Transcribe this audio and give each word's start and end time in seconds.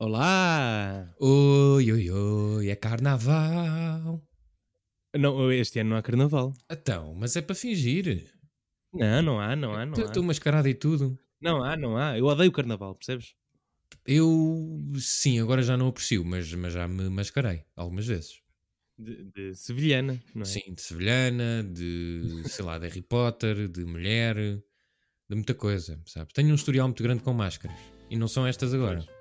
Olá! 0.00 1.12
Oi, 1.18 1.90
oi, 1.90 2.08
oi, 2.08 2.68
é 2.68 2.76
carnaval. 2.76 4.22
Não, 5.18 5.50
este 5.50 5.80
ano 5.80 5.90
não 5.90 5.96
há 5.96 6.02
carnaval. 6.02 6.54
Então, 6.70 7.12
mas 7.16 7.34
é 7.34 7.42
para 7.42 7.56
fingir. 7.56 8.32
Não, 8.94 9.22
não 9.22 9.40
há, 9.40 9.56
não 9.56 9.74
há, 9.74 9.84
não 9.84 9.98
há. 10.00 10.04
Estou 10.06 10.22
mascarado 10.22 10.68
e 10.68 10.74
tudo. 10.74 11.18
Não 11.40 11.64
há, 11.64 11.76
não 11.76 11.96
há. 11.96 12.16
Eu 12.16 12.26
odeio 12.26 12.52
carnaval, 12.52 12.94
percebes? 12.94 13.34
Eu, 14.06 14.80
sim, 15.00 15.40
agora 15.40 15.62
já 15.62 15.76
não 15.76 15.88
aprecio, 15.88 16.24
mas, 16.24 16.52
mas 16.54 16.74
já 16.74 16.86
me 16.86 17.08
mascarei 17.08 17.64
algumas 17.74 18.06
vezes. 18.06 18.40
De, 18.96 19.24
de 19.24 19.54
sevilhana, 19.56 20.22
não 20.32 20.42
é? 20.42 20.44
Sim, 20.44 20.74
de 20.74 20.80
sevilhana, 20.80 21.64
de, 21.64 22.42
sei 22.46 22.64
lá, 22.64 22.78
de 22.78 22.86
Harry 22.86 23.02
Potter, 23.02 23.66
de 23.66 23.84
mulher, 23.84 24.36
de 24.36 25.34
muita 25.34 25.54
coisa, 25.54 26.00
sabes? 26.06 26.32
Tenho 26.32 26.52
um 26.52 26.54
historial 26.54 26.86
muito 26.86 27.02
grande 27.02 27.24
com 27.24 27.32
máscaras. 27.32 27.76
E 28.08 28.16
não 28.16 28.28
são 28.28 28.46
estas 28.46 28.72
agora. 28.72 29.17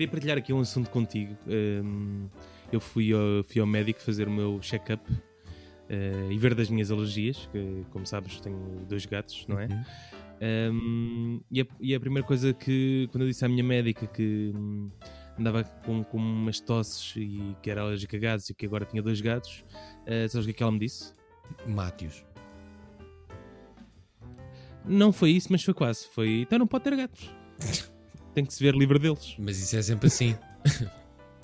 Queria 0.00 0.12
partilhar 0.12 0.38
aqui 0.38 0.50
um 0.50 0.60
assunto 0.60 0.88
contigo. 0.88 1.36
Um, 1.46 2.26
eu 2.72 2.80
fui 2.80 3.12
ao, 3.12 3.44
fui 3.44 3.60
ao 3.60 3.66
médico 3.66 4.00
fazer 4.00 4.28
o 4.28 4.30
meu 4.30 4.58
check-up 4.62 5.12
uh, 5.12 6.32
e 6.32 6.38
ver 6.38 6.54
das 6.54 6.70
minhas 6.70 6.90
alergias, 6.90 7.46
que, 7.52 7.84
como 7.90 8.06
sabes, 8.06 8.40
tenho 8.40 8.86
dois 8.88 9.04
gatos, 9.04 9.44
não 9.46 9.60
é? 9.60 9.66
Uhum. 9.66 10.72
Um, 10.72 11.40
e, 11.50 11.60
a, 11.60 11.66
e, 11.78 11.94
a, 11.94 12.00
primeira 12.00 12.26
coisa 12.26 12.54
que, 12.54 13.10
quando 13.12 13.24
eu 13.24 13.28
disse 13.28 13.44
à 13.44 13.48
minha 13.48 13.62
médica 13.62 14.06
que 14.06 14.54
hum, 14.56 14.90
andava 15.38 15.64
com, 15.64 16.02
com 16.02 16.16
umas 16.16 16.60
tosses 16.60 17.14
e 17.16 17.54
que 17.62 17.70
era 17.70 17.82
alérgica 17.82 18.16
a 18.16 18.20
gatos 18.20 18.48
e 18.48 18.54
que 18.54 18.64
agora 18.64 18.86
tinha 18.86 19.02
dois 19.02 19.20
gatos, 19.20 19.66
uh, 20.06 20.26
sabes 20.30 20.44
o 20.44 20.44
que 20.44 20.50
é 20.52 20.54
que 20.54 20.62
ela 20.62 20.72
me 20.72 20.78
disse? 20.78 21.12
Mátios. 21.66 22.24
Não 24.82 25.12
foi 25.12 25.32
isso, 25.32 25.48
mas 25.50 25.62
foi 25.62 25.74
quase. 25.74 26.08
Foi, 26.08 26.40
então 26.40 26.58
não 26.58 26.66
pode 26.66 26.84
ter 26.84 26.96
gatos. 26.96 27.30
Tem 28.40 28.46
que 28.46 28.54
se 28.54 28.62
ver 28.62 28.74
livre 28.74 28.98
deles. 28.98 29.34
Mas 29.38 29.58
isso 29.58 29.76
é 29.76 29.82
sempre 29.82 30.06
assim. 30.06 30.34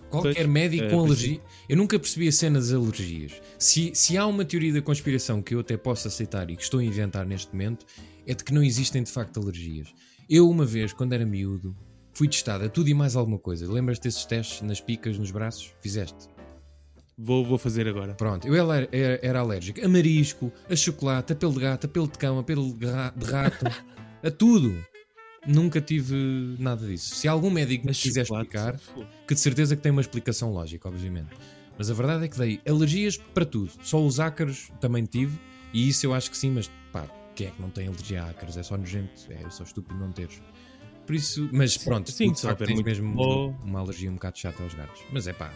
Qualquer 0.08 0.34
pois, 0.34 0.46
médico 0.46 0.84
é, 0.84 0.88
com 0.88 1.00
alergia. 1.00 1.40
Eu 1.68 1.76
nunca 1.76 1.98
percebi 1.98 2.26
a 2.26 2.32
cena 2.32 2.58
das 2.58 2.72
alergias. 2.72 3.32
Se, 3.58 3.94
se 3.94 4.16
há 4.16 4.26
uma 4.26 4.46
teoria 4.46 4.72
da 4.72 4.80
conspiração 4.80 5.42
que 5.42 5.54
eu 5.54 5.60
até 5.60 5.76
posso 5.76 6.08
aceitar 6.08 6.48
e 6.50 6.56
que 6.56 6.62
estou 6.62 6.80
a 6.80 6.84
inventar 6.84 7.26
neste 7.26 7.52
momento, 7.52 7.84
é 8.26 8.32
de 8.32 8.42
que 8.42 8.54
não 8.54 8.62
existem 8.62 9.02
de 9.02 9.10
facto 9.10 9.38
alergias. 9.38 9.92
Eu, 10.26 10.48
uma 10.48 10.64
vez, 10.64 10.94
quando 10.94 11.12
era 11.12 11.26
miúdo, 11.26 11.76
fui 12.14 12.28
testado 12.28 12.64
a 12.64 12.68
tudo 12.70 12.88
e 12.88 12.94
mais 12.94 13.14
alguma 13.14 13.38
coisa. 13.38 13.70
Lembras-te 13.70 14.04
desses 14.04 14.24
testes 14.24 14.62
nas 14.62 14.80
picas, 14.80 15.18
nos 15.18 15.30
braços? 15.30 15.74
Fizeste? 15.82 16.30
Vou, 17.18 17.44
vou 17.44 17.58
fazer 17.58 17.86
agora. 17.86 18.14
Pronto, 18.14 18.48
eu 18.48 18.72
era, 18.72 18.88
era, 18.90 19.20
era 19.22 19.40
alérgico 19.40 19.84
a 19.84 19.88
marisco, 19.88 20.50
a 20.70 20.74
chocolate, 20.74 21.34
a 21.34 21.36
pelo 21.36 21.52
de 21.52 21.60
gato, 21.60 21.84
a 21.84 21.88
pelo 21.88 22.08
de 22.08 22.16
cão, 22.16 22.38
a 22.38 22.42
pelo 22.42 22.72
de 22.72 22.86
rato, 22.86 23.66
a 24.24 24.30
tudo. 24.30 24.74
Nunca 25.46 25.80
tive 25.80 26.56
nada 26.58 26.86
disso. 26.86 27.14
Se 27.14 27.28
algum 27.28 27.50
médico 27.50 27.86
me 27.86 27.94
quiser 27.94 28.22
explicar, 28.22 28.78
que 29.26 29.34
de 29.34 29.40
certeza 29.40 29.76
que 29.76 29.82
tem 29.82 29.92
uma 29.92 30.00
explicação 30.00 30.52
lógica, 30.52 30.88
obviamente. 30.88 31.30
Mas 31.78 31.90
a 31.90 31.94
verdade 31.94 32.24
é 32.24 32.28
que 32.28 32.38
dei 32.38 32.60
alergias 32.66 33.16
para 33.16 33.44
tudo. 33.44 33.70
Só 33.82 34.04
os 34.04 34.18
ácaros 34.18 34.70
também 34.80 35.04
tive, 35.04 35.38
e 35.72 35.88
isso 35.88 36.06
eu 36.06 36.14
acho 36.14 36.30
que 36.30 36.36
sim, 36.36 36.50
mas 36.50 36.70
pá, 36.92 37.06
quem 37.34 37.48
é 37.48 37.50
que 37.50 37.60
não 37.60 37.70
tem 37.70 37.86
alergia 37.86 38.22
a 38.22 38.30
ácaros? 38.30 38.56
É 38.56 38.62
só 38.62 38.76
nojento, 38.76 39.12
é 39.30 39.48
só 39.50 39.62
estúpido 39.62 39.98
não 39.98 40.10
teres. 40.10 40.40
Por 41.06 41.14
isso, 41.14 41.48
mas 41.52 41.76
pronto, 41.76 42.10
sim, 42.10 42.34
só 42.34 42.54
tens 42.54 42.70
muito 42.70 42.84
mesmo 42.84 43.14
bom. 43.14 43.56
uma 43.62 43.78
alergia 43.78 44.10
um 44.10 44.14
bocado 44.14 44.38
chata 44.38 44.62
aos 44.62 44.74
gatos. 44.74 45.02
Mas 45.12 45.28
é 45.28 45.32
pá, 45.32 45.52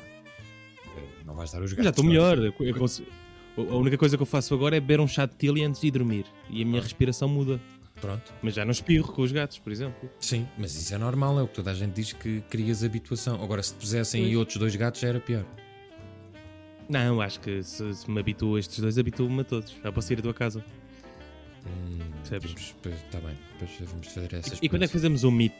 não 1.26 1.34
vais 1.34 1.50
dar 1.50 1.62
os 1.62 1.72
gatos. 1.72 1.84
Já 1.84 1.90
estou 1.90 2.04
melhor. 2.04 2.38
Eu, 2.38 2.54
eu, 2.60 3.70
a 3.70 3.76
única 3.76 3.98
coisa 3.98 4.16
que 4.16 4.22
eu 4.22 4.26
faço 4.26 4.54
agora 4.54 4.76
é 4.76 4.80
beber 4.80 5.00
um 5.00 5.08
chá 5.08 5.26
de 5.26 5.34
tilly 5.34 5.64
antes 5.64 5.80
de 5.80 5.90
dormir. 5.90 6.24
E 6.48 6.62
a 6.62 6.66
minha 6.66 6.80
respiração 6.80 7.28
muda. 7.28 7.60
Pronto. 8.00 8.32
Mas 8.42 8.54
já 8.54 8.64
não 8.64 8.72
espirro 8.72 9.12
com 9.12 9.22
os 9.22 9.30
gatos, 9.32 9.58
por 9.58 9.70
exemplo. 9.72 10.08
Sim, 10.18 10.48
mas 10.56 10.74
isso 10.74 10.94
é 10.94 10.98
normal, 10.98 11.38
é 11.38 11.42
o 11.42 11.48
que 11.48 11.54
toda 11.54 11.70
a 11.70 11.74
gente 11.74 11.92
diz 11.94 12.12
que 12.12 12.40
crias 12.48 12.82
habituação. 12.82 13.42
Agora, 13.42 13.62
se 13.62 13.74
te 13.74 13.80
pusessem 13.80 14.24
aí 14.24 14.36
outros 14.36 14.56
dois 14.56 14.74
gatos, 14.74 15.00
já 15.00 15.08
era 15.08 15.20
pior. 15.20 15.44
Não, 16.88 17.20
acho 17.20 17.40
que 17.40 17.62
se, 17.62 17.94
se 17.94 18.10
me 18.10 18.18
habituo 18.18 18.56
a 18.56 18.60
estes 18.60 18.80
dois, 18.80 18.98
habituo-me 18.98 19.42
a 19.42 19.44
todos. 19.44 19.72
Já 19.82 19.92
posso 19.92 20.12
ir 20.12 20.18
à 20.18 20.22
tua 20.22 20.34
casa. 20.34 20.64
Hum, 21.66 21.98
Percebes? 22.28 22.74
Está 22.84 23.20
bem, 23.20 23.36
depois 23.52 23.90
vamos 23.90 24.06
fazer 24.08 24.34
essas 24.34 24.58
E, 24.60 24.64
e 24.66 24.68
quando 24.68 24.82
é 24.84 24.86
que 24.86 24.92
fazemos 24.92 25.22
um 25.24 25.30
meet? 25.30 25.54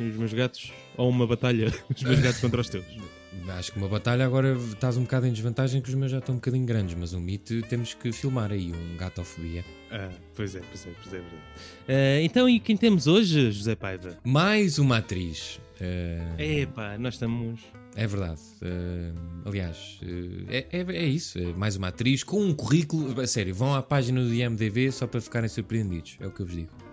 Os 0.00 0.16
meus 0.16 0.32
gatos? 0.32 0.72
Ou 0.96 1.08
uma 1.08 1.26
batalha? 1.26 1.72
Os 1.94 2.02
meus 2.02 2.18
gatos 2.18 2.40
contra 2.40 2.60
os 2.60 2.68
teus? 2.68 2.84
Acho 3.48 3.72
que 3.72 3.78
uma 3.78 3.88
batalha 3.88 4.24
agora 4.24 4.52
estás 4.54 4.96
um 4.96 5.02
bocado 5.02 5.26
em 5.26 5.32
desvantagem 5.32 5.80
que 5.80 5.88
os 5.88 5.94
meus 5.94 6.10
já 6.10 6.18
estão 6.18 6.34
um 6.34 6.38
bocadinho 6.38 6.64
grandes, 6.64 6.94
mas 6.94 7.12
um 7.12 7.20
mito 7.20 7.62
temos 7.62 7.94
que 7.94 8.12
filmar 8.12 8.52
aí, 8.52 8.72
um 8.72 8.96
gatofobia. 8.96 9.64
Ah, 9.90 10.10
pois 10.34 10.54
é, 10.54 10.60
pois 10.60 10.86
é, 10.86 10.90
pois 11.02 11.14
é 11.14 11.18
verdade. 11.18 11.42
Uh, 11.88 12.24
então, 12.24 12.48
e 12.48 12.58
quem 12.58 12.76
temos 12.76 13.06
hoje, 13.06 13.52
José 13.52 13.74
Paiva? 13.74 14.18
Mais 14.24 14.78
uma 14.78 14.98
atriz. 14.98 15.60
Uh... 15.80 16.40
Epá, 16.40 16.96
nós 16.98 17.14
estamos. 17.14 17.60
É 17.96 18.06
verdade. 18.06 18.40
Uh, 18.62 19.48
aliás, 19.48 20.00
uh, 20.02 20.46
é, 20.48 20.66
é, 20.72 20.80
é, 20.80 21.04
isso. 21.04 21.38
É 21.38 21.52
mais 21.52 21.76
uma 21.76 21.88
atriz 21.88 22.24
com 22.24 22.40
um 22.40 22.54
currículo. 22.54 23.20
A 23.20 23.26
sério, 23.26 23.54
vão 23.54 23.74
à 23.74 23.82
página 23.82 24.20
do 24.20 24.34
IMDB 24.34 24.90
só 24.90 25.06
para 25.06 25.20
ficarem 25.20 25.48
surpreendidos. 25.48 26.16
É 26.20 26.26
o 26.26 26.30
que 26.30 26.40
eu 26.40 26.46
vos 26.46 26.54
digo. 26.56 26.83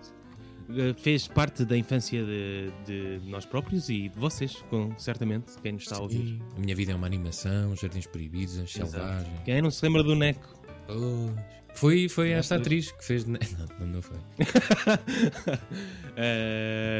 Eh, 0.76 0.94
fez 0.96 1.28
parte 1.28 1.64
da 1.64 1.76
infância 1.76 2.24
de, 2.24 2.70
de, 2.86 3.20
nós 3.28 3.44
próprios 3.44 3.88
e 3.88 4.08
de 4.08 4.18
vocês, 4.18 4.56
com, 4.70 4.96
certamente, 4.98 5.52
quem 5.62 5.72
nos 5.72 5.82
está 5.82 5.96
a 5.96 6.00
ouvir. 6.00 6.40
A 6.56 6.60
minha 6.60 6.74
vida 6.74 6.92
é 6.92 6.94
uma 6.94 7.06
animação, 7.06 7.76
Jardins 7.76 8.06
Proibidos, 8.06 8.58
As 8.58 8.72
Selvagens. 8.72 9.40
Quem 9.44 9.60
não 9.60 9.70
se 9.70 9.84
lembra 9.84 10.02
do 10.02 10.14
Neco? 10.14 10.48
Oh. 10.88 11.30
Foi, 11.74 12.08
foi 12.08 12.30
esta 12.30 12.56
atriz 12.56 12.92
que 12.92 13.04
fez. 13.04 13.24
Não, 13.24 13.38
não 13.86 14.02
foi. 14.02 14.18
uh, 14.18 14.20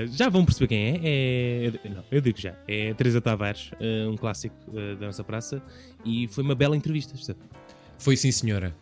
já 0.16 0.30
vão 0.30 0.46
perceber 0.46 0.68
quem 0.68 0.86
é. 0.86 1.66
é. 1.66 1.88
Não, 1.90 2.02
eu 2.10 2.22
digo 2.22 2.40
já. 2.40 2.56
É 2.66 2.94
Teresa 2.94 3.20
Tavares, 3.20 3.70
uh, 3.72 4.08
um 4.10 4.16
clássico 4.16 4.56
uh, 4.68 4.96
da 4.96 5.06
nossa 5.06 5.22
praça. 5.22 5.62
E 6.06 6.26
foi 6.28 6.42
uma 6.42 6.54
bela 6.54 6.74
entrevista. 6.74 7.14
Sabe? 7.18 7.38
Foi 7.98 8.16
sim, 8.16 8.32
senhora. 8.32 8.74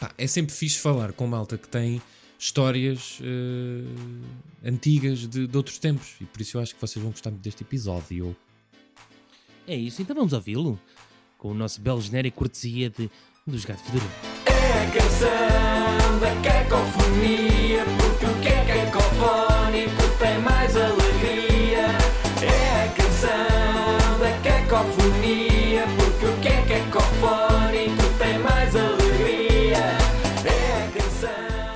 Pá, 0.00 0.10
é 0.18 0.26
sempre 0.26 0.52
fixe 0.52 0.80
falar 0.80 1.12
com 1.12 1.24
malta 1.28 1.56
que 1.56 1.68
tem 1.68 2.02
histórias 2.42 3.20
uh, 3.20 4.64
antigas 4.64 5.20
de, 5.28 5.46
de, 5.46 5.56
outros 5.56 5.78
tempos. 5.78 6.16
E 6.20 6.24
por 6.24 6.40
isso 6.40 6.56
eu 6.56 6.60
acho 6.60 6.74
que 6.74 6.80
vocês 6.80 7.00
vão 7.00 7.12
gostar 7.12 7.30
muito 7.30 7.42
deste 7.44 7.62
episódio. 7.62 8.36
É 9.66 9.76
isso, 9.76 10.02
então 10.02 10.16
vamos 10.16 10.32
ouvi-lo 10.32 10.78
com 11.38 11.52
o 11.52 11.54
nosso 11.54 11.80
belo 11.80 12.00
genérico 12.00 12.38
cortesia 12.38 12.90
de, 12.90 13.08
dos 13.46 13.64
Gato 13.64 13.80
Fedorento. 13.84 14.12
É 14.46 14.82
a 14.82 14.90
canção 14.90 16.18
da 16.18 16.34
cacofonia, 16.42 17.41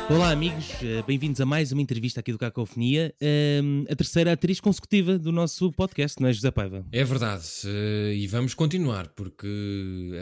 Olá, 0.09 0.31
amigos, 0.31 0.71
eh, 0.85 1.03
bem-vindos 1.05 1.41
a 1.41 1.45
mais 1.45 1.73
uma 1.73 1.83
entrevista 1.83 2.21
aqui 2.21 2.31
do 2.31 2.39
Cacofonia, 2.39 3.13
ehm, 3.21 3.85
a 3.91 3.97
terceira 3.97 4.33
atriz 4.33 4.61
consecutiva 4.61 5.19
do 5.19 5.33
nosso 5.33 5.73
podcast, 5.73 6.23
não 6.23 6.29
é, 6.29 6.33
José 6.33 6.49
Paiva? 6.53 6.87
É 6.93 7.03
verdade, 7.03 7.45
eh, 7.65 8.15
e 8.15 8.27
vamos 8.29 8.55
continuar, 8.55 9.09
porque 9.09 9.49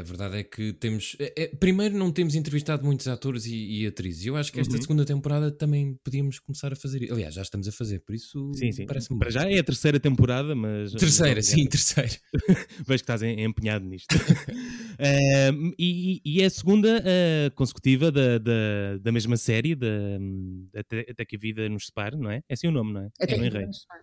a 0.01 0.03
verdade 0.03 0.39
é 0.39 0.43
que 0.43 0.73
temos. 0.73 1.17
É, 1.21 1.49
primeiro, 1.49 1.99
não 1.99 2.11
temos 2.11 2.35
entrevistado 2.35 2.83
muitos 2.83 3.07
atores 3.09 3.45
e, 3.45 3.83
e 3.83 3.87
atrizes. 3.87 4.25
Eu 4.25 4.37
acho 4.37 4.51
que 4.51 4.59
esta 4.59 4.75
uhum. 4.75 4.81
segunda 4.81 5.05
temporada 5.05 5.51
também 5.51 5.99
podíamos 6.03 6.39
começar 6.39 6.73
a 6.73 6.77
fazer. 6.77 7.07
Aliás, 7.13 7.35
já 7.35 7.43
estamos 7.43 7.69
a 7.69 7.73
fazer, 7.73 7.99
por 8.01 8.15
isso 8.15 8.53
sim, 8.55 8.73
sim. 8.73 8.87
parece-me. 8.87 9.19
Para 9.19 9.31
já 9.31 9.51
é 9.51 9.59
a 9.59 9.65
terceira 9.65 10.01
temporada, 10.01 10.55
mas. 10.55 10.93
Terceira, 10.93 11.43
sim, 11.43 11.67
terceira. 11.67 12.17
Vejo 12.87 12.87
que 12.87 12.95
estás 12.95 13.23
empenhado 13.23 13.85
nisto. 13.85 14.15
uh, 14.17 15.73
e, 15.79 16.23
e, 16.25 16.41
é 16.41 16.47
a 16.47 16.51
segunda 16.51 17.01
uh, 17.01 17.55
consecutiva 17.55 18.11
da, 18.11 18.39
da, 18.39 18.99
da 19.03 19.13
mesma 19.13 19.37
série 19.37 19.74
até, 20.75 21.07
até, 21.11 21.25
que 21.25 21.37
a 21.37 21.39
vida 21.39 21.69
nos 21.69 21.87
separe, 21.87 22.17
não 22.17 22.31
é? 22.31 22.43
É 22.49 22.55
assim 22.55 22.69
o 22.69 22.73
nome, 22.73 22.93
não 22.93 23.01
é? 23.03 23.07
Até 23.21 23.25
é 23.25 23.27
que 23.27 23.35
a 23.35 23.43
vida 23.43 23.67
nos 23.67 23.81
separe. 23.83 24.03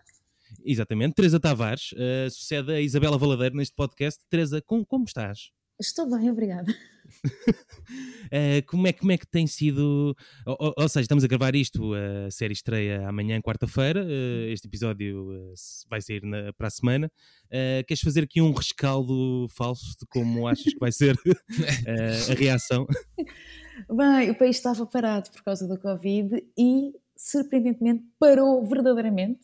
Exatamente. 0.64 1.14
Teresa 1.14 1.40
Tavares 1.40 1.92
uh, 1.92 2.30
sucede 2.30 2.72
a 2.72 2.80
Isabela 2.80 3.18
Valadeiro 3.18 3.56
neste 3.56 3.74
podcast. 3.74 4.20
Teresa, 4.28 4.60
com, 4.60 4.84
como 4.84 5.04
estás? 5.04 5.50
Estou 5.80 6.08
bem, 6.08 6.30
obrigada. 6.30 6.70
uh, 6.70 8.62
como, 8.66 8.86
é, 8.86 8.92
como 8.92 9.12
é 9.12 9.18
que 9.18 9.26
tem 9.26 9.46
sido? 9.46 10.14
Ou, 10.46 10.74
ou, 10.76 10.88
seja, 10.88 11.02
estamos 11.02 11.24
a 11.24 11.26
gravar 11.26 11.54
isto, 11.56 11.92
a 11.94 12.30
série 12.30 12.52
estreia 12.52 13.08
amanhã, 13.08 13.40
quarta-feira. 13.40 14.04
Uh, 14.04 14.48
este 14.50 14.68
episódio 14.68 15.30
uh, 15.30 15.54
vai 15.88 16.00
sair 16.00 16.22
na, 16.22 16.52
para 16.52 16.68
a 16.68 16.70
semana. 16.70 17.10
queres 17.86 18.00
fazer 18.00 18.24
aqui 18.24 18.40
um 18.40 18.52
rescaldo 18.52 19.48
falso 19.50 19.96
de 19.98 20.06
como 20.08 20.46
achas 20.46 20.72
que 20.72 20.78
vai 20.78 20.92
ser 20.92 21.16
a 22.30 22.34
reação? 22.34 22.86
Bem, 23.90 24.30
o 24.30 24.34
país 24.34 24.56
estava 24.56 24.84
parado 24.86 25.30
por 25.30 25.42
causa 25.42 25.66
do 25.66 25.78
Covid 25.78 26.44
e, 26.58 26.92
surpreendentemente, 27.16 28.04
parou 28.18 28.64
verdadeiramente. 28.66 29.40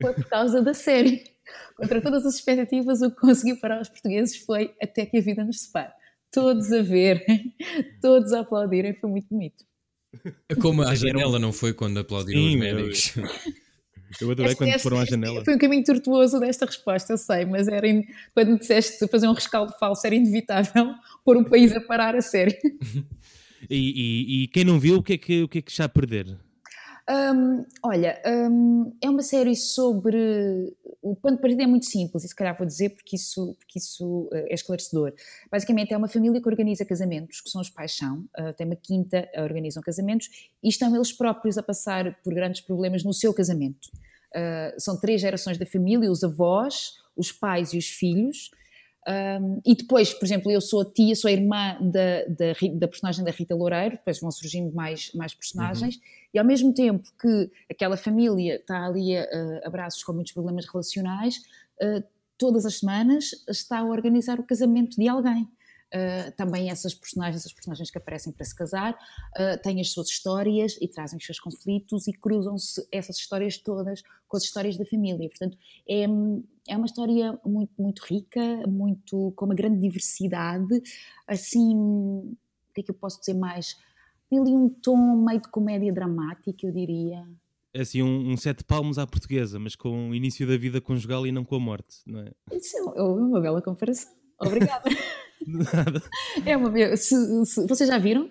Foi 0.00 0.12
por 0.14 0.24
causa 0.24 0.62
da 0.62 0.72
série. 0.74 1.24
Contra 1.76 2.00
todas 2.00 2.24
as 2.26 2.34
expectativas, 2.36 3.00
o 3.02 3.10
que 3.10 3.16
conseguiu 3.20 3.56
parar 3.58 3.80
os 3.80 3.88
portugueses 3.88 4.36
foi 4.44 4.74
até 4.82 5.06
que 5.06 5.16
a 5.18 5.20
vida 5.20 5.44
nos 5.44 5.60
separe. 5.62 5.92
Todos 6.30 6.70
a 6.72 6.82
verem, 6.82 7.54
todos 8.02 8.32
a 8.32 8.40
aplaudirem, 8.40 8.94
foi 8.94 9.08
muito 9.10 9.26
bonito. 9.30 9.64
Como 10.60 10.82
a 10.82 10.94
janela 10.94 11.38
não 11.38 11.52
foi 11.52 11.72
quando 11.72 11.98
aplaudiram 11.98 12.40
Sim, 12.40 12.54
os 12.54 12.60
médicos. 12.60 13.14
Eu 14.20 14.30
adorei 14.30 14.52
Este- 14.52 14.58
quando 14.58 14.70
este- 14.70 14.82
foram 14.82 15.00
à 15.00 15.04
janela. 15.04 15.44
Foi 15.44 15.54
um 15.54 15.58
caminho 15.58 15.84
tortuoso 15.84 16.40
desta 16.40 16.64
resposta, 16.64 17.12
eu 17.12 17.18
sei, 17.18 17.44
mas 17.44 17.68
era 17.68 17.86
in- 17.86 18.06
quando 18.34 18.52
me 18.52 18.58
disseste 18.58 19.06
fazer 19.06 19.28
um 19.28 19.34
rescaldo 19.34 19.70
falso, 19.78 20.06
era 20.06 20.14
inevitável 20.16 20.94
pôr 21.22 21.36
um 21.36 21.44
país 21.44 21.76
a 21.76 21.80
parar 21.80 22.16
a 22.16 22.22
sério. 22.22 22.56
E, 23.68 23.76
e- 23.76 24.42
e 24.44 24.48
quem 24.48 24.64
não 24.64 24.78
viu, 24.78 24.96
o 24.98 25.02
que 25.02 25.14
é 25.14 25.18
que, 25.18 25.42
o 25.42 25.48
que, 25.48 25.58
é 25.58 25.62
que 25.62 25.70
está 25.70 25.84
a 25.84 25.88
perder? 25.88 26.38
Hum, 27.10 27.64
olha, 27.82 28.20
hum, 28.50 28.92
é 29.02 29.08
uma 29.08 29.22
série 29.22 29.56
sobre. 29.56 30.18
O 31.00 31.16
ponto 31.16 31.36
de 31.36 31.40
partida 31.40 31.62
é 31.62 31.66
muito 31.66 31.86
simples, 31.86 32.22
e 32.24 32.28
se 32.28 32.34
calhar 32.34 32.56
vou 32.58 32.66
dizer 32.66 32.90
porque 32.90 33.16
isso, 33.16 33.54
porque 33.58 33.78
isso 33.78 34.28
eh, 34.32 34.46
é 34.50 34.54
esclarecedor. 34.54 35.14
Basicamente, 35.50 35.94
é 35.94 35.96
uma 35.96 36.08
família 36.08 36.40
que 36.42 36.48
organiza 36.48 36.84
casamentos, 36.84 37.40
que 37.40 37.48
são 37.48 37.62
os 37.62 37.70
pais 37.70 37.96
são, 37.96 38.24
eh, 38.36 38.52
tem 38.52 38.66
uma 38.66 38.76
quinta, 38.76 39.26
eh, 39.32 39.42
organizam 39.42 39.82
casamentos, 39.82 40.28
e 40.62 40.68
estão 40.68 40.94
eles 40.94 41.10
próprios 41.12 41.56
a 41.56 41.62
passar 41.62 42.18
por 42.22 42.34
grandes 42.34 42.60
problemas 42.60 43.02
no 43.04 43.14
seu 43.14 43.32
casamento. 43.32 43.88
Eh, 44.34 44.74
são 44.78 45.00
três 45.00 45.20
gerações 45.22 45.56
da 45.56 45.64
família: 45.64 46.10
os 46.10 46.22
avós, 46.22 46.92
os 47.16 47.32
pais 47.32 47.72
e 47.72 47.78
os 47.78 47.86
filhos. 47.86 48.50
Um, 49.08 49.62
e 49.64 49.74
depois, 49.74 50.12
por 50.12 50.26
exemplo, 50.26 50.52
eu 50.52 50.60
sou 50.60 50.82
a 50.82 50.84
tia, 50.84 51.16
sou 51.16 51.30
a 51.30 51.32
irmã 51.32 51.78
da, 51.80 52.24
da, 52.28 52.52
da 52.74 52.88
personagem 52.88 53.24
da 53.24 53.30
Rita 53.30 53.54
Loureiro, 53.54 53.96
depois 53.96 54.20
vão 54.20 54.30
surgindo 54.30 54.70
mais, 54.74 55.10
mais 55.14 55.34
personagens, 55.34 55.98
e 56.32 56.38
ao 56.38 56.44
mesmo 56.44 56.74
tempo 56.74 57.08
que 57.18 57.50
aquela 57.70 57.96
família 57.96 58.56
está 58.56 58.84
ali 58.84 59.16
a, 59.16 59.22
a 59.22 59.66
abraços 59.66 60.04
com 60.04 60.12
muitos 60.12 60.34
problemas 60.34 60.66
relacionais, 60.66 61.38
uh, 61.80 62.04
todas 62.36 62.66
as 62.66 62.80
semanas 62.80 63.30
está 63.48 63.78
a 63.78 63.84
organizar 63.84 64.38
o 64.38 64.42
casamento 64.42 65.00
de 65.00 65.08
alguém. 65.08 65.48
Uh, 65.88 66.30
também 66.36 66.68
essas 66.68 66.92
personagens, 66.94 67.40
essas 67.40 67.52
personagens 67.52 67.90
que 67.90 67.96
aparecem 67.96 68.30
para 68.30 68.44
se 68.44 68.54
casar, 68.54 68.92
uh, 68.92 69.62
têm 69.62 69.80
as 69.80 69.90
suas 69.90 70.08
histórias 70.08 70.76
e 70.82 70.86
trazem 70.86 71.16
os 71.16 71.24
seus 71.24 71.40
conflitos 71.40 72.06
e 72.06 72.12
cruzam-se 72.12 72.86
essas 72.92 73.16
histórias 73.16 73.56
todas 73.56 74.02
com 74.28 74.36
as 74.36 74.42
histórias 74.42 74.76
da 74.76 74.84
família. 74.84 75.28
Portanto, 75.28 75.56
é, 75.88 76.02
é 76.68 76.76
uma 76.76 76.84
história 76.84 77.40
muito, 77.44 77.72
muito 77.80 78.00
rica, 78.04 78.40
muito, 78.68 79.32
com 79.34 79.46
uma 79.46 79.54
grande 79.54 79.80
diversidade, 79.80 80.82
assim, 81.26 81.74
o 81.74 82.36
que 82.74 82.82
é 82.82 82.84
que 82.84 82.90
eu 82.90 82.94
posso 82.94 83.18
dizer 83.20 83.34
mais? 83.34 83.74
Tem 84.28 84.38
ali 84.38 84.50
um 84.50 84.68
tom 84.68 85.16
meio 85.24 85.40
de 85.40 85.48
comédia 85.48 85.92
dramática, 85.92 86.66
eu 86.66 86.72
diria. 86.72 87.26
É 87.72 87.80
assim, 87.80 88.02
um, 88.02 88.32
um 88.32 88.36
sete 88.36 88.62
palmos 88.62 88.98
à 88.98 89.06
portuguesa, 89.06 89.58
mas 89.58 89.74
com 89.74 90.10
o 90.10 90.14
início 90.14 90.46
da 90.46 90.56
vida 90.58 90.80
conjugal 90.80 91.26
e 91.26 91.32
não 91.32 91.44
com 91.44 91.56
a 91.56 91.60
morte, 91.60 91.96
não 92.06 92.20
é? 92.20 92.32
Isso 92.52 92.76
é 92.76 93.02
uma 93.02 93.40
bela 93.40 93.62
comparação. 93.62 94.12
Obrigada. 94.38 94.88
Nada. 95.46 96.02
é 96.44 96.56
uma 96.56 96.96
se, 96.96 97.14
se- 97.46 97.66
Vocês 97.66 97.88
já 97.88 97.98
viram? 97.98 98.30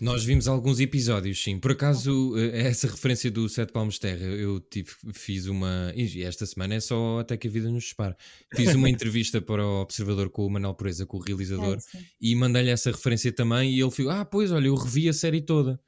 Nós 0.00 0.22
vimos 0.24 0.46
alguns 0.46 0.78
episódios, 0.78 1.42
sim. 1.42 1.58
Por 1.58 1.70
acaso, 1.72 2.34
eh, 2.36 2.66
essa 2.68 2.86
referência 2.86 3.30
do 3.30 3.48
Sete 3.48 3.72
Palmos 3.72 3.98
Terra, 3.98 4.26
eu 4.26 4.60
tive, 4.60 4.90
fiz 5.14 5.46
uma. 5.46 5.90
E 5.96 6.22
esta 6.22 6.44
semana 6.44 6.74
é 6.74 6.80
só 6.80 7.20
até 7.20 7.34
que 7.38 7.48
a 7.48 7.50
vida 7.50 7.70
nos 7.70 7.84
dispara. 7.84 8.14
Fiz 8.54 8.74
uma 8.74 8.90
entrevista 8.90 9.40
para 9.40 9.64
o 9.64 9.80
Observador 9.80 10.28
com 10.28 10.44
o 10.44 10.50
Manuel 10.50 10.74
Preza, 10.74 11.06
com 11.06 11.16
o 11.16 11.20
realizador, 11.20 11.80
sim. 11.80 11.98
e 12.20 12.34
mandei-lhe 12.36 12.68
essa 12.68 12.90
referência 12.90 13.32
também. 13.32 13.74
E 13.74 13.80
ele 13.80 13.90
ficou: 13.90 14.12
Ah, 14.12 14.22
pois, 14.24 14.52
olha, 14.52 14.66
eu 14.66 14.74
revi 14.74 15.08
a 15.08 15.14
série 15.14 15.40
toda. 15.40 15.80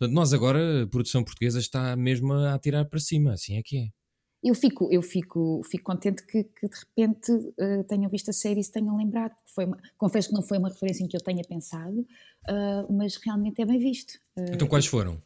Portanto, 0.00 0.16
nós 0.16 0.32
agora, 0.32 0.82
a 0.82 0.86
produção 0.88 1.22
portuguesa 1.22 1.60
está 1.60 1.94
mesmo 1.94 2.32
a 2.32 2.54
atirar 2.54 2.84
para 2.86 2.98
cima, 2.98 3.34
assim 3.34 3.56
é 3.56 3.62
que 3.62 3.76
é. 3.78 3.86
Eu 4.44 4.54
fico, 4.54 4.88
eu 4.92 5.00
fico, 5.00 5.62
fico 5.64 5.84
contente 5.84 6.22
que, 6.26 6.44
que 6.44 6.68
de 6.68 6.76
repente 6.78 7.32
eh, 7.58 7.82
tenham 7.84 8.10
visto 8.10 8.28
a 8.28 8.32
série 8.32 8.60
e 8.60 8.64
se 8.64 8.70
tenham 8.70 8.94
lembrado. 8.96 9.34
Foi 9.46 9.64
uma- 9.64 9.78
confesso 9.96 10.28
que 10.28 10.34
não 10.34 10.42
foi 10.42 10.58
uma 10.58 10.68
referência 10.68 11.02
em 11.02 11.08
que 11.08 11.16
eu 11.16 11.20
tenha 11.22 11.42
pensado, 11.42 12.06
ah, 12.46 12.86
mas 12.90 13.16
realmente 13.16 13.62
é 13.62 13.64
bem 13.64 13.78
visto. 13.78 14.18
Ah, 14.36 14.44
Então, 14.52 14.68
quais 14.68 14.86
foram 14.86 15.20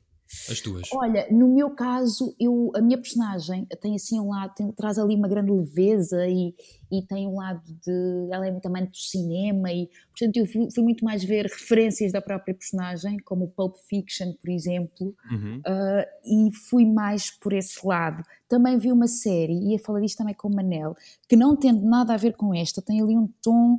as 0.50 0.60
tuas? 0.60 0.88
Olha, 0.92 1.26
no 1.30 1.48
meu 1.54 1.70
caso, 1.70 2.34
eu, 2.38 2.70
a 2.74 2.80
minha 2.80 2.98
personagem 2.98 3.66
tem 3.80 3.94
assim 3.94 4.20
um 4.20 4.28
lado, 4.28 4.54
tem- 4.54 4.70
traz 4.72 4.98
ali 4.98 5.14
uma 5.14 5.26
grande 5.28 5.50
leveza 5.50 6.26
e, 6.28 6.54
e 6.90 7.02
tem 7.06 7.26
um 7.26 7.36
lado 7.36 7.62
de. 7.66 8.28
Ela 8.30 8.46
é 8.46 8.50
muito 8.50 8.66
amante 8.66 8.90
do 8.90 8.96
cinema 8.96 9.72
e, 9.72 9.88
portanto, 10.10 10.36
eu 10.36 10.46
fui, 10.46 10.68
fui 10.74 10.84
muito 10.84 11.04
mais 11.04 11.24
ver 11.24 11.44
referências 11.46 12.12
da 12.12 12.20
própria 12.20 12.54
personagem, 12.54 13.16
como 13.24 13.46
o 13.46 13.48
Pulp 13.48 13.76
Fiction, 13.88 14.32
por 14.40 14.50
exemplo, 14.50 15.14
Uhum. 15.30 15.60
ah, 15.66 16.06
e 16.24 16.50
fui 16.68 16.84
mais 16.84 17.30
por 17.30 17.52
esse 17.52 17.86
lado. 17.86 18.22
Também 18.48 18.78
vi 18.78 18.92
uma 18.92 19.06
série, 19.06 19.52
e 19.54 19.72
ia 19.72 19.78
falar 19.78 20.00
disto 20.00 20.18
também 20.18 20.34
com 20.34 20.48
o 20.48 20.54
Manel, 20.54 20.94
que 21.28 21.36
não 21.36 21.56
tem 21.56 21.72
nada 21.72 22.14
a 22.14 22.16
ver 22.16 22.34
com 22.34 22.54
esta, 22.54 22.80
tem 22.82 23.00
ali 23.00 23.16
um 23.16 23.28
tom 23.42 23.78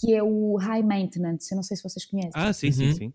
que 0.00 0.14
é 0.14 0.22
o 0.22 0.54
High 0.56 0.84
Maintenance, 0.84 1.50
eu 1.50 1.56
não 1.56 1.62
sei 1.64 1.76
se 1.76 1.82
vocês 1.82 2.04
conhecem. 2.04 2.30
Ah, 2.32 2.52
sim, 2.52 2.70
sim, 2.70 2.86
Uhum. 2.86 2.94
sim. 2.94 3.12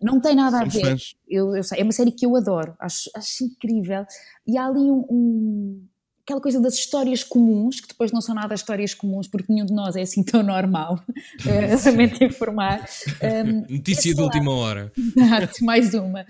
Não 0.00 0.20
tem 0.20 0.34
nada 0.34 0.58
Somos 0.58 0.76
a 0.76 0.78
ver. 0.94 0.96
Eu, 1.28 1.56
eu 1.56 1.62
sei, 1.62 1.80
é 1.80 1.82
uma 1.82 1.92
série 1.92 2.12
que 2.12 2.26
eu 2.26 2.36
adoro, 2.36 2.74
acho, 2.78 3.10
acho 3.14 3.44
incrível. 3.44 4.04
E 4.46 4.56
há 4.58 4.66
ali 4.66 4.80
um, 4.90 5.04
um- 5.10 5.86
aquela 6.22 6.40
coisa 6.40 6.60
das 6.60 6.74
histórias 6.74 7.22
comuns, 7.22 7.80
que 7.80 7.86
depois 7.86 8.10
não 8.10 8.20
são 8.20 8.34
nada 8.34 8.52
histórias 8.52 8.92
comuns, 8.92 9.28
porque 9.28 9.52
nenhum 9.52 9.64
de 9.64 9.72
nós 9.72 9.94
é 9.94 10.02
assim 10.02 10.24
tão 10.24 10.42
normal, 10.42 11.00
eh, 11.46 11.76
lamento 11.86 12.22
informar. 12.24 12.84
Um, 13.22 13.60
Notícia 13.76 14.12
de 14.12 14.20
última 14.20 14.50
hora. 14.52 14.92
Exato, 15.16 15.64
mais 15.64 15.94
uma. 15.94 16.26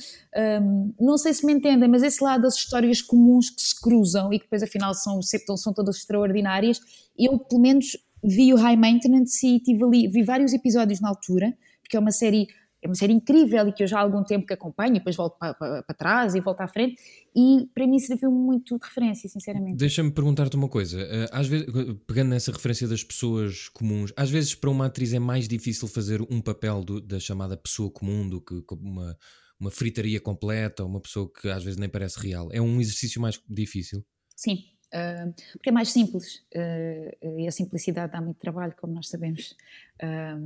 Um, 0.62 0.92
não 1.00 1.16
sei 1.16 1.32
se 1.32 1.46
me 1.46 1.52
entendem, 1.54 1.88
mas 1.88 2.02
esse 2.02 2.22
lado 2.22 2.42
das 2.42 2.56
histórias 2.56 3.00
comuns 3.00 3.48
que 3.48 3.60
se 3.62 3.80
cruzam 3.80 4.30
e 4.32 4.38
que 4.38 4.44
depois 4.44 4.62
afinal 4.62 4.92
são, 4.94 5.22
sempre- 5.22 5.56
são 5.56 5.72
todas 5.72 5.96
extraordinárias, 5.96 6.78
eu 7.18 7.38
pelo 7.38 7.62
menos 7.62 7.96
vi 8.22 8.52
o 8.52 8.56
High 8.56 8.76
Maintenance 8.76 9.46
e 9.46 9.60
tive 9.60 9.82
ali, 9.82 10.08
vi 10.08 10.22
vários 10.22 10.52
episódios 10.52 11.00
na 11.00 11.08
altura, 11.08 11.56
porque 11.82 11.96
é 11.96 12.00
uma 12.00 12.12
série, 12.12 12.48
é 12.86 12.88
uma 12.88 12.94
série 12.94 13.12
incrível 13.12 13.68
e 13.68 13.72
que 13.72 13.82
eu 13.82 13.86
já 13.86 13.98
há 13.98 14.02
algum 14.02 14.22
tempo 14.24 14.46
que 14.46 14.54
acompanho, 14.54 14.92
e 14.96 14.98
depois 14.98 15.14
volto 15.16 15.36
para, 15.38 15.54
para- 15.54 15.82
para 15.82 15.96
trás 15.96 16.34
e 16.34 16.40
volto 16.40 16.60
à 16.60 16.68
frente, 16.68 16.96
e 17.34 17.68
para 17.74 17.86
mim 17.86 17.98
serviu 17.98 18.30
muito 18.30 18.78
de 18.78 18.84
referência, 18.84 19.28
sinceramente. 19.28 19.76
Deixa-me 19.76 20.10
perguntar-te 20.10 20.56
uma 20.56 20.68
coisa. 20.68 21.00
eh, 21.00 21.28
Às 21.32 21.46
vezes, 21.48 21.66
pegando 22.06 22.30
nessa 22.30 22.50
referência 22.52 22.88
das 22.88 23.02
pessoas 23.04 23.68
comuns, 23.68 24.12
às 24.16 24.30
vezes 24.30 24.54
para 24.54 24.70
uma 24.70 24.86
atriz 24.86 25.12
é 25.12 25.18
mais 25.18 25.46
difícil 25.48 25.86
fazer 25.88 26.22
um 26.30 26.40
papel 26.40 26.82
do- 26.84 27.00
da 27.00 27.18
chamada 27.20 27.56
pessoa 27.56 27.90
comum 27.90 28.28
do 28.28 28.40
que 28.40 28.54
uma, 28.80 29.16
uma 29.58 29.70
fritaria 29.70 30.20
completa, 30.20 30.82
ou 30.82 30.88
uma 30.88 31.00
pessoa 31.00 31.30
que 31.32 31.48
às 31.48 31.62
vezes 31.64 31.78
nem 31.78 31.88
parece 31.88 32.18
real. 32.20 32.48
É 32.52 32.60
um 32.60 32.80
exercício 32.80 33.20
mais 33.20 33.40
difícil. 33.48 34.04
Sim, 34.34 34.58
ah, 34.92 35.28
porque 35.52 35.70
é 35.70 35.72
mais 35.72 35.90
simples 35.90 36.44
ah, 36.54 37.10
e 37.40 37.46
a 37.48 37.50
simplicidade 37.50 38.12
dá 38.12 38.20
muito 38.20 38.38
trabalho, 38.38 38.74
como 38.80 38.92
nós 38.94 39.08
sabemos. 39.08 39.54
Ah, 40.00 40.38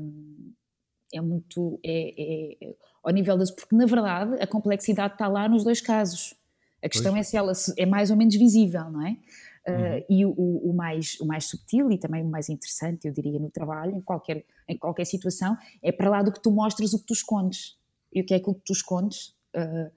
é 1.12 1.20
muito. 1.20 1.78
É, 1.84 2.14
é- 2.22 2.56
é- 2.70 2.74
ao 3.02 3.12
nível 3.12 3.36
das. 3.38 3.50
Porque, 3.50 3.74
na 3.74 3.86
verdade, 3.86 4.34
a 4.42 4.46
complexidade 4.46 5.14
está 5.14 5.26
lá 5.28 5.48
nos 5.48 5.64
dois 5.64 5.80
casos. 5.80 6.34
A 6.82 6.88
questão 6.88 7.14
é 7.16 7.22
se 7.22 7.36
ela 7.36 7.52
é 7.78 7.86
mais 7.86 8.10
ou 8.10 8.16
menos 8.16 8.34
visível, 8.36 8.90
não 8.90 9.06
é? 9.06 9.16
Ah, 9.66 10.02
E 10.08 10.24
o, 10.24 10.30
o- 10.32 10.72
mais, 10.72 11.18
o 11.20 11.26
mais 11.26 11.44
subtil 11.44 11.90
e 11.92 11.98
também 11.98 12.22
o 12.22 12.26
mais 12.28 12.48
interessante, 12.48 13.06
eu 13.06 13.12
diria, 13.12 13.38
no 13.38 13.50
trabalho, 13.50 13.94
em 13.94 14.00
qualquer, 14.00 14.44
em 14.66 14.76
qualquer 14.78 15.04
situação, 15.04 15.56
é 15.82 15.92
para 15.92 16.08
lá 16.08 16.22
do 16.22 16.32
que 16.32 16.40
tu 16.42 16.50
mostras 16.50 16.94
o 16.94 16.98
que 16.98 17.04
tu 17.06 17.12
escondes. 17.12 17.78
E 18.12 18.20
o 18.22 18.24
que 18.26 18.32
é 18.34 18.38
aquilo 18.38 18.54
que 18.54 18.64
tu 18.64 18.72
escondes 18.72 19.34
ah, 19.54 19.90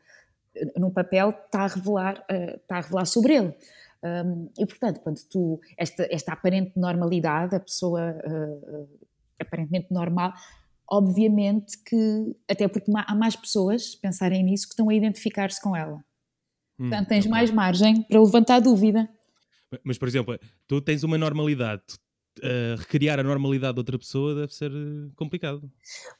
no 0.77 0.91
papel 0.91 1.29
está 1.29 1.61
a 1.61 1.67
revelar, 1.67 2.23
ah, 2.29 2.33
está 2.61 2.77
a 2.77 2.81
revelar 2.81 3.05
sobre 3.05 3.35
ele. 3.35 3.53
Um, 4.05 4.49
e 4.59 4.65
portanto, 4.65 4.99
quando 4.99 5.17
tu, 5.31 5.61
esta, 5.77 6.05
esta 6.11 6.33
aparente 6.33 6.77
normalidade, 6.77 7.55
a 7.55 7.59
pessoa 7.61 8.01
aparentemente 9.39 9.91
normal, 9.91 10.33
obviamente 10.89 11.77
que, 11.85 12.35
até 12.49 12.67
porque 12.67 12.91
há 12.95 13.15
mais 13.15 13.35
pessoas, 13.35 13.95
pensarem 13.95 14.43
nisso, 14.43 14.67
que 14.67 14.73
estão 14.73 14.89
a 14.89 14.93
identificar-se 14.93 15.61
com 15.61 15.75
ela. 15.75 16.03
Hum, 16.79 16.89
Portanto, 16.89 17.07
tens 17.07 17.25
ok. 17.25 17.31
mais 17.31 17.51
margem 17.51 18.03
para 18.03 18.21
levantar 18.21 18.59
dúvida. 18.59 19.07
Mas, 19.83 19.97
por 19.97 20.07
exemplo, 20.07 20.37
tu 20.67 20.81
tens 20.81 21.03
uma 21.03 21.17
normalidade. 21.17 21.83
uh, 22.39 22.75
recriar 22.79 23.19
a 23.19 23.23
normalidade 23.23 23.73
de 23.73 23.79
outra 23.79 23.97
pessoa 23.97 24.33
deve 24.33 24.53
ser 24.53 24.71
uh, 24.71 25.11
complicado. 25.15 25.71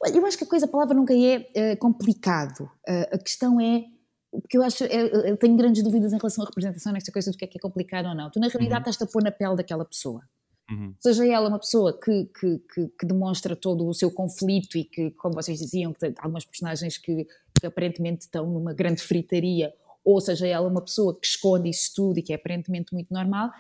Olha, 0.04 0.16
eu 0.16 0.26
acho 0.26 0.38
que 0.38 0.44
a 0.44 0.48
coisa, 0.48 0.66
a 0.66 0.70
palavra 0.70 0.96
nunca 0.96 1.14
é 1.14 1.48
eh, 1.56 1.76
complicado. 1.76 2.70
Eh, 2.88 3.10
a 3.14 3.18
questão 3.18 3.60
é. 3.60 3.86
Porque 4.32 4.58
eu 4.58 4.64
acho, 4.64 4.84
eu, 4.86 5.08
eu 5.08 5.38
tenho 5.38 5.56
grandes 5.56 5.84
dúvidas 5.84 6.12
em 6.12 6.18
relação 6.18 6.44
à 6.44 6.48
representação 6.48 6.92
nesta 6.92 7.12
coisa 7.12 7.32
do 7.32 7.38
que 7.38 7.46
é 7.46 7.48
que 7.48 7.58
é 7.58 7.62
complicado 7.62 8.08
ou 8.08 8.16
não. 8.16 8.32
Tu, 8.32 8.40
na 8.40 8.48
realidade, 8.48 8.82
estás-te 8.82 9.04
a 9.04 9.08
pôr 9.08 9.24
na 9.24 9.32
pele 9.32 9.56
daquela 9.56 9.86
pessoa. 9.86 10.22
Uhum. 10.70 10.96
Seja 11.00 11.26
ela 11.26 11.50
uma 11.50 11.60
pessoa 11.60 11.98
que, 12.00 12.26
que, 12.26 12.60
que, 12.74 12.88
que 13.00 13.06
demonstra 13.06 13.56
todo 13.56 13.88
o 13.88 13.94
seu 13.94 14.10
conflito 14.12 14.78
e 14.78 14.84
que, 14.84 15.12
como 15.12 15.36
vocês 15.36 15.60
diziam, 15.60 15.94
que 15.94 16.14
algumas 16.20 16.46
personagens 16.46 16.98
que, 16.98 17.28
que 17.60 17.68
aparentemente 17.68 18.22
estão 18.22 18.50
numa 18.50 18.74
grande 18.74 19.02
fritaria, 19.02 19.74
ou 20.04 20.20
seja 20.22 20.48
ela 20.48 20.68
uma 20.68 20.82
pessoa 20.82 21.18
que 21.20 21.28
esconde 21.28 21.70
isso 21.70 21.92
tudo 21.96 22.20
e 22.20 22.22
que 22.22 22.34
é 22.34 22.36
aparentemente 22.36 22.94
muito 22.94 23.14
normal, 23.14 23.52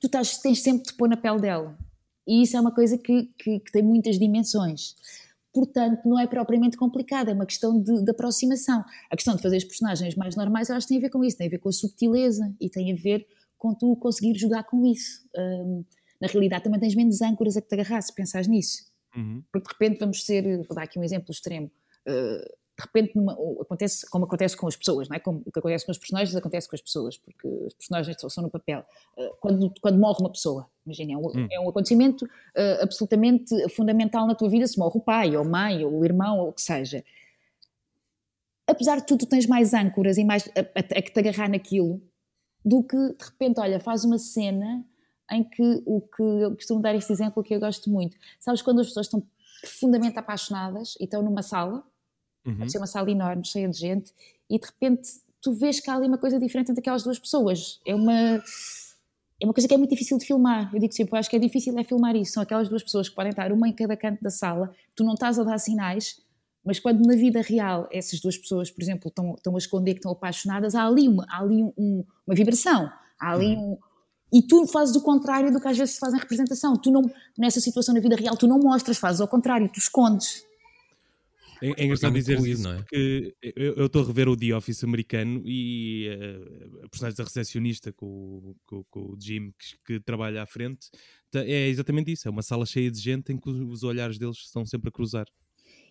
tu 0.00 0.06
estás, 0.06 0.38
tens 0.38 0.62
sempre 0.62 0.84
de 0.84 0.94
pôr 0.94 1.08
na 1.08 1.16
pele 1.16 1.40
dela. 1.40 1.78
E 2.26 2.42
isso 2.42 2.56
é 2.56 2.60
uma 2.60 2.72
coisa 2.72 2.96
que, 2.96 3.24
que, 3.38 3.60
que 3.60 3.72
tem 3.72 3.82
muitas 3.82 4.18
dimensões. 4.18 4.94
Portanto, 5.52 6.08
não 6.08 6.18
é 6.18 6.26
propriamente 6.26 6.76
complicado, 6.76 7.28
é 7.28 7.32
uma 7.32 7.46
questão 7.46 7.80
de, 7.80 8.02
de 8.02 8.10
aproximação. 8.10 8.84
A 9.10 9.16
questão 9.16 9.36
de 9.36 9.42
fazer 9.42 9.58
os 9.58 9.64
personagens 9.64 10.16
mais 10.16 10.34
normais, 10.34 10.68
que 10.68 10.88
tem 10.88 10.98
a 10.98 11.00
ver 11.00 11.10
com 11.10 11.22
isso, 11.24 11.36
tem 11.36 11.46
a 11.46 11.50
ver 11.50 11.58
com 11.58 11.68
a 11.68 11.72
subtileza 11.72 12.52
e 12.60 12.68
tem 12.68 12.92
a 12.92 12.96
ver 12.96 13.26
com 13.56 13.72
tu 13.72 13.94
conseguir 13.96 14.36
jogar 14.36 14.64
com 14.64 14.84
isso. 14.84 15.22
Hum, 15.36 15.84
na 16.24 16.32
realidade, 16.32 16.64
também 16.64 16.80
tens 16.80 16.94
menos 16.94 17.20
âncoras 17.20 17.56
a 17.56 17.60
que 17.60 17.68
te 17.68 17.74
agarrar 17.74 18.00
se 18.00 18.14
pensares 18.14 18.48
nisso. 18.48 18.84
Uhum. 19.16 19.42
Porque 19.52 19.68
de 19.68 19.72
repente 19.72 20.00
vamos 20.00 20.24
ser, 20.24 20.42
vou 20.66 20.74
dar 20.74 20.82
aqui 20.82 20.98
um 20.98 21.04
exemplo 21.04 21.30
extremo, 21.30 21.70
uh, 22.08 22.64
de 22.76 22.82
repente, 22.82 23.14
numa, 23.14 23.36
acontece 23.60 24.04
como 24.10 24.24
acontece 24.24 24.56
com 24.56 24.66
as 24.66 24.74
pessoas, 24.74 25.08
não 25.08 25.14
é? 25.14 25.20
Como 25.20 25.42
o 25.46 25.52
que 25.52 25.58
acontece 25.58 25.86
com 25.86 25.92
os 25.92 25.98
personagens 25.98 26.34
acontece 26.34 26.68
com 26.68 26.74
as 26.74 26.82
pessoas, 26.82 27.16
porque 27.16 27.46
os 27.46 27.72
personagens 27.74 28.16
são 28.28 28.42
no 28.42 28.50
papel. 28.50 28.84
Uh, 29.16 29.30
quando, 29.40 29.72
quando 29.80 29.98
morre 29.98 30.18
uma 30.20 30.30
pessoa, 30.30 30.68
imagina, 30.84 31.12
é 31.12 31.16
um, 31.16 31.26
hum. 31.26 31.48
é 31.52 31.60
um 31.60 31.68
acontecimento 31.68 32.24
uh, 32.24 32.82
absolutamente 32.82 33.68
fundamental 33.68 34.26
na 34.26 34.34
tua 34.34 34.48
vida, 34.48 34.66
se 34.66 34.76
morre 34.76 34.98
o 34.98 35.00
pai, 35.00 35.36
ou 35.36 35.42
a 35.42 35.48
mãe, 35.48 35.84
ou 35.84 36.00
o 36.00 36.04
irmão, 36.04 36.38
ou 36.38 36.48
o 36.48 36.52
que 36.52 36.62
seja. 36.62 37.04
Apesar 38.66 38.96
de 38.96 39.06
tudo, 39.06 39.20
tu 39.20 39.26
tens 39.26 39.46
mais 39.46 39.72
âncoras 39.72 40.18
e 40.18 40.24
mais 40.24 40.48
a, 40.48 40.60
a, 40.60 40.80
a 40.80 41.02
que 41.02 41.12
te 41.12 41.20
agarrar 41.20 41.48
naquilo 41.48 42.02
do 42.64 42.82
que, 42.82 42.96
de 42.96 43.24
repente, 43.24 43.60
olha, 43.60 43.78
faz 43.78 44.04
uma 44.04 44.18
cena 44.18 44.84
em 45.34 45.44
que 45.44 45.82
o 45.84 46.00
que 46.00 46.22
eu 46.22 46.54
costumo 46.54 46.80
dar 46.80 46.94
este 46.94 47.12
exemplo 47.12 47.42
que 47.42 47.54
eu 47.54 47.60
gosto 47.60 47.90
muito. 47.90 48.16
Sabes 48.40 48.62
quando 48.62 48.80
as 48.80 48.88
pessoas 48.88 49.06
estão 49.06 49.22
profundamente 49.60 50.18
apaixonadas 50.18 50.94
e 51.00 51.04
estão 51.04 51.22
numa 51.22 51.42
sala 51.42 51.84
Uhum. 52.46 52.58
Pode 52.58 52.72
ser 52.72 52.78
uma 52.78 52.86
sala 52.86 53.10
enorme, 53.10 53.44
cheia 53.44 53.68
de 53.68 53.78
gente, 53.78 54.12
e 54.48 54.58
de 54.58 54.66
repente 54.66 55.08
tu 55.40 55.52
vês 55.52 55.80
que 55.80 55.90
há 55.90 55.94
ali 55.94 56.06
uma 56.06 56.18
coisa 56.18 56.38
diferente 56.38 56.70
entre 56.70 56.80
aquelas 56.80 57.02
duas 57.02 57.18
pessoas. 57.18 57.80
É 57.86 57.94
uma, 57.94 58.12
é 58.12 59.44
uma 59.44 59.52
coisa 59.52 59.66
que 59.66 59.74
é 59.74 59.76
muito 59.76 59.90
difícil 59.90 60.18
de 60.18 60.26
filmar. 60.26 60.70
Eu 60.72 60.80
digo 60.80 60.92
sempre, 60.92 61.14
eu 61.14 61.18
acho 61.18 61.28
que 61.28 61.36
é 61.36 61.38
difícil 61.38 61.78
é 61.78 61.84
filmar 61.84 62.14
isso. 62.16 62.32
São 62.32 62.42
aquelas 62.42 62.68
duas 62.68 62.82
pessoas 62.82 63.08
que 63.08 63.14
podem 63.14 63.30
estar 63.30 63.50
uma 63.52 63.68
em 63.68 63.72
cada 63.72 63.96
canto 63.96 64.22
da 64.22 64.30
sala, 64.30 64.74
tu 64.94 65.04
não 65.04 65.14
estás 65.14 65.38
a 65.38 65.42
dar 65.42 65.58
sinais, 65.58 66.20
mas 66.64 66.78
quando 66.80 67.06
na 67.06 67.14
vida 67.14 67.42
real 67.42 67.88
essas 67.92 68.20
duas 68.20 68.38
pessoas, 68.38 68.70
por 68.70 68.82
exemplo, 68.82 69.08
estão, 69.08 69.34
estão 69.34 69.54
a 69.54 69.58
esconder 69.58 69.92
que 69.92 69.98
estão 69.98 70.12
apaixonadas, 70.12 70.74
há 70.74 70.86
ali 70.86 71.08
uma, 71.08 71.26
há 71.28 71.40
ali 71.40 71.62
um, 71.62 72.04
uma 72.26 72.34
vibração, 72.34 72.90
há 73.20 73.32
ali 73.32 73.54
uhum. 73.54 73.72
um. 73.72 73.78
E 74.32 74.42
tu 74.42 74.66
fazes 74.66 74.96
o 74.96 75.00
contrário 75.00 75.52
do 75.52 75.60
que 75.60 75.68
às 75.68 75.76
vezes 75.76 75.94
se 75.94 76.00
faz 76.00 76.12
em 76.12 76.18
representação. 76.18 76.76
Tu 76.76 76.90
não, 76.90 77.02
nessa 77.38 77.60
situação 77.60 77.94
na 77.94 78.00
vida 78.00 78.16
real, 78.16 78.36
tu 78.36 78.48
não 78.48 78.58
mostras, 78.58 78.98
fazes 78.98 79.20
ao 79.20 79.28
contrário, 79.28 79.68
tu 79.72 79.78
escondes. 79.78 80.44
É, 81.62 81.82
é 81.82 81.84
engraçado 81.84 82.12
dizer 82.12 82.38
isso, 82.40 82.62
não 82.62 82.72
é? 82.72 82.76
porque 82.76 83.34
eu 83.56 83.86
estou 83.86 84.02
a 84.02 84.06
rever 84.06 84.28
o 84.28 84.36
The 84.36 84.54
Office 84.54 84.82
americano 84.84 85.42
e 85.46 86.08
uh, 86.10 86.84
a 86.84 86.88
personagem 86.88 87.16
da 87.16 87.24
recepcionista 87.24 87.92
com, 87.92 88.54
com, 88.66 88.84
com 88.90 89.00
o 89.00 89.16
Jim 89.18 89.52
que, 89.58 89.94
que, 89.98 90.00
trabalha 90.00 90.42
à 90.42 90.46
frente 90.46 90.90
é 91.34 91.68
exatamente 91.68 92.12
isso, 92.12 92.28
é 92.28 92.30
uma 92.30 92.42
sala 92.42 92.66
cheia 92.66 92.90
de 92.90 93.00
gente 93.00 93.32
em 93.32 93.38
que 93.38 93.48
os 93.48 93.82
olhares 93.82 94.18
deles 94.18 94.36
estão 94.36 94.64
sempre 94.66 94.88
a 94.88 94.92
cruzar. 94.92 95.26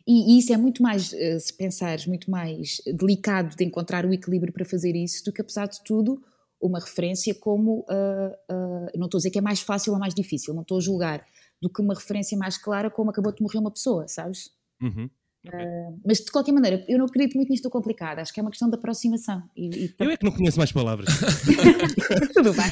E, 0.05 0.35
e 0.35 0.39
isso 0.39 0.53
é 0.53 0.57
muito 0.57 0.83
mais, 0.83 1.11
uh, 1.13 1.39
se 1.39 1.53
pensares, 1.53 2.05
muito 2.05 2.29
mais 2.29 2.81
delicado 2.85 3.55
de 3.55 3.63
encontrar 3.63 4.05
o 4.05 4.13
equilíbrio 4.13 4.53
para 4.53 4.65
fazer 4.65 4.95
isso 4.95 5.23
do 5.25 5.31
que, 5.31 5.41
apesar 5.41 5.67
de 5.67 5.83
tudo, 5.83 6.21
uma 6.63 6.79
referência 6.79 7.35
como, 7.35 7.81
uh, 7.81 8.97
não 8.97 9.05
estou 9.05 9.17
a 9.17 9.19
dizer 9.19 9.31
que 9.31 9.37
é 9.37 9.41
mais 9.41 9.59
fácil 9.59 9.93
ou 9.93 9.99
mais 9.99 10.13
difícil, 10.13 10.53
não 10.53 10.61
estou 10.61 10.77
a 10.77 10.81
julgar, 10.81 11.25
do 11.61 11.69
que 11.69 11.81
uma 11.81 11.93
referência 11.93 12.37
mais 12.37 12.57
clara 12.57 12.89
como 12.89 13.09
acabou 13.11 13.33
de 13.33 13.41
morrer 13.41 13.59
uma 13.59 13.71
pessoa, 13.71 14.07
sabes? 14.07 14.51
Uhum. 14.81 15.09
Uh, 15.45 15.99
mas 16.05 16.19
de 16.19 16.31
qualquer 16.31 16.53
maneira, 16.53 16.85
eu 16.87 16.97
não 16.97 17.05
acredito 17.05 17.35
muito 17.35 17.49
nisto 17.49 17.69
complicado, 17.69 18.19
acho 18.19 18.33
que 18.33 18.39
é 18.39 18.43
uma 18.43 18.49
questão 18.49 18.69
de 18.69 18.75
aproximação. 18.75 19.43
E, 19.57 19.85
e... 19.85 19.95
Eu 19.99 20.09
é 20.09 20.15
que 20.15 20.23
não 20.23 20.31
conheço 20.31 20.57
mais 20.57 20.71
palavras. 20.71 21.09
Tudo 22.33 22.53
bem. 22.53 22.71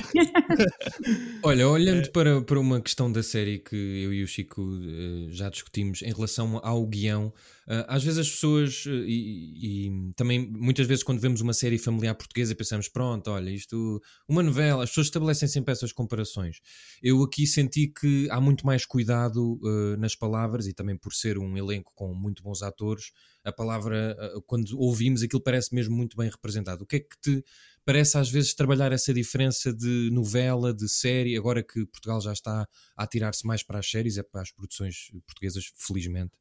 Olha, 1.43 1.67
olhando 1.67 2.09
para, 2.11 2.41
para 2.41 2.57
uma 2.57 2.79
questão 2.79 3.11
da 3.11 3.21
série 3.21 3.59
que 3.59 3.75
eu 3.75 4.13
e 4.13 4.23
o 4.23 4.27
Chico 4.27 4.61
uh, 4.61 5.29
já 5.31 5.49
discutimos 5.49 6.01
em 6.01 6.13
relação 6.13 6.61
ao 6.63 6.85
guião, 6.85 7.33
Uh, 7.60 7.60
às 7.87 8.03
vezes 8.03 8.19
as 8.19 8.29
pessoas, 8.29 8.85
uh, 8.85 8.89
e, 8.89 9.87
e, 9.87 10.13
também 10.15 10.39
muitas 10.51 10.87
vezes 10.87 11.03
quando 11.03 11.19
vemos 11.19 11.41
uma 11.41 11.53
série 11.53 11.77
familiar 11.77 12.15
portuguesa 12.15 12.55
pensamos, 12.55 12.87
pronto, 12.87 13.29
olha, 13.29 13.49
isto, 13.49 14.01
uma 14.27 14.41
novela, 14.41 14.83
as 14.83 14.89
pessoas 14.89 15.07
estabelecem 15.07 15.47
sempre 15.47 15.71
essas 15.71 15.91
comparações. 15.91 16.59
Eu 17.01 17.21
aqui 17.23 17.45
senti 17.45 17.87
que 17.87 18.27
há 18.29 18.41
muito 18.41 18.65
mais 18.65 18.85
cuidado 18.85 19.59
uh, 19.61 19.97
nas 19.97 20.15
palavras 20.15 20.67
e 20.67 20.73
também 20.73 20.97
por 20.97 21.13
ser 21.13 21.37
um 21.37 21.57
elenco 21.57 21.91
com 21.95 22.13
muito 22.13 22.43
bons 22.43 22.61
atores, 22.61 23.11
a 23.43 23.51
palavra, 23.51 24.15
quando 24.45 24.77
ouvimos 24.77 25.23
aquilo 25.23 25.41
parece 25.41 25.73
mesmo 25.73 25.95
muito 25.95 26.15
bem 26.15 26.29
representado. 26.29 26.83
O 26.83 26.85
que 26.85 26.97
é 26.97 26.99
que 26.99 27.19
te 27.19 27.43
parece 27.83 28.17
às 28.17 28.29
vezes 28.29 28.53
trabalhar 28.53 28.91
essa 28.91 29.13
diferença 29.13 29.73
de 29.73 30.09
novela, 30.11 30.73
de 30.73 30.87
série, 30.87 31.35
agora 31.35 31.63
que 31.63 31.85
Portugal 31.87 32.21
já 32.21 32.33
está 32.33 32.67
a 32.95 33.03
atirar-se 33.03 33.45
mais 33.45 33.63
para 33.63 33.79
as 33.79 33.89
séries, 33.89 34.17
é 34.17 34.23
para 34.23 34.41
as 34.41 34.51
produções 34.51 35.11
portuguesas, 35.25 35.71
felizmente? 35.75 36.40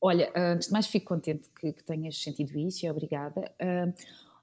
Olha, 0.00 0.30
ah, 0.34 0.52
antes 0.52 0.68
de 0.68 0.72
mais 0.72 0.86
fico 0.86 1.06
contente 1.06 1.48
que, 1.58 1.72
que 1.72 1.84
tenhas 1.84 2.22
sentido 2.22 2.56
isso 2.58 2.86
e 2.86 2.90
obrigada. 2.90 3.52
Uh, 3.60 3.92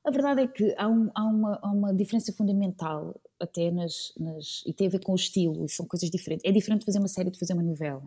a 0.03 0.11
verdade 0.11 0.41
é 0.41 0.47
que 0.47 0.75
há, 0.77 0.87
um, 0.87 1.09
há, 1.15 1.23
uma, 1.23 1.59
há, 1.61 1.71
uma, 1.71 1.93
diferença 1.93 2.31
fundamental 2.33 3.19
até 3.39 3.71
nas, 3.71 4.13
nas, 4.19 4.63
e 4.65 4.73
tem 4.73 4.87
a 4.87 4.89
ver 4.91 4.99
com 4.99 5.13
o 5.13 5.15
estilo, 5.15 5.65
e 5.65 5.69
são 5.69 5.85
coisas 5.87 6.09
diferentes. 6.09 6.47
É 6.47 6.51
diferente 6.51 6.85
fazer 6.85 6.99
uma 6.99 7.07
série 7.07 7.31
de 7.31 7.39
fazer 7.39 7.53
uma 7.53 7.63
novela. 7.63 8.03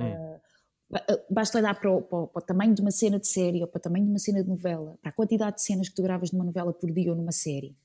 Hum. 0.00 0.04
Uh, 0.04 1.18
basta 1.30 1.58
olhar 1.58 1.78
para 1.78 1.92
o, 1.92 2.02
para, 2.02 2.18
o, 2.18 2.26
para 2.26 2.42
o, 2.42 2.44
tamanho 2.44 2.74
de 2.74 2.80
uma 2.80 2.90
cena 2.90 3.18
de 3.18 3.28
série 3.28 3.60
ou 3.60 3.68
para 3.68 3.78
o 3.78 3.82
tamanho 3.82 4.04
de 4.04 4.10
uma 4.10 4.18
cena 4.18 4.42
de 4.42 4.48
novela, 4.48 4.98
para 5.02 5.10
a 5.10 5.12
quantidade 5.12 5.56
de 5.56 5.62
cenas 5.62 5.88
que 5.88 5.94
tu 5.94 6.02
gravas 6.02 6.32
numa 6.32 6.44
novela 6.44 6.72
por 6.72 6.90
dia 6.90 7.10
ou 7.10 7.16
numa 7.16 7.32
série, 7.32 7.76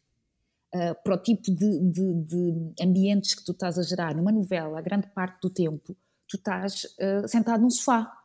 uh, 0.74 0.96
para 1.04 1.16
o 1.16 1.18
tipo 1.18 1.44
de, 1.44 1.80
de, 1.80 2.13
de, 2.13 2.74
ambientes 2.82 3.36
que 3.36 3.44
tu 3.44 3.51
estás 3.51 3.78
a 3.78 3.84
gerar. 3.84 4.16
Numa 4.16 4.32
novela, 4.32 4.80
a 4.80 4.82
grande 4.82 5.08
parte 5.08 5.42
do 5.42 5.50
tempo, 5.50 5.96
tu 6.28 6.38
estás 6.38 6.86
uh, 6.86 7.28
sentado 7.28 7.62
num 7.62 7.70
sofá 7.70 8.21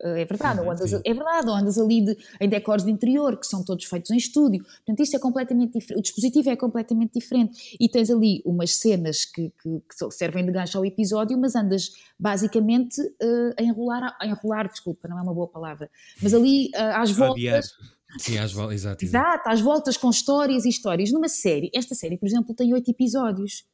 é 0.00 0.24
verdade, 0.24 0.60
ou 0.60 0.70
andas, 0.70 0.92
é 0.92 1.14
verdade, 1.14 1.48
ou 1.48 1.54
andas 1.54 1.78
ali 1.78 2.04
de, 2.04 2.16
em 2.40 2.48
decors 2.48 2.84
de 2.84 2.90
interior, 2.90 3.36
que 3.38 3.46
são 3.46 3.64
todos 3.64 3.84
feitos 3.84 4.10
em 4.10 4.16
estúdio. 4.16 4.62
Portanto, 4.62 5.00
isto 5.00 5.16
é 5.16 5.18
completamente 5.18 5.72
diferente. 5.72 5.98
O 5.98 6.02
dispositivo 6.02 6.50
é 6.50 6.56
completamente 6.56 7.12
diferente. 7.14 7.76
E 7.80 7.88
tens 7.88 8.10
ali 8.10 8.42
umas 8.44 8.76
cenas 8.76 9.24
que, 9.24 9.52
que, 9.62 9.80
que 9.80 10.10
servem 10.10 10.44
de 10.44 10.52
gancho 10.52 10.76
ao 10.76 10.84
episódio, 10.84 11.38
mas 11.38 11.54
andas 11.54 11.92
basicamente 12.18 13.00
uh, 13.00 13.54
a 13.58 13.62
enrolar, 13.62 14.16
a 14.20 14.26
enrolar, 14.26 14.68
desculpa, 14.68 15.08
não 15.08 15.18
é 15.18 15.22
uma 15.22 15.34
boa 15.34 15.48
palavra, 15.48 15.90
mas 16.22 16.34
ali 16.34 16.68
uh, 16.74 17.00
às 17.00 17.10
voltas. 17.10 17.72
Sim, 18.18 18.38
às 18.38 18.52
voltas, 18.52 18.76
exato, 18.76 19.04
exato. 19.04 19.48
às 19.48 19.60
voltas 19.60 19.96
com 19.96 20.08
histórias 20.08 20.64
e 20.64 20.68
histórias. 20.68 21.10
Numa 21.10 21.28
série, 21.28 21.70
esta 21.74 21.94
série, 21.94 22.16
por 22.16 22.26
exemplo, 22.26 22.54
tem 22.54 22.72
oito 22.72 22.90
episódios. 22.90 23.64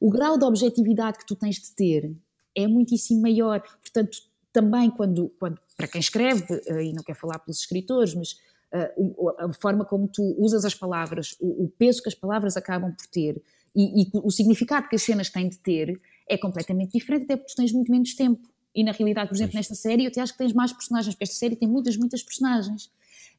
O 0.00 0.10
grau 0.10 0.38
de 0.38 0.44
objetividade 0.44 1.18
que 1.18 1.26
tu 1.26 1.34
tens 1.34 1.56
de 1.56 1.74
ter 1.74 2.14
é 2.54 2.66
muitíssimo 2.66 3.22
maior. 3.22 3.60
Portanto, 3.80 4.18
também 4.52 4.90
quando, 4.90 5.28
quando 5.38 5.58
para 5.78 5.86
quem 5.86 6.00
escreve, 6.00 6.44
eh, 6.66 6.86
e 6.86 6.92
não 6.92 7.04
quer 7.04 7.14
falar 7.14 7.38
pelos 7.38 7.60
escritores, 7.60 8.12
mas 8.12 8.32
uh, 8.72 9.30
a 9.38 9.52
forma 9.52 9.84
como 9.84 10.08
tu 10.08 10.34
usas 10.36 10.64
as 10.64 10.74
palavras, 10.74 11.36
o, 11.40 11.68
peso 11.78 12.02
que 12.02 12.08
as 12.08 12.16
palavras 12.16 12.56
acabam 12.56 12.92
por 12.92 13.06
ter 13.06 13.40
e, 13.74 14.02
e, 14.02 14.10
o 14.12 14.30
significado 14.30 14.88
que 14.88 14.96
as 14.96 15.02
cenas 15.02 15.30
têm 15.30 15.48
de 15.48 15.56
ter 15.58 16.00
é 16.28 16.36
completamente 16.36 16.98
diferente, 16.98 17.24
até 17.24 17.36
porque 17.36 17.52
tu 17.52 17.56
tens 17.56 17.72
muito 17.72 17.92
menos 17.92 18.14
tempo. 18.14 18.42
E 18.74 18.82
na 18.82 18.90
realidade, 18.90 19.28
por 19.28 19.36
exemplo, 19.36 19.54
nesta 19.54 19.74
série, 19.76 20.04
eu 20.04 20.08
até 20.08 20.20
acho 20.20 20.32
que 20.32 20.38
tens 20.38 20.52
mais 20.52 20.72
personagens, 20.72 21.14
porque 21.14 21.24
esta 21.24 21.36
série 21.36 21.54
tem 21.54 21.68
muitas, 21.68 21.96
muitas 21.96 22.22
personagens. 22.22 22.90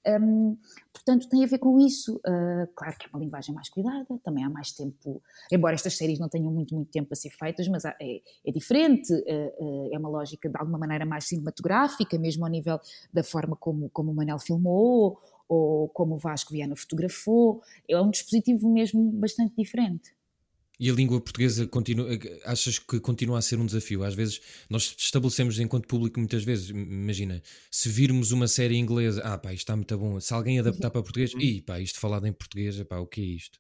Um, 0.08 0.58
portanto, 0.94 1.27
tem 1.27 1.44
a 1.44 1.48
ver 1.48 1.58
com 1.58 1.79
isso. 1.79 2.18
Uh, 2.18 2.68
claro 2.75 2.98
que 2.98 3.06
é 3.06 3.10
uma 3.12 3.20
linguagem 3.20 3.53
mais 3.53 3.70
cuidada, 3.70 4.08
também 4.24 4.44
há 4.44 4.50
mais 4.50 4.72
tempo, 4.72 5.22
embora 5.51 5.75
estas 5.75 5.98
séries 5.98 6.20
não 6.20 6.29
tenham 6.29 6.51
muito, 6.51 6.74
muito 6.74 6.89
tempo 6.89 7.10
a 7.12 7.15
ser 7.15 7.29
feitas, 7.32 7.68
mas 7.68 7.86
há, 7.86 7.96
é, 8.01 8.22
é, 8.46 8.51
diferente, 8.51 9.13
uh, 9.13 9.63
uh, 9.63 9.89
é 9.94 9.98
uma 9.98 10.10
lógica 10.10 10.50
de 10.50 10.58
alguma 10.58 10.77
maneira 10.77 11.06
mais 11.06 11.25
cinematográfica, 11.25 12.18
mesmo 12.18 12.46
ao 12.46 12.51
nível 12.51 12.79
da 13.13 13.24
forma 13.24 13.56
como, 13.56 13.89
como 13.89 14.12
o 14.12 14.15
Manel 14.15 14.39
filmou 14.39 15.20
ou 15.48 15.89
como 15.89 16.15
o 16.15 16.18
Vasco 16.18 16.53
Viana 16.53 16.75
fotografou. 16.75 17.62
É 17.88 18.00
um 18.00 18.12
dispositivo 18.12 18.70
mesmo 18.70 19.12
bastante 19.12 19.56
diferente. 19.58 20.13
E 20.79 20.89
a 20.89 20.93
língua 20.93 21.19
portuguesa 21.19 21.67
continua, 21.67 22.07
achas 22.45 22.79
que 22.79 23.00
continua 23.01 23.39
a 23.39 23.41
ser 23.41 23.59
um 23.59 23.65
desafio? 23.65 24.03
Às 24.03 24.13
vezes 24.13 24.39
nós 24.69 24.95
estabelecemos 24.98 25.59
enquanto 25.59 25.88
público 25.88 26.19
muitas 26.19 26.43
vezes, 26.43 26.69
imagina, 26.69 27.43
se 27.69 27.89
virmos 27.89 28.31
uma 28.31 28.48
série 28.48 28.77
inglesa, 28.77 29.21
ah 29.24 29.38
pá, 29.38 29.51
isto 29.51 29.63
está 29.63 29.75
muito 29.75 29.98
bom. 29.98 30.19
Se 30.21 30.33
alguém 30.33 30.57
adaptar 30.57 30.89
para 30.89 31.03
português, 31.03 31.33
uhum. 31.33 31.41
ih 31.41 31.62
pá, 31.62 31.81
isto 31.81 32.00
falado 32.00 32.25
em 32.25 32.31
português, 32.31 32.81
pá, 32.83 32.98
o 32.98 33.05
que 33.07 33.19
é 33.19 33.25
isto? 33.25 33.59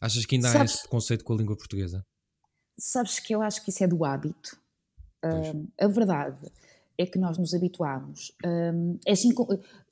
Achas 0.00 0.24
que 0.24 0.36
ainda 0.36 0.50
sabes, 0.50 0.72
há 0.72 0.74
esse 0.76 0.88
conceito 0.88 1.24
com 1.24 1.34
a 1.34 1.36
língua 1.36 1.56
portuguesa? 1.56 2.06
Sabes 2.78 3.18
que 3.18 3.34
eu 3.34 3.42
acho 3.42 3.62
que 3.62 3.70
isso 3.70 3.84
é 3.84 3.86
do 3.86 4.04
hábito. 4.04 4.58
Uh, 5.24 5.68
a 5.78 5.88
verdade 5.88 6.38
é 6.98 7.06
que 7.06 7.18
nós 7.18 7.38
nos 7.38 7.54
habituámos. 7.54 8.32
Um, 8.44 8.98
é 9.06 9.12
assim, 9.12 9.32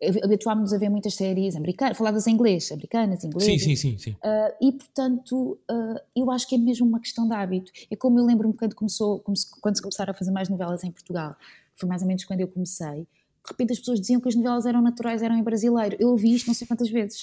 eh, 0.01 0.25
habituámos 0.25 0.73
a 0.73 0.79
ver 0.79 0.89
muitas 0.89 1.15
séries 1.15 1.55
americanas, 1.55 1.99
faladas 1.99 2.27
em 2.27 2.33
inglês, 2.33 2.73
americanas, 2.73 3.25
inglesas. 3.25 3.53
Sim, 3.53 3.59
sim, 3.59 3.77
sim. 3.77 3.99
sim. 3.99 4.11
Uh, 4.13 4.69
e, 4.69 4.73
portanto, 4.73 5.59
uh, 5.71 6.01
eu 6.17 6.31
acho 6.31 6.49
que 6.49 6.55
é 6.55 6.59
mesmo 6.59 6.87
uma 6.87 7.01
questão 7.01 7.29
de 7.29 7.35
hábito. 7.35 7.71
É 7.91 7.97
como 7.97 8.19
eu 8.19 8.25
lembro-me 8.25 8.55
quando, 8.55 8.75
começou, 8.75 9.21
quando 9.21 9.77
se 9.77 9.83
começaram 9.83 10.13
a 10.13 10.15
fazer 10.15 10.31
mais 10.31 10.49
novelas 10.49 10.83
em 10.85 10.91
Portugal, 10.91 11.37
foi 11.77 11.89
mais 11.89 12.03
ou 12.03 12.09
menos 12.09 12.25
quando 12.25 12.41
eu 12.41 12.49
comecei, 12.49 13.07
de 13.45 13.51
repente 13.51 13.73
as 13.73 13.79
pessoas 13.79 14.01
diziam 14.01 14.21
que 14.23 14.29
as 14.29 14.35
novelas 14.35 14.65
eram 14.65 14.81
naturais, 14.81 15.23
eram 15.23 15.37
em 15.37 15.43
brasileiro. 15.43 15.97
Eu 16.01 16.09
ouvi 16.09 16.35
isto 16.35 16.47
não 16.47 16.55
sei 16.55 16.67
quantas 16.67 16.89
vezes. 16.89 17.21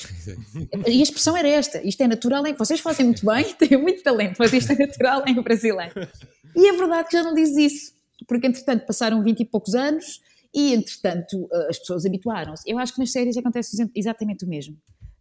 e 0.87 0.99
a 0.99 1.03
expressão 1.03 1.35
era 1.35 1.47
esta: 1.47 1.81
isto 1.81 2.01
é 2.01 2.07
natural 2.07 2.45
em. 2.45 2.53
Vocês 2.53 2.79
fazem 2.79 3.07
muito 3.07 3.25
bem, 3.25 3.51
têm 3.57 3.75
muito 3.75 4.03
talento, 4.03 4.35
mas 4.37 4.53
isto 4.53 4.71
é 4.71 4.75
natural 4.75 5.23
em 5.25 5.41
brasileiro. 5.41 6.07
E 6.55 6.67
é 6.67 6.73
verdade 6.73 7.07
que 7.09 7.17
já 7.17 7.23
não 7.23 7.33
diz 7.33 7.57
isso 7.57 8.00
porque 8.25 8.47
entretanto 8.47 8.85
passaram 8.85 9.23
20 9.23 9.39
e 9.39 9.45
poucos 9.45 9.75
anos 9.75 10.21
e 10.53 10.73
entretanto 10.73 11.49
eh, 11.51 11.67
as 11.69 11.79
pessoas 11.79 12.05
habituaram-se. 12.05 12.69
Eu 12.69 12.77
acho 12.77 12.93
que 12.93 12.99
nas 12.99 13.11
séries 13.11 13.37
acontece 13.37 13.89
exatamente 13.95 14.45
o 14.45 14.47
mesmo. 14.47 14.77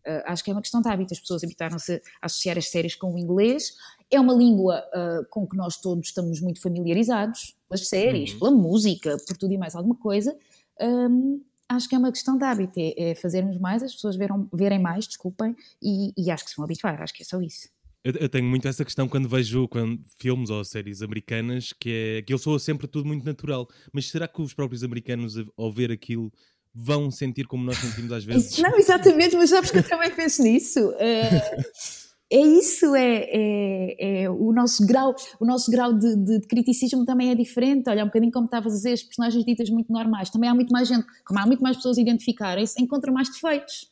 Uh, 0.07 0.25
acho 0.25 0.43
que 0.43 0.51
é 0.51 0.55
uma 0.55 0.63
questão 0.63 0.81
de 0.81 0.89
hábito, 0.89 1.13
as 1.13 1.21
pessoas 1.21 1.45
habituaram-se 1.45 2.01
a 2.23 2.27
associar 2.27 2.57
as 2.57 2.71
séries 2.71 2.95
com 2.95 3.13
o 3.13 3.19
inglês. 3.19 3.75
É 4.11 4.19
uma 4.19 4.33
língua 4.33 4.83
uh, 4.95 5.29
com 5.29 5.47
que 5.47 5.57
nós 5.57 5.77
todos 5.77 6.09
estamos 6.09 6.41
muito 6.41 6.61
familiarizados, 6.61 7.55
pelas 7.69 7.87
séries, 7.87 8.33
uhum. 8.33 8.39
pela 8.39 8.51
música, 8.51 9.17
por 9.27 9.37
tudo 9.37 9.53
e 9.53 9.59
mais 9.59 9.75
alguma 9.75 9.95
coisa. 9.95 10.35
Um, 10.81 11.43
acho 11.69 11.89
que 11.89 11.95
é 11.95 11.99
uma 11.99 12.11
questão 12.11 12.37
de 12.39 12.45
hábito, 12.45 12.79
é, 12.79 13.11
é 13.11 13.15
fazermos 13.15 13.59
mais, 13.59 13.83
as 13.83 13.95
pessoas 13.95 14.17
verem, 14.17 14.49
verem 14.53 14.79
mais, 14.79 15.07
desculpem, 15.07 15.55
e, 15.83 16.13
e 16.17 16.31
acho 16.31 16.45
que 16.45 16.51
se 16.51 16.57
vão 16.57 16.65
habituar, 16.65 17.01
acho 17.03 17.13
que 17.13 17.23
é 17.23 17.27
só 17.27 17.41
isso. 17.41 17.69
Eu, 18.03 18.15
eu, 18.15 18.29
tenho 18.31 18.45
muito 18.45 18.67
essa 18.67 18.85
questão 18.85 19.07
quando 19.07 19.29
vejo 19.29 19.69
quando, 19.69 20.01
filmes 20.19 20.49
ou 20.49 20.65
séries 20.65 21.03
americanas, 21.03 21.75
que 21.79 22.19
é 22.19 22.23
que 22.23 22.33
eu 22.33 22.39
sou 22.39 22.59
sempre 22.59 22.87
tudo 22.87 23.07
muito 23.07 23.25
natural. 23.25 23.69
Mas 23.93 24.09
será 24.09 24.27
que 24.27 24.41
os 24.41 24.55
próprios 24.55 24.83
americanos, 24.83 25.35
ao 25.57 25.71
ver 25.71 25.93
aquilo, 25.93 26.33
vão 26.75 27.11
sentir 27.11 27.47
como 27.47 27.63
nós 27.63 27.77
sentimos 27.77 28.11
às 28.13 28.25
vezes? 28.25 28.59
Não, 28.59 28.77
exatamente, 28.79 29.37
mas 29.37 29.51
sabes 29.51 29.71
que 29.71 29.79
eu 29.79 29.83
também 29.83 30.11
penso 30.15 30.43
nisso. 30.43 30.81
Uh, 30.89 31.63
é 32.33 32.41
isso, 32.41 32.95
é, 32.95 33.27
é, 33.29 34.23
é, 34.23 34.31
o 34.31 34.51
nosso 34.51 34.87
grau, 34.87 35.15
o 35.39 35.45
nosso 35.45 35.71
grau 35.71 35.93
de, 35.93 36.17
de, 36.17 36.41
de, 36.41 36.47
criticismo 36.47 37.05
também 37.05 37.31
é 37.31 37.35
diferente. 37.35 37.91
Olha, 37.91 38.03
um 38.03 38.07
bocadinho 38.07 38.33
como 38.33 38.47
estavas 38.47 38.73
a 38.73 38.77
dizer, 38.77 38.93
as 38.93 39.03
personagens 39.03 39.45
ditas 39.45 39.69
muito 39.69 39.93
normais. 39.93 40.31
Também 40.31 40.49
há 40.49 40.55
muito 40.55 40.73
mais 40.73 40.89
gente, 40.89 41.05
como 41.27 41.39
há 41.39 41.47
muito 41.47 41.63
mais 41.63 41.77
pessoas 41.77 41.99
a 41.99 42.01
identificarem-se, 42.01 42.81
encontram 42.81 43.13
mais 43.13 43.29
defeitos. 43.29 43.90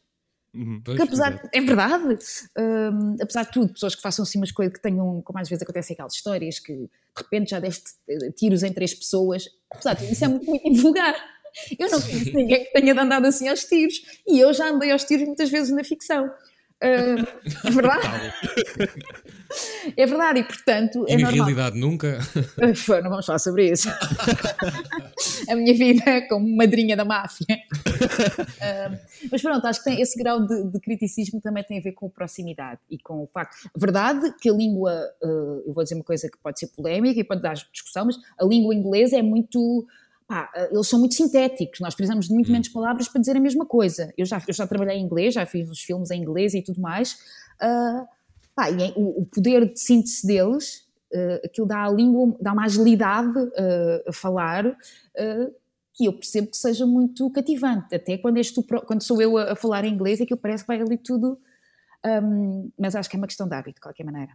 Uhum, 0.58 0.82
pois, 0.84 1.00
apesar, 1.00 1.40
é. 1.52 1.58
é 1.58 1.60
verdade, 1.60 2.18
um, 2.58 3.16
apesar 3.22 3.44
de 3.44 3.52
tudo, 3.52 3.72
pessoas 3.72 3.94
que 3.94 4.02
façam 4.02 4.24
assim 4.24 4.38
umas 4.38 4.50
coisas 4.50 4.74
que 4.74 4.82
tenham, 4.82 5.22
como 5.22 5.38
às 5.38 5.48
vezes 5.48 5.62
acontece 5.62 5.92
aquelas 5.92 6.14
histórias, 6.14 6.58
que 6.58 6.72
de 6.74 6.90
repente 7.16 7.50
já 7.50 7.60
deste 7.60 7.92
eh, 8.08 8.32
tiros 8.32 8.64
em 8.64 8.72
três 8.72 8.92
pessoas, 8.92 9.48
apesar 9.70 9.94
de 9.94 10.00
tudo, 10.00 10.12
isso 10.12 10.24
é 10.24 10.28
muito, 10.28 10.50
muito 10.50 10.82
vulgar. 10.82 11.14
Eu 11.78 11.88
não 11.90 12.00
conheço 12.00 12.36
ninguém 12.36 12.64
que 12.64 12.72
tenha 12.72 13.00
andado 13.00 13.26
assim 13.26 13.48
aos 13.48 13.64
tiros, 13.64 14.02
e 14.26 14.40
eu 14.40 14.52
já 14.52 14.68
andei 14.68 14.90
aos 14.90 15.04
tiros 15.04 15.26
muitas 15.26 15.48
vezes 15.48 15.72
na 15.72 15.84
ficção. 15.84 16.28
Uh, 16.80 17.26
é 17.66 17.70
verdade? 17.70 18.34
é 19.96 20.06
verdade, 20.06 20.40
e 20.40 20.44
portanto. 20.44 21.04
É 21.08 21.14
e 21.14 21.16
na 21.22 21.30
realidade 21.30 21.78
nunca. 21.78 22.18
Não 23.02 23.10
vamos 23.10 23.26
falar 23.26 23.40
sobre 23.40 23.70
isso. 23.70 23.88
a 25.48 25.56
minha 25.56 25.74
vida 25.74 26.26
como 26.28 26.56
madrinha 26.56 26.96
da 26.96 27.04
máfia. 27.04 27.56
Uh, 27.76 28.98
mas 29.30 29.42
pronto, 29.42 29.66
acho 29.66 29.82
que 29.82 29.90
tem 29.90 30.00
esse 30.00 30.16
grau 30.16 30.46
de, 30.46 30.70
de, 30.70 30.80
criticismo 30.80 31.40
também 31.40 31.64
tem 31.64 31.78
a 31.78 31.82
ver 31.82 31.92
com 31.92 32.06
a 32.06 32.10
proximidade 32.10 32.80
e 32.88 32.96
com 32.96 33.24
o 33.24 33.26
facto. 33.26 33.68
Verdade 33.76 34.32
que 34.40 34.48
a 34.48 34.52
língua, 34.52 35.02
eu 35.20 35.72
vou 35.72 35.82
dizer 35.82 35.96
uma 35.96 36.04
coisa 36.04 36.30
que 36.30 36.38
pode 36.38 36.60
ser 36.60 36.68
polémica 36.68 37.18
e 37.18 37.24
pode 37.24 37.42
dar 37.42 37.54
discussão, 37.54 38.06
mas 38.06 38.16
a 38.38 38.44
língua 38.44 38.72
inglesa 38.72 39.16
é 39.16 39.22
muito 39.22 39.84
pá, 40.28 40.50
eh, 40.54 40.68
eles 40.70 40.86
são 40.86 40.98
muito 40.98 41.14
sintéticos, 41.14 41.80
nós 41.80 41.94
precisamos 41.94 42.28
de 42.28 42.34
muito 42.34 42.50
hum. 42.50 42.52
menos 42.52 42.68
palavras 42.68 43.08
para 43.08 43.20
dizer 43.20 43.36
a 43.36 43.40
mesma 43.40 43.64
coisa. 43.64 44.12
Eu 44.16 44.26
já, 44.26 44.40
eu 44.46 44.52
já 44.52 44.66
trabalhei 44.66 44.98
em 44.98 45.02
inglês, 45.02 45.34
já 45.34 45.46
fiz 45.46 45.68
os 45.68 45.80
filmes 45.80 46.10
em 46.10 46.20
inglês 46.20 46.54
e 46.54 46.62
tudo 46.62 46.80
mais. 46.80 47.14
Uh, 47.60 48.06
pá, 48.54 48.70
e 48.70 48.92
o, 48.94 49.22
o, 49.22 49.26
poder 49.26 49.72
de 49.72 49.80
síntese 49.80 50.24
deles, 50.26 50.86
uh, 51.12 51.46
aquilo 51.46 51.66
dá 51.66 51.84
à 51.84 51.90
língua, 51.90 52.36
dá 52.40 52.52
uma 52.52 52.66
agilidade 52.66 53.36
uh, 53.38 54.08
a 54.08 54.12
falar, 54.12 54.76
que 55.94 56.04
eu 56.04 56.12
percebo 56.12 56.46
que 56.48 56.56
seja 56.56 56.86
muito 56.86 57.28
cativante. 57.30 57.92
Até 57.92 58.16
quando, 58.18 58.40
tu, 58.54 58.62
quando 58.62 59.02
sou 59.02 59.20
eu 59.20 59.36
a, 59.36 59.52
a 59.52 59.56
falar 59.56 59.84
em 59.84 59.92
inglês, 59.92 60.20
aquilo 60.20 60.38
parece 60.38 60.62
que 60.62 60.68
vai 60.68 60.80
ali 60.80 60.96
tudo. 60.96 61.40
Um, 62.06 62.70
mas 62.78 62.94
acho 62.94 63.10
que 63.10 63.16
é 63.16 63.18
uma 63.18 63.26
questão 63.26 63.48
de 63.48 63.54
hábito, 63.56 63.76
de 63.76 63.80
qualquer 63.80 64.04
maneira. 64.04 64.32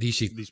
Diz, 0.00 0.14
Chico. 0.14 0.34
Diz, 0.34 0.50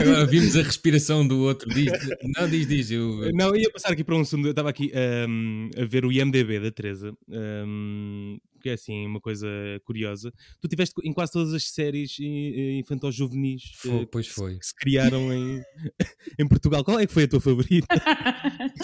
Agora 0.00 0.26
vimos 0.30 0.56
a 0.56 0.62
respiração 0.62 1.26
do 1.26 1.40
outro. 1.40 1.68
Diz, 1.74 1.90
não, 2.36 2.48
diz, 2.48 2.68
diz. 2.68 2.88
Eu... 2.88 3.32
Não, 3.32 3.54
ia 3.56 3.68
passar 3.68 3.90
aqui 3.90 4.04
para 4.04 4.14
um 4.14 4.24
segundo. 4.24 4.46
Eu 4.46 4.52
estava 4.52 4.70
aqui 4.70 4.92
um, 5.28 5.70
a 5.76 5.84
ver 5.84 6.04
o 6.04 6.12
IMDB 6.12 6.60
da 6.60 6.70
Teresa, 6.70 7.12
um, 7.28 8.38
que 8.62 8.68
é 8.68 8.74
assim 8.74 9.06
uma 9.06 9.20
coisa 9.20 9.48
curiosa. 9.84 10.32
Tu 10.60 10.68
tiveste 10.68 10.94
em 11.02 11.12
quase 11.12 11.32
todas 11.32 11.52
as 11.52 11.64
séries 11.64 12.16
infantil-juvenis 12.20 13.72
uh, 13.86 14.06
pois 14.06 14.28
foi. 14.28 14.56
que 14.56 14.66
se 14.66 14.74
criaram 14.76 15.32
em, 15.32 15.60
em 16.38 16.46
Portugal. 16.46 16.84
Qual 16.84 17.00
é 17.00 17.08
que 17.08 17.12
foi 17.12 17.24
a 17.24 17.28
tua 17.28 17.40
favorita? 17.40 17.88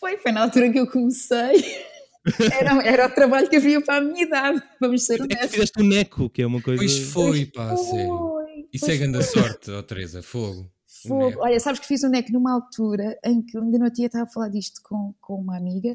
foi, 0.00 0.16
foi 0.16 0.32
na 0.32 0.44
altura 0.44 0.72
que 0.72 0.78
eu 0.78 0.86
comecei. 0.86 1.62
Era, 2.50 2.82
era 2.82 3.06
o 3.08 3.10
trabalho 3.10 3.50
que 3.50 3.56
havia 3.56 3.80
para 3.82 3.96
a 3.96 4.00
minha 4.00 4.22
idade, 4.22 4.62
vamos 4.80 5.04
ser 5.04 5.20
honestos. 5.20 5.44
É 5.44 5.46
que 5.46 5.52
fizeste 5.52 5.82
o 5.82 5.84
Neco, 5.84 6.30
que 6.30 6.40
é 6.40 6.46
uma 6.46 6.62
coisa. 6.62 6.78
Pois 6.78 6.98
foi, 6.98 7.46
pá, 7.46 7.76
sério. 7.76 8.31
Isso 8.72 8.90
é 8.90 8.96
grande 8.96 9.22
sorte, 9.22 9.70
oh, 9.70 9.82
Teresa, 9.82 10.22
fogo. 10.22 10.70
Fogo. 10.86 11.40
Olha, 11.40 11.58
sabes 11.58 11.80
que 11.80 11.86
fiz 11.86 12.02
o 12.02 12.08
NEC 12.08 12.30
numa 12.30 12.52
altura 12.52 13.18
em 13.24 13.42
que 13.42 13.58
ainda 13.58 13.78
não 13.78 13.90
tinha 13.90 14.06
estava 14.06 14.24
a 14.24 14.28
falar 14.28 14.48
disto 14.48 14.80
com, 14.82 15.14
com 15.20 15.36
uma 15.36 15.56
amiga, 15.56 15.94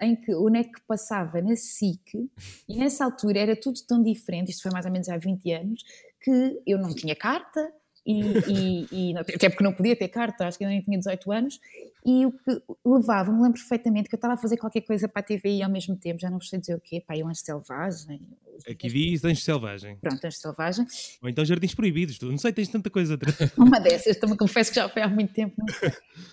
em 0.00 0.16
que 0.16 0.34
o 0.34 0.48
NEC 0.48 0.70
passava 0.86 1.40
na 1.42 1.56
SIC 1.56 2.30
e 2.68 2.76
nessa 2.76 3.04
altura 3.04 3.40
era 3.40 3.60
tudo 3.60 3.80
tão 3.86 4.02
diferente, 4.02 4.50
isto 4.50 4.62
foi 4.62 4.72
mais 4.72 4.86
ou 4.86 4.92
menos 4.92 5.08
há 5.08 5.16
20 5.16 5.52
anos, 5.52 5.82
que 6.20 6.60
eu 6.66 6.78
não 6.78 6.94
tinha 6.94 7.14
carta, 7.14 7.72
e, 8.08 8.22
e, 8.48 9.10
e, 9.10 9.18
até 9.18 9.50
porque 9.50 9.62
não 9.62 9.74
podia 9.74 9.94
ter 9.94 10.08
carta, 10.08 10.48
acho 10.48 10.56
que 10.56 10.64
eu 10.64 10.68
nem 10.68 10.80
tinha 10.80 10.96
18 10.96 11.30
anos, 11.30 11.60
e 12.06 12.24
o 12.24 12.32
que 12.32 12.62
levava, 12.82 13.30
me 13.30 13.42
lembro 13.42 13.58
perfeitamente 13.58 14.08
que 14.08 14.14
eu 14.14 14.16
estava 14.16 14.32
a 14.32 14.36
fazer 14.38 14.56
qualquer 14.56 14.80
coisa 14.80 15.06
para 15.06 15.20
a 15.20 15.22
TVI 15.22 15.62
ao 15.62 15.70
mesmo 15.70 15.94
tempo, 15.94 16.18
já 16.18 16.30
não 16.30 16.40
sei 16.40 16.58
dizer 16.58 16.74
o 16.74 16.80
quê, 16.80 17.02
para 17.06 17.18
ir 17.18 17.22
Anjo 17.22 17.34
Selvagem. 17.34 18.20
Aqui 18.66 18.88
diz 18.88 19.24
Anjo 19.26 19.42
Selvagem. 19.42 19.98
Pronto, 20.00 20.24
Anjo 20.24 20.36
Selvagem. 20.38 20.86
Ou 21.22 21.28
então 21.28 21.44
Jardins 21.44 21.74
Proibidos, 21.74 22.18
não 22.20 22.38
sei, 22.38 22.50
tens 22.50 22.68
tanta 22.68 22.88
coisa. 22.88 23.18
Uma 23.58 23.78
dessas, 23.78 24.16
também 24.16 24.38
confesso 24.38 24.70
que 24.70 24.76
já 24.76 24.88
foi 24.88 25.02
há 25.02 25.08
muito 25.08 25.34
tempo. 25.34 25.54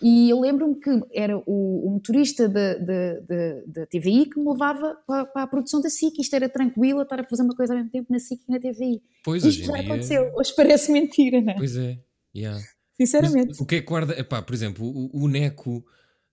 E 0.02 0.30
eu 0.30 0.40
lembro-me 0.40 0.76
que 0.76 0.90
era 1.14 1.38
o, 1.38 1.88
o 1.88 1.90
motorista 1.92 2.48
da 2.48 3.86
TVI 3.92 4.28
que 4.30 4.40
me 4.40 4.50
levava 4.50 4.98
para, 5.06 5.26
para, 5.26 5.44
a 5.44 5.48
produção 5.48 5.82
da 5.82 5.90
SIC, 5.90 6.22
isto 6.22 6.36
era 6.38 6.48
tranquilo, 6.48 7.02
estar 7.02 7.20
a 7.20 7.24
fazer 7.26 7.44
uma 7.44 7.56
coisa 7.56 7.74
ao 7.74 7.78
mesmo 7.80 7.92
tempo 7.92 8.14
na 8.14 8.20
SIC 8.20 8.42
e 8.48 8.52
na 8.52 8.60
TVI. 8.60 9.02
Pois, 9.26 9.44
Isto 9.44 9.66
já 9.66 9.74
dia... 9.74 9.82
aconteceu, 9.82 10.32
hoje 10.36 10.54
parece 10.56 10.92
mentira, 10.92 11.42
não 11.42 11.54
é? 11.54 11.56
Pois 11.74 11.78
é, 11.78 12.00
yeah. 12.36 12.62
Sinceramente. 13.00 13.48
Mas 13.50 13.60
o 13.60 13.66
que 13.66 13.76
é 13.76 13.82
que 13.82 13.88
guarda. 13.88 14.18
Epá, 14.18 14.42
por 14.42 14.54
exemplo, 14.54 14.86
o, 14.86 15.24
o 15.24 15.28
Neco, 15.28 15.86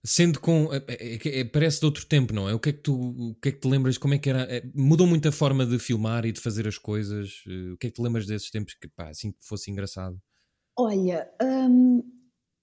sendo 0.05 0.41
com. 0.41 0.69
É, 0.73 0.83
é, 0.89 1.41
é, 1.41 1.45
parece 1.45 1.81
de 1.81 1.87
outro 1.87 2.07
tempo, 2.07 2.33
não 2.33 2.49
é? 2.49 2.55
O 2.55 2.61
que 2.61 2.71
é 2.71 2.73
que 2.73 2.81
tu 2.81 2.95
o 2.95 3.35
que 3.35 3.49
é 3.49 3.53
que 3.53 3.61
te 3.61 3.69
lembras? 3.69 3.99
Como 3.99 4.15
é 4.15 4.19
que 4.19 4.31
era? 4.31 4.43
É, 4.43 4.63
mudou 4.75 5.07
muito 5.07 5.29
a 5.29 5.33
forma 5.33 5.67
de 5.67 5.79
filmar 5.79 6.25
e 6.25 6.33
de 6.33 6.41
fazer 6.41 6.69
as 6.69 6.79
coisas? 6.79 7.43
Eh, 7.47 7.73
o 7.73 7.77
que 7.77 7.89
é 7.89 7.91
que 7.91 7.97
te 7.97 8.03
lembras 8.03 8.27
desses 8.27 8.51
tempos 8.51 8.75
que, 8.75 8.89
pá, 8.89 9.09
assim 9.09 9.33
que 9.33 9.39
fosse 9.41 9.71
engraçado? 9.71 10.21
Olha. 10.79 11.29
Hum, 11.43 12.03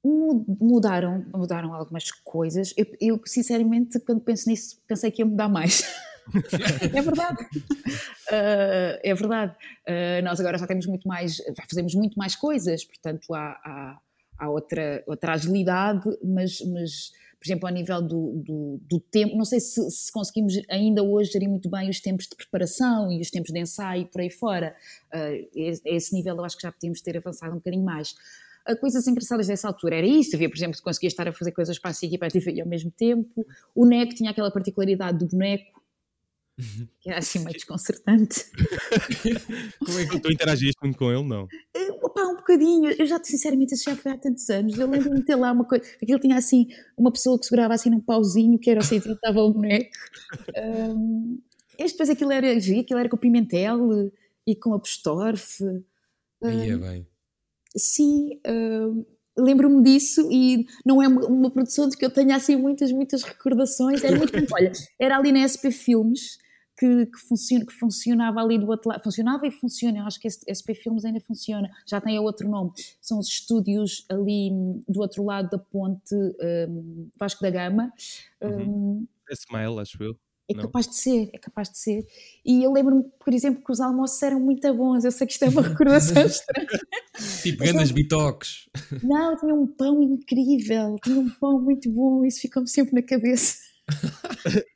mudaram, 0.04 1.26
mudaram 1.34 1.74
algumas 1.74 2.10
coisas. 2.24 2.74
Eu, 2.78 2.86
eu, 3.02 3.22
sinceramente, 3.26 4.00
quando 4.00 4.22
penso 4.22 4.50
nisso, 4.50 4.82
pensei 4.88 5.12
que 5.12 5.22
ia 5.22 5.26
mudar 5.26 5.50
mais. 5.50 5.84
é 6.94 7.02
verdade. 7.02 7.44
Uh, 7.44 9.00
é 9.04 9.14
verdade. 9.14 9.56
Uh, 9.88 10.24
nós 10.24 10.40
agora 10.40 10.58
já 10.58 10.68
temos 10.68 10.86
muito 10.86 11.08
mais, 11.08 11.38
já 11.38 11.64
fazemos 11.70 11.96
muito 11.96 12.18
mais 12.18 12.36
coisas, 12.36 12.84
portanto 12.86 13.34
há, 13.34 13.60
há, 13.64 14.00
há 14.38 14.50
outra, 14.50 15.04
outra 15.08 15.34
agilidade, 15.34 16.08
mas, 16.24 16.62
mas, 16.62 17.12
por 17.40 17.46
exemplo, 17.46 17.68
a 17.68 17.72
nível 17.72 18.02
do, 18.02 18.42
do, 18.46 18.80
do 18.82 19.00
tempo, 19.00 19.36
não 19.36 19.46
sei 19.46 19.60
se, 19.60 19.90
se, 19.90 20.12
conseguimos 20.12 20.54
ainda 20.70 21.04
hoje 21.04 21.32
gerir 21.32 21.50
muito 21.50 21.70
bem 21.70 21.90
os 21.90 22.00
tempos 22.00 22.28
de 22.28 22.36
preparação 22.36 23.12
e 23.12 23.22
os 23.22 23.30
tempos 23.30 23.52
de 23.52 23.60
ensaio 23.60 24.06
por 24.08 24.22
aí 24.22 24.30
fora. 24.30 24.76
Uh, 25.14 25.88
a 25.88 25.96
esse 25.96 26.14
nível 26.14 26.36
eu 26.36 26.46
acho 26.46 26.58
que 26.58 26.64
já 26.64 26.72
podíamos 26.72 27.02
ter 27.02 27.18
avançado 27.18 27.54
um 27.54 27.58
bocadinho 27.58 27.84
mais 27.84 28.16
coisas 28.76 29.08
engraçadas 29.08 29.48
dessa 29.48 29.68
altura 29.68 29.98
era 29.98 30.08
isso, 30.08 30.36
havia, 30.36 30.50
por 30.50 30.58
exemplo, 30.58 30.78
que 30.78 30.84
conseguia 30.84 31.08
estar 31.08 31.28
a 31.28 31.34
fazer 31.34 31.52
coisas 31.52 31.80
para 31.80 31.92
a 31.92 31.94
SIC 31.94 32.14
e 32.14 32.18
para 32.18 32.28
a 32.28 32.32
TV 32.32 32.62
ao 32.62 32.68
mesmo 32.68 32.92
tempo, 32.92 33.46
o 33.74 33.86
NEC 33.86 34.14
tinha 34.14 34.32
aquela 34.32 34.52
particularidade 34.52 35.18
do 35.18 35.28
boneco, 35.28 35.79
que 37.00 37.10
era 37.10 37.20
assim 37.20 37.40
meio 37.40 37.54
desconcertante. 37.54 38.46
Como 39.86 40.00
é 40.00 40.06
que 40.06 40.20
tu 40.20 40.32
interagiste 40.32 40.78
muito 40.82 40.98
com 40.98 41.12
ele, 41.12 41.24
não? 41.24 41.44
Uh, 41.44 42.06
opa, 42.06 42.22
um 42.24 42.36
bocadinho, 42.36 42.92
eu 42.92 43.06
já, 43.06 43.20
sinceramente, 43.24 43.74
isso 43.74 43.90
já 43.90 43.96
foi 43.96 44.12
há 44.12 44.18
tantos 44.18 44.50
anos, 44.50 44.78
eu 44.78 44.90
lembro-me 44.90 45.20
de 45.20 45.26
ter 45.26 45.36
lá 45.36 45.52
uma 45.52 45.66
coisa, 45.66 45.84
porque 45.98 46.12
ele 46.12 46.20
tinha 46.20 46.38
assim, 46.38 46.68
uma 46.98 47.12
pessoa 47.12 47.40
que 47.40 47.46
segurava 47.46 47.74
assim 47.74 47.90
num 47.90 48.02
pauzinho, 48.02 48.60
que 48.60 48.70
era 48.70 48.80
o 48.80 48.84
sítio 48.84 49.10
onde 49.12 49.18
estava 49.18 49.40
o 49.40 49.54
boneco, 49.54 49.90
um, 50.58 51.40
este 51.78 51.94
depois 51.94 52.10
aquilo 52.10 52.32
era, 52.32 52.52
aquilo 52.52 53.00
era 53.00 53.10
com 53.10 53.18
Pimentel 53.18 54.12
e 54.46 54.56
com 54.56 54.74
a 54.74 54.80
Postorfe. 54.80 55.64
Aí 56.44 56.72
é 56.72 56.78
bem. 56.78 57.08
Sim, 57.78 58.40
uh, 58.46 59.06
lembro-me 59.38 59.82
disso 59.84 60.28
e 60.30 60.66
não 60.86 61.02
é 61.02 61.08
uma, 61.08 61.50
produção 61.50 61.88
de 61.88 61.96
que 61.96 62.04
eu 62.04 62.10
tenha 62.10 62.36
assim 62.36 62.58
muitas, 62.58 62.92
muitas 62.92 63.24
recordações. 63.24 64.04
Era 64.04 64.18
muito 64.18 64.34
olha, 64.54 64.72
era 65.00 65.18
ali 65.18 65.32
na 65.32 65.48
SP 65.48 65.72
Filmes 65.72 66.38
que, 66.80 67.06
que, 67.08 67.20
funciona, 67.28 67.66
que 67.66 67.74
funcionava 67.74 68.40
ali 68.40 68.58
do 68.58 68.68
outro 68.70 68.90
lado, 68.90 69.04
funcionava 69.04 69.46
e 69.46 69.52
funciona, 69.52 70.00
eu 70.00 70.06
acho 70.06 70.18
que 70.18 70.30
esse 70.30 70.40
SP 70.48 70.74
Filmes 70.74 71.04
ainda 71.04 71.20
funciona, 71.20 71.70
já 71.86 72.00
tem 72.00 72.18
outro 72.20 72.48
nome, 72.48 72.72
são 73.02 73.20
os 73.20 73.28
estúdios 73.28 74.06
ali 74.08 74.50
do 74.88 75.02
outro 75.02 75.26
lado 75.26 75.50
da 75.50 75.58
ponte 75.58 76.16
um, 76.16 77.10
Vasco 77.20 77.42
da 77.42 77.50
Gama. 77.50 77.92
Uhum. 78.42 79.02
Um, 79.02 79.08
é 79.30 79.34
Smile, 79.34 79.80
acho 79.82 80.02
eu. 80.02 80.18
É 80.50 80.54
não. 80.56 80.64
capaz 80.64 80.88
de 80.88 80.96
ser, 80.96 81.30
é 81.34 81.38
capaz 81.38 81.70
de 81.70 81.78
ser. 81.78 82.08
E 82.44 82.64
eu 82.64 82.72
lembro-me, 82.72 83.04
por 83.24 83.32
exemplo, 83.34 83.64
que 83.64 83.72
os 83.72 83.80
almoços 83.80 84.24
eram 84.24 84.40
muito 84.40 84.74
bons. 84.74 85.06
Eu 85.06 85.12
sei 85.12 85.28
que 85.28 85.34
isto 85.34 85.44
é 85.44 85.50
uma 85.50 85.62
recordação 85.62 86.26
estranha. 86.26 86.68
tipo 87.44 87.64
grandes 87.64 87.92
bitoques. 87.92 88.68
Não, 89.04 89.38
tinha 89.38 89.54
um 89.54 89.68
pão 89.68 90.02
incrível, 90.02 90.96
tinha 91.04 91.20
um 91.20 91.30
pão 91.30 91.62
muito 91.62 91.92
bom, 91.92 92.26
isso 92.26 92.42
ficou-me 92.42 92.68
sempre 92.68 92.96
na 92.96 93.04
cabeça. 93.04 93.69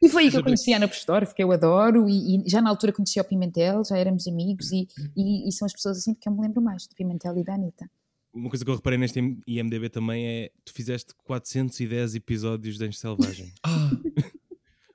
E 0.02 0.10
foi 0.10 0.24
aí 0.24 0.32
que 0.32 0.38
eu 0.38 0.44
conheci 0.44 0.74
a 0.74 0.78
Ana 0.78 0.88
Postorf, 0.88 1.34
que 1.34 1.44
eu 1.44 1.52
adoro, 1.52 2.08
e, 2.08 2.38
e, 2.38 2.50
já 2.50 2.62
na 2.62 2.70
altura 2.70 2.92
conheci 2.92 3.20
o 3.20 3.24
Pimentel, 3.24 3.84
já 3.84 3.98
éramos 3.98 4.28
amigos, 4.28 4.72
e, 4.72 4.88
e, 5.16 5.48
e, 5.48 5.52
são 5.52 5.66
as 5.66 5.74
pessoas 5.74 5.98
assim 5.98 6.14
que 6.14 6.28
eu 6.28 6.34
me 6.34 6.42
lembro 6.42 6.62
mais, 6.62 6.88
do 6.88 6.96
Pimentel 6.96 7.38
e 7.38 7.44
da 7.44 7.54
Anitta. 7.56 7.90
uma 8.34 8.50
coisa 8.50 8.64
que 8.64 8.72
eu 8.72 8.76
reparei 8.76 8.98
neste 8.98 9.20
IMDB 9.48 9.90
também 9.90 10.26
é 10.28 10.52
tu 10.66 10.74
fizeste 10.74 11.14
410 11.24 12.16
episódios 12.16 12.78
de 12.78 12.86
Anjo 12.86 12.98
Selvagem. 12.98 13.54
Ah, 13.64 13.92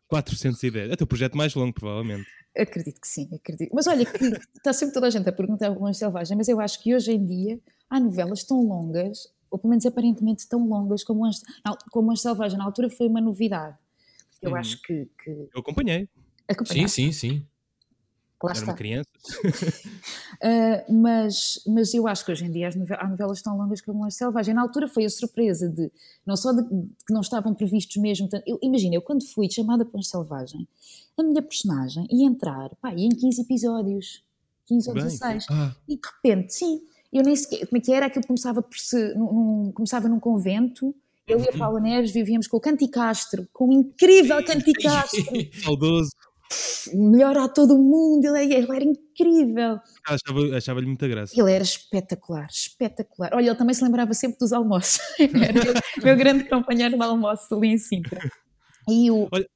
410. 0.09 0.91
É 0.91 0.95
o 0.95 0.97
teu 0.97 1.07
projeto 1.07 1.37
mais 1.37 1.55
longo, 1.55 1.73
provavelmente. 1.73 2.27
Acredito 2.57 3.01
que 3.01 3.07
sim, 3.07 3.29
acredito. 3.33 3.71
Mas 3.75 3.87
olha, 3.87 4.05
que 4.05 4.25
está 4.57 4.73
sempre 4.73 4.95
toda 4.95 5.07
a 5.07 5.11
gente 5.11 5.29
a 5.29 5.33
perguntar 5.33 5.71
o 5.71 5.87
Anjo 5.87 5.99
Selvagem, 5.99 6.37
mas 6.37 6.49
eu 6.49 6.61
acho 6.61 6.83
que 6.83 6.95
hoje 6.95 7.13
em 7.13 7.25
dia 7.25 7.61
há 7.89 8.01
novelas 8.01 8.43
tão 8.43 8.61
longas, 8.63 9.29
ou 9.51 9.59
pelo 9.59 9.71
menos 9.71 9.87
aparentemente 9.87 10.49
tão 10.49 10.67
longas, 10.67 11.05
como 11.05 11.21
o 11.21 11.25
Anjo, 11.25 11.41
não, 11.65 11.77
como 11.91 12.09
o 12.09 12.11
Anjo 12.11 12.23
Selvagem. 12.23 12.59
Na 12.59 12.65
altura 12.65 12.89
foi 12.89 13.07
uma 13.07 13.21
novidade. 13.21 13.77
Eu 14.43 14.51
Uhum. 14.51 14.57
acho 14.57 14.81
que. 14.83 15.09
que 15.23 15.31
Eu 15.31 15.61
acompanhei. 15.61 16.01
sim, 16.03 16.09
acompanhaste, 16.49 16.91
sim, 16.95 17.13
sim. 17.13 17.47
lá 18.43 18.51
Era 18.51 18.59
está. 18.59 18.71
uma 18.73 18.77
criança. 18.77 19.09
Uh, 20.39 20.93
mas, 20.95 21.61
mas 21.67 21.93
eu 21.93 22.07
acho 22.07 22.25
que 22.25 22.31
hoje 22.31 22.45
em 22.45 22.53
dia 22.53 22.69
as 22.69 22.77
nove- 22.77 22.95
há 22.95 23.09
novelas 23.09 23.43
tão 23.43 23.57
longas 23.59 23.81
como 23.81 24.05
a 24.05 24.11
Selvagem. 24.11 24.55
Na 24.55 24.63
altura 24.63 24.87
foi 24.87 25.05
a 25.05 25.11
surpresa 25.11 25.69
de, 25.69 25.91
não 26.25 26.37
só 26.37 26.53
de, 26.53 26.63
que 27.05 27.13
não 27.13 27.23
estavam 27.23 27.53
previstos 27.53 27.97
mesmo. 27.97 28.29
Eu, 28.47 28.57
imagina, 28.63 28.95
eu 28.95 29.03
quando 29.03 29.27
fui 29.27 29.51
chamada 29.51 29.85
para 29.85 29.99
a 29.99 30.03
Selvagem, 30.03 30.69
a 31.19 31.23
minha 31.25 31.43
personagem 31.43 32.07
ia 32.09 32.25
entrar 32.25 32.71
pá, 32.77 32.95
ia 32.95 33.05
em 33.07 33.09
15 33.09 33.41
episódios, 33.43 34.23
15 34.67 34.89
ou 34.91 34.95
Bem, 34.95 35.05
16. 35.05 35.47
Ah, 35.51 35.75
E 35.89 35.97
de 35.97 36.01
repente, 36.07 36.55
sim, 36.55 36.83
eu 37.13 37.25
nem 37.25 37.35
sequer. 37.35 37.67
Como 37.67 37.79
é 37.79 37.81
que 37.85 37.93
era? 37.93 38.07
Aquilo 38.07 38.25
começava, 38.27 38.63
por 38.63 38.79
se, 38.79 39.13
num, 39.15 39.33
num- 39.65 39.73
começava 39.73 40.09
num 40.09 40.21
convento. 40.21 40.95
Eu 41.29 41.41
e 41.41 41.49
a 41.49 41.53
Paula 41.59 41.79
Neves 41.81 42.11
vivíamos 42.13 42.47
com 42.47 42.57
o 42.57 42.61
Canti 42.61 42.89
Castro, 42.89 43.47
com 43.53 43.69
o 43.69 43.73
incrível 43.73 44.43
Canti 44.45 44.73
Castro, 44.73 45.23
Saudoso. 45.63 46.11
melhor 46.95 47.37
ator 47.37 47.67
do 47.67 47.77
mundo, 47.79 48.35
ele, 48.35 48.55
ele 48.55 48.67
era 48.75 48.85
incrível. 48.85 49.79
Achava- 50.07 50.57
Achava-lhe 50.57 50.87
muita 50.87 51.07
graça. 51.07 51.39
Ele 51.39 51.53
era 51.53 51.63
espetacular, 51.63 52.47
espetacular. 52.51 53.31
Olha, 53.35 53.49
ele 53.51 53.55
também 53.57 53.75
se 53.75 53.85
lembrava 53.85 54.15
sempre 54.15 54.39
dos 54.39 54.53
almoços. 54.53 54.99
Era 55.19 55.53
meu, 55.53 55.75
meu 56.03 56.17
grande 56.17 56.45
companheiro 56.49 56.97
de 56.97 57.03
almoço 57.03 57.55
ali 57.55 57.69
em 57.69 57.79
Sintra. 57.79 58.21
E 58.89 59.11
o. 59.11 59.29
Olha, 59.31 59.47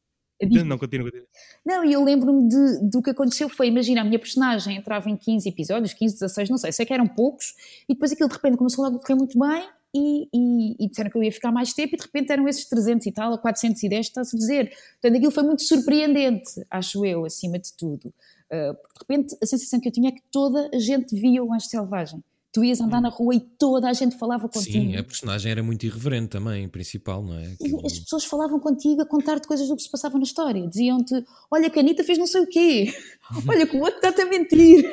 Não, 0.66 0.76
continua, 0.76 1.06
continua. 1.06 1.26
Não, 1.64 1.82
e 1.84 1.92
eu 1.94 2.04
lembro-me 2.04 2.48
de- 2.48 2.90
do 2.90 3.00
que 3.00 3.08
aconteceu 3.10 3.48
foi, 3.48 3.68
imagina, 3.68 4.02
a 4.02 4.04
minha 4.04 4.18
personagem 4.18 4.76
entrava 4.76 5.08
em 5.08 5.16
15 5.16 5.48
episódios, 5.48 5.94
15, 5.94 6.14
16, 6.16 6.50
não 6.50 6.58
sei, 6.58 6.70
sei 6.72 6.84
que 6.84 6.92
eram 6.92 7.06
poucos, 7.06 7.54
e 7.88 7.94
depois 7.94 8.12
aquilo 8.12 8.28
de 8.28 8.34
repente 8.34 8.58
começou 8.58 8.84
logo 8.84 8.96
a 8.96 9.00
correr 9.00 9.14
muito 9.14 9.38
bem, 9.38 9.64
e, 9.94 10.28
e- 10.32 10.76
e 10.84 10.88
disseram 10.88 11.10
que 11.10 11.18
eu 11.18 11.22
ia 11.22 11.32
ficar 11.32 11.52
mais 11.52 11.72
tempo, 11.72 11.94
e 11.94 11.98
de 11.98 12.04
repente 12.04 12.30
eram 12.32 12.48
esses 12.48 12.64
300 12.66 13.06
e 13.06 13.12
tal, 13.12 13.32
ou 13.32 13.38
410, 13.38 14.06
está-se 14.06 14.34
a 14.36 14.38
dizer. 14.38 14.70
Portanto, 15.00 15.16
aquilo 15.16 15.32
foi 15.32 15.42
muito 15.42 15.62
surpreendente, 15.62 16.50
acho 16.70 17.04
eu, 17.04 17.24
acima 17.24 17.58
de 17.58 17.72
tudo. 17.74 18.12
Uh, 18.50 18.74
porque 18.74 18.92
de 18.92 19.14
repente 19.14 19.36
a 19.42 19.46
sensação 19.46 19.80
que 19.80 19.88
eu 19.88 19.92
tinha 19.92 20.08
é 20.10 20.12
que 20.12 20.22
toda 20.30 20.68
a 20.74 20.78
gente 20.78 21.14
via 21.18 21.42
o 21.42 21.52
Anjo 21.52 21.66
Selvagem. 21.66 22.22
Tu 22.54 22.62
ias 22.64 22.82
andar 22.82 23.00
na 23.00 23.08
rua 23.08 23.34
e 23.34 23.40
toda 23.40 23.88
a 23.88 23.94
gente 23.94 24.14
falava 24.18 24.46
contigo. 24.46 24.70
sim, 24.90 24.94
a 24.94 25.02
personagem 25.02 25.50
era 25.50 25.62
muito 25.62 25.86
irreverente 25.86 26.28
também, 26.28 26.68
principal, 26.68 27.22
não 27.22 27.34
é? 27.38 27.44
E 27.44 27.52
Aquilo- 27.54 27.86
as 27.86 27.98
pessoas 27.98 28.26
falavam 28.26 28.60
contigo 28.60 29.00
a 29.00 29.06
contar-te 29.06 29.48
coisas 29.48 29.66
do 29.68 29.74
que 29.74 29.82
se 29.82 29.90
passava 29.90 30.18
na 30.18 30.24
história. 30.24 30.66
Diziam-te: 30.68 31.24
Olha, 31.50 31.70
que 31.70 31.78
a 31.78 31.82
Anitta 31.82 32.04
fez 32.04 32.18
não 32.18 32.26
sei 32.26 32.42
o 32.42 32.46
quê. 32.46 32.94
Olha, 33.48 33.66
que 33.66 33.74
o 33.74 33.80
outro 33.80 33.96
está-te 33.96 34.20
a 34.20 34.26
mentir. 34.26 34.84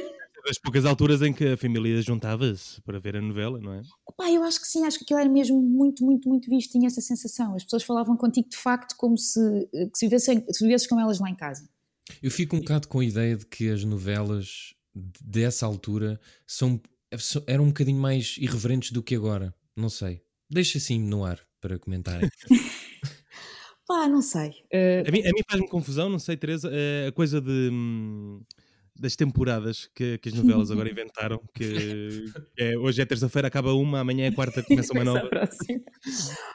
Das 0.49 0.57
poucas 0.57 0.83
alturas 0.83 1.21
em 1.21 1.31
que 1.31 1.49
a 1.49 1.55
família 1.55 2.01
juntava-se 2.01 2.81
para 2.81 2.99
ver 2.99 3.15
a 3.15 3.21
novela, 3.21 3.59
não 3.59 3.71
é? 3.71 3.83
Pá, 4.17 4.31
eu 4.31 4.43
acho 4.43 4.59
que 4.59 4.65
sim, 4.65 4.83
acho 4.83 4.97
que 4.97 5.03
aquilo 5.03 5.19
era 5.19 5.29
mesmo 5.29 5.61
muito, 5.61 6.03
muito, 6.03 6.27
muito 6.27 6.49
visto. 6.49 6.71
Tinha 6.71 6.87
essa 6.87 7.01
sensação. 7.01 7.53
As 7.53 7.63
pessoas 7.63 7.83
falavam 7.83 8.17
contigo 8.17 8.49
de 8.49 8.57
facto 8.57 8.95
como 8.97 9.15
se, 9.15 9.39
que 9.71 9.91
se, 9.93 10.07
vivessem, 10.07 10.43
se 10.49 10.63
vivesses 10.63 10.87
com 10.87 10.99
elas 10.99 11.19
lá 11.19 11.29
em 11.29 11.35
casa. 11.35 11.69
Eu 12.19 12.31
fico 12.31 12.55
um 12.55 12.61
bocado 12.61 12.87
com 12.87 12.99
a 12.99 13.05
ideia 13.05 13.37
de 13.37 13.45
que 13.45 13.69
as 13.69 13.83
novelas 13.83 14.73
dessa 15.21 15.67
altura 15.67 16.19
são, 16.47 16.81
eram 17.45 17.65
um 17.65 17.67
bocadinho 17.67 18.01
mais 18.01 18.35
irreverentes 18.39 18.91
do 18.91 19.03
que 19.03 19.13
agora. 19.13 19.53
Não 19.77 19.87
sei. 19.87 20.23
Deixa 20.49 20.79
assim 20.79 20.99
no 20.99 21.25
ar 21.25 21.39
para 21.61 21.77
comentarem. 21.77 22.27
Pá, 23.87 24.07
não 24.07 24.23
sei. 24.23 24.49
Uh, 24.73 25.07
A 25.07 25.11
mim, 25.11 25.21
a 25.21 25.31
mim 25.31 25.41
faz-me 25.49 25.67
confusão, 25.67 26.09
não 26.09 26.19
sei, 26.19 26.37
Teresa, 26.37 26.69
eh, 26.71 27.07
a 27.07 27.11
coisa 27.11 27.39
de, 27.39 27.69
hum, 27.71 28.39
das 28.99 29.15
temporadas 29.15 29.89
que, 29.95 30.17
que 30.17 30.29
as 30.29 30.35
novelas 30.35 30.69
agora 30.69 30.89
inventaram. 30.89 31.41
Que 31.53 32.25
é, 32.57 32.77
hoje 32.77 33.01
é 33.01 33.05
terça-feira, 33.05 33.47
acaba 33.47 33.73
uma, 33.73 34.01
amanhã 34.01 34.27
é 34.27 34.31
quarta, 34.31 34.61
começa 34.61 34.93
uma 34.93 35.03
nova. 35.03 35.29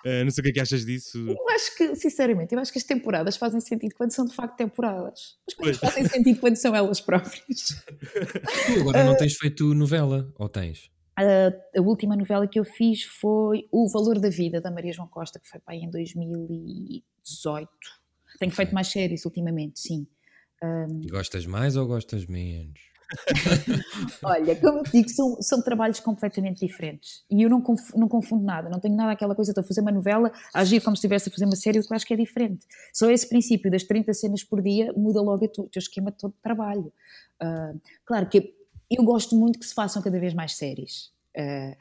Eh, 0.05 0.23
não 0.25 0.31
sei 0.31 0.43
o 0.43 0.45
que 0.45 0.51
é 0.51 0.53
que 0.53 0.61
achas 0.61 0.85
disso. 0.85 1.19
Eu 1.19 1.49
acho 1.51 1.77
que, 1.77 1.97
sinceramente, 1.97 2.55
eu 2.55 2.61
acho 2.61 2.71
que 2.73 2.79
as 2.79 2.85
temporadas 2.85 3.37
fazem 3.37 3.61
sentido 3.61 3.95
quando 3.95 4.11
são 4.11 4.27
de 4.27 4.35
facto 4.35 4.57
temporadas. 4.57 5.39
As 5.49 5.55
coisas 5.55 5.79
Pois. 5.79 5.93
fazem 5.93 6.09
sentido 6.09 6.41
quando 6.41 6.57
são 6.57 6.75
elas 6.75 7.01
próprias. 7.01 7.43
tu 8.67 8.81
agora 8.81 9.05
não 9.05 9.17
tens 9.17 9.35
feito 9.37 9.73
novela, 9.73 10.31
ou 10.37 10.49
tens? 10.49 10.91
A, 11.17 11.53
a 11.79 11.81
última 11.81 12.17
novela 12.17 12.47
que 12.47 12.59
eu 12.59 12.65
fiz 12.65 13.05
foi 13.05 13.67
O 13.71 13.89
Valor 13.89 14.19
da 14.19 14.29
Vida, 14.29 14.61
da 14.61 14.71
Maria 14.71 14.93
João 14.93 15.09
Costa, 15.09 15.39
que 15.39 15.49
foi 15.49 15.61
para 15.61 15.75
aí 15.75 15.81
em 15.81 15.91
2018. 15.91 17.71
Tenho 18.39 18.53
feito 18.53 18.75
mais 18.75 18.89
séries 18.89 19.25
ultimamente, 19.25 19.81
sim. 19.81 20.07
E 21.03 21.09
Gostas 21.09 21.47
mais 21.47 21.77
ou 21.77 21.87
gostas 21.87 22.27
menos? 22.27 22.79
Olha, 24.25 24.57
como 24.57 24.79
eu 24.79 24.83
digo, 24.85 25.09
são, 25.09 25.37
são 25.41 25.63
trabalhos 25.63 26.01
completamente 26.01 26.67
diferentes. 26.67 27.25
E 27.31 27.43
eu 27.43 27.51
não, 27.51 27.61
conf- 27.61 27.95
não 27.95 28.09
confundo 28.09 28.45
nada, 28.45 28.69
não 28.69 28.81
tenho 28.81 28.97
nada 28.97 29.13
aquela 29.13 29.35
coisa 29.35 29.53
de 29.53 29.63
fazer 29.63 29.81
uma 29.83 29.93
novela, 29.93 30.33
agir 30.53 30.81
como 30.81 30.97
se 30.97 31.01
estivesse 31.01 31.29
a 31.29 31.33
fazer 31.33 31.45
uma 31.45 31.57
série, 31.57 31.79
o 31.79 31.83
que 31.83 31.93
eu 31.93 31.97
acho 31.97 32.07
que 32.07 32.15
é 32.15 32.17
diferente. 32.17 32.67
Só 32.93 33.11
esse 33.11 33.29
princípio 33.29 33.71
das 33.71 33.85
30 33.85 34.13
cenas 34.15 34.43
por 34.43 34.63
dia 34.63 34.93
muda 34.97 35.21
logo 35.21 35.45
o 35.45 35.49
teu 35.49 35.69
esquema 35.77 36.11
todo 36.11 36.33
de 36.33 36.41
trabalho. 36.43 36.93
Ah, 37.41 37.73
claro 38.05 38.29
que 38.29 38.55
eu 38.91 39.05
gosto 39.05 39.37
muito 39.37 39.59
que 39.59 39.67
se 39.67 39.75
façam 39.75 40.03
cada 40.03 40.19
vez 40.19 40.35
mais 40.35 40.55
séries. 40.57 41.13
Ah, 41.37 41.77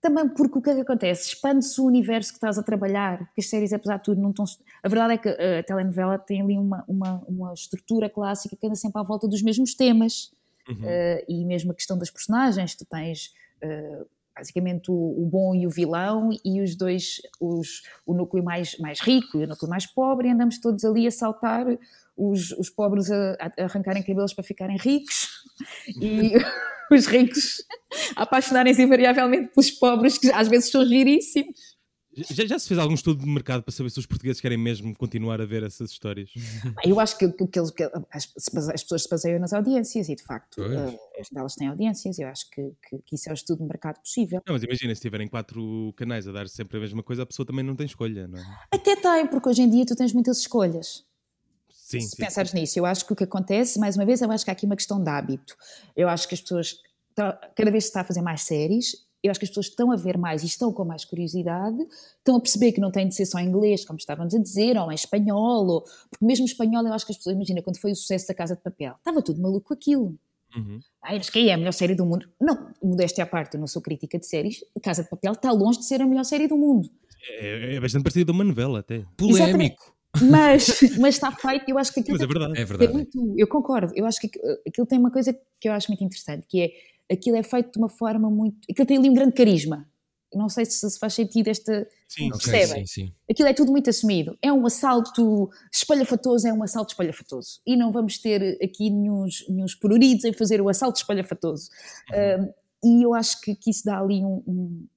também 0.00 0.28
porque 0.28 0.58
o 0.58 0.62
que 0.62 0.70
é 0.70 0.74
que 0.74 0.80
acontece? 0.82 1.28
Expande-se 1.28 1.80
o 1.80 1.84
universo 1.84 2.30
que 2.30 2.36
estás 2.36 2.58
a 2.58 2.62
trabalhar, 2.62 3.30
que 3.34 3.40
as 3.40 3.48
séries, 3.48 3.72
apesar 3.72 3.96
de 3.96 4.04
tudo, 4.04 4.20
não 4.20 4.30
estão. 4.30 4.44
A 4.82 4.88
verdade 4.88 5.14
é 5.14 5.18
que 5.18 5.28
a 5.28 5.62
telenovela 5.62 6.18
tem 6.18 6.42
ali 6.42 6.56
uma, 6.58 6.84
uma, 6.86 7.24
uma 7.26 7.52
estrutura 7.52 8.08
clássica 8.08 8.56
que 8.56 8.66
anda 8.66 8.76
sempre 8.76 9.00
à 9.00 9.04
volta 9.04 9.26
dos 9.26 9.42
mesmos 9.42 9.74
temas. 9.74 10.32
Uhum. 10.68 10.76
Uh, 10.76 11.24
e 11.28 11.44
mesmo 11.44 11.70
a 11.70 11.74
questão 11.74 11.96
das 11.96 12.10
personagens, 12.10 12.74
tu 12.74 12.84
tens 12.84 13.32
uh, 13.62 14.06
basicamente 14.36 14.90
o, 14.90 14.94
o 14.94 15.26
bom 15.26 15.54
e 15.54 15.66
o 15.66 15.70
vilão 15.70 16.30
e 16.44 16.60
os 16.60 16.76
dois, 16.76 17.22
os, 17.40 17.82
o 18.04 18.12
núcleo 18.12 18.44
mais, 18.44 18.76
mais 18.78 19.00
rico 19.00 19.38
e 19.38 19.44
o 19.44 19.46
núcleo 19.46 19.70
mais 19.70 19.86
pobre, 19.86 20.28
e 20.28 20.30
andamos 20.30 20.60
todos 20.60 20.84
ali 20.84 21.06
a 21.06 21.10
saltar, 21.10 21.66
os, 22.16 22.50
os 22.52 22.68
pobres 22.68 23.10
a, 23.10 23.36
a 23.40 23.64
arrancarem 23.64 24.02
cabelos 24.02 24.34
para 24.34 24.44
ficarem 24.44 24.76
ricos 24.76 25.28
e 26.00 26.32
os 26.92 27.06
ricos 27.06 27.62
apaixonarem-se 28.16 28.82
invariavelmente 28.82 29.52
pelos 29.54 29.70
pobres, 29.70 30.18
que 30.18 30.30
às 30.30 30.48
vezes 30.48 30.70
são 30.70 30.84
giríssimos. 30.84 31.76
Já, 32.16 32.46
já 32.46 32.58
se 32.58 32.66
fez 32.66 32.80
algum 32.80 32.94
estudo 32.94 33.22
de 33.22 33.28
mercado 33.28 33.62
para 33.62 33.72
saber 33.72 33.90
se 33.90 33.98
os 33.98 34.06
portugueses 34.06 34.40
querem 34.40 34.56
mesmo 34.56 34.96
continuar 34.96 35.38
a 35.38 35.44
ver 35.44 35.62
essas 35.62 35.90
histórias? 35.90 36.30
Eu 36.82 36.98
acho 36.98 37.18
que, 37.18 37.28
que, 37.30 37.46
que 37.46 37.72
que 37.72 37.82
as, 38.10 38.32
as 38.72 38.82
pessoas 38.82 39.02
se 39.02 39.08
baseiam 39.10 39.38
nas 39.38 39.52
audiências 39.52 40.08
e, 40.08 40.14
de 40.14 40.22
facto, 40.22 40.62
uh, 40.62 40.98
elas 41.36 41.54
têm 41.54 41.68
audiências. 41.68 42.18
Eu 42.18 42.28
acho 42.28 42.48
que, 42.50 42.62
que, 42.88 42.98
que 43.04 43.16
isso 43.16 43.28
é 43.28 43.32
o 43.32 43.34
estudo 43.34 43.58
de 43.58 43.64
mercado 43.66 44.00
possível. 44.00 44.40
Não, 44.46 44.54
mas 44.54 44.62
imagina, 44.62 44.94
se 44.94 45.02
tiverem 45.02 45.28
quatro 45.28 45.92
canais 45.94 46.26
a 46.26 46.32
dar 46.32 46.48
sempre 46.48 46.78
a 46.78 46.80
mesma 46.80 47.02
coisa, 47.02 47.22
a 47.22 47.26
pessoa 47.26 47.44
também 47.44 47.64
não 47.64 47.76
tem 47.76 47.84
escolha, 47.84 48.26
não 48.26 48.38
é? 48.38 48.44
Até 48.72 48.96
tem, 48.96 49.26
porque 49.26 49.50
hoje 49.50 49.60
em 49.60 49.68
dia 49.68 49.84
tu 49.84 49.94
tens 49.94 50.14
muitas 50.14 50.38
escolhas. 50.38 51.04
Sim, 51.86 52.00
se 52.00 52.16
sim. 52.16 52.16
pensares 52.16 52.52
nisso, 52.52 52.76
eu 52.80 52.84
acho 52.84 53.06
que 53.06 53.12
o 53.12 53.16
que 53.16 53.22
acontece, 53.22 53.78
mais 53.78 53.94
uma 53.94 54.04
vez, 54.04 54.20
eu 54.20 54.28
acho 54.32 54.44
que 54.44 54.50
há 54.50 54.52
aqui 54.52 54.66
uma 54.66 54.74
questão 54.74 55.00
de 55.00 55.08
hábito. 55.08 55.56
Eu 55.94 56.08
acho 56.08 56.26
que 56.26 56.34
as 56.34 56.40
pessoas, 56.40 56.80
cada 57.14 57.70
vez 57.70 57.84
se 57.84 57.90
está 57.90 58.00
a 58.00 58.04
fazer 58.04 58.22
mais 58.22 58.42
séries, 58.42 59.06
eu 59.22 59.30
acho 59.30 59.38
que 59.38 59.44
as 59.44 59.50
pessoas 59.50 59.66
estão 59.66 59.92
a 59.92 59.96
ver 59.96 60.18
mais 60.18 60.42
e 60.42 60.46
estão 60.46 60.72
com 60.72 60.84
mais 60.84 61.04
curiosidade, 61.04 61.78
estão 62.18 62.34
a 62.34 62.40
perceber 62.40 62.72
que 62.72 62.80
não 62.80 62.90
tem 62.90 63.06
de 63.06 63.14
ser 63.14 63.24
só 63.24 63.38
em 63.38 63.46
inglês, 63.46 63.84
como 63.84 64.00
estávamos 64.00 64.34
a 64.34 64.38
dizer, 64.40 64.76
ou 64.76 64.90
em 64.90 64.96
espanhol, 64.96 65.64
ou, 65.64 65.82
porque 66.10 66.24
mesmo 66.24 66.44
espanhol 66.44 66.84
eu 66.84 66.92
acho 66.92 67.06
que 67.06 67.12
as 67.12 67.18
pessoas, 67.18 67.36
imagina, 67.36 67.62
quando 67.62 67.78
foi 67.78 67.92
o 67.92 67.96
sucesso 67.96 68.26
da 68.26 68.34
Casa 68.34 68.56
de 68.56 68.62
Papel, 68.62 68.94
estava 68.98 69.22
tudo 69.22 69.40
maluco 69.40 69.68
com 69.68 69.74
aquilo. 69.74 70.18
Uhum. 70.56 70.80
Ai, 71.04 71.18
mas 71.18 71.30
quem 71.30 71.50
é 71.50 71.54
a 71.54 71.56
melhor 71.56 71.72
série 71.72 71.94
do 71.94 72.04
mundo? 72.04 72.28
Não, 72.40 72.68
modéstia 72.82 73.22
à 73.22 73.26
parte, 73.28 73.54
eu 73.54 73.60
não 73.60 73.68
sou 73.68 73.80
crítica 73.80 74.18
de 74.18 74.26
séries, 74.26 74.64
a 74.76 74.80
Casa 74.80 75.04
de 75.04 75.08
Papel 75.08 75.34
está 75.34 75.52
longe 75.52 75.78
de 75.78 75.84
ser 75.84 76.02
a 76.02 76.06
melhor 76.06 76.24
série 76.24 76.48
do 76.48 76.56
mundo. 76.56 76.90
É, 77.38 77.76
é 77.76 77.80
bastante 77.80 78.02
parecido 78.02 78.32
a 78.32 78.34
uma 78.34 78.42
novela, 78.42 78.80
até. 78.80 79.04
Polémico. 79.16 79.95
Mas, 80.22 80.80
mas 80.98 81.14
está 81.14 81.30
feito, 81.32 81.68
eu 81.68 81.78
acho 81.78 81.92
que 81.92 82.00
aquilo 82.00 82.16
Mas 82.18 82.22
é 82.22 82.26
tem- 82.26 82.38
verdade. 82.38 82.58
É 82.58 82.62
É 82.62 82.64
verdade. 82.64 82.92
muito- 82.92 83.34
eu 83.36 83.46
concordo. 83.48 83.92
Eu 83.96 84.06
acho 84.06 84.20
que 84.20 84.26
aqu- 84.26 84.60
aquilo 84.66 84.86
tem 84.86 84.98
uma 84.98 85.10
coisa 85.10 85.32
que 85.60 85.68
eu 85.68 85.72
acho 85.72 85.88
muito 85.90 86.04
interessante, 86.04 86.46
que 86.48 86.60
é 86.60 86.70
aquilo 87.14 87.36
é 87.36 87.42
feito 87.42 87.72
de 87.72 87.78
uma 87.78 87.88
forma 87.88 88.30
muito. 88.30 88.58
Aquilo 88.70 88.86
tem 88.86 88.96
ali 88.98 89.08
um 89.10 89.14
grande 89.14 89.32
carisma. 89.32 89.88
Não 90.34 90.48
sei 90.48 90.64
se, 90.66 90.90
se 90.90 90.98
faz 90.98 91.14
sentido 91.14 91.48
esta. 91.48 91.86
Sim, 92.08 92.30
sim, 92.34 92.86
sim. 92.86 93.12
Aquilo 93.30 93.48
é 93.48 93.54
tudo 93.54 93.70
muito 93.70 93.88
assumido. 93.88 94.36
É 94.42 94.52
um 94.52 94.66
assalto 94.66 95.48
espalhafatoso, 95.72 96.46
é 96.48 96.52
um 96.52 96.62
assalto 96.62 96.90
espalhafatoso. 96.92 97.60
E 97.66 97.76
não 97.76 97.92
vamos 97.92 98.18
ter 98.18 98.58
aqui 98.62 98.90
nenhum, 98.90 99.24
nenhum 99.48 99.66
poruridos 99.80 100.24
em 100.24 100.32
fazer 100.32 100.60
o 100.60 100.68
assalto 100.68 100.98
espalhafatoso. 100.98 101.70
Um, 102.12 102.52
e 102.98 103.02
eu 103.04 103.14
acho 103.14 103.40
que, 103.40 103.54
que 103.54 103.70
isso 103.70 103.84
dá 103.84 103.98
ali 104.00 104.22
um- 104.24 104.42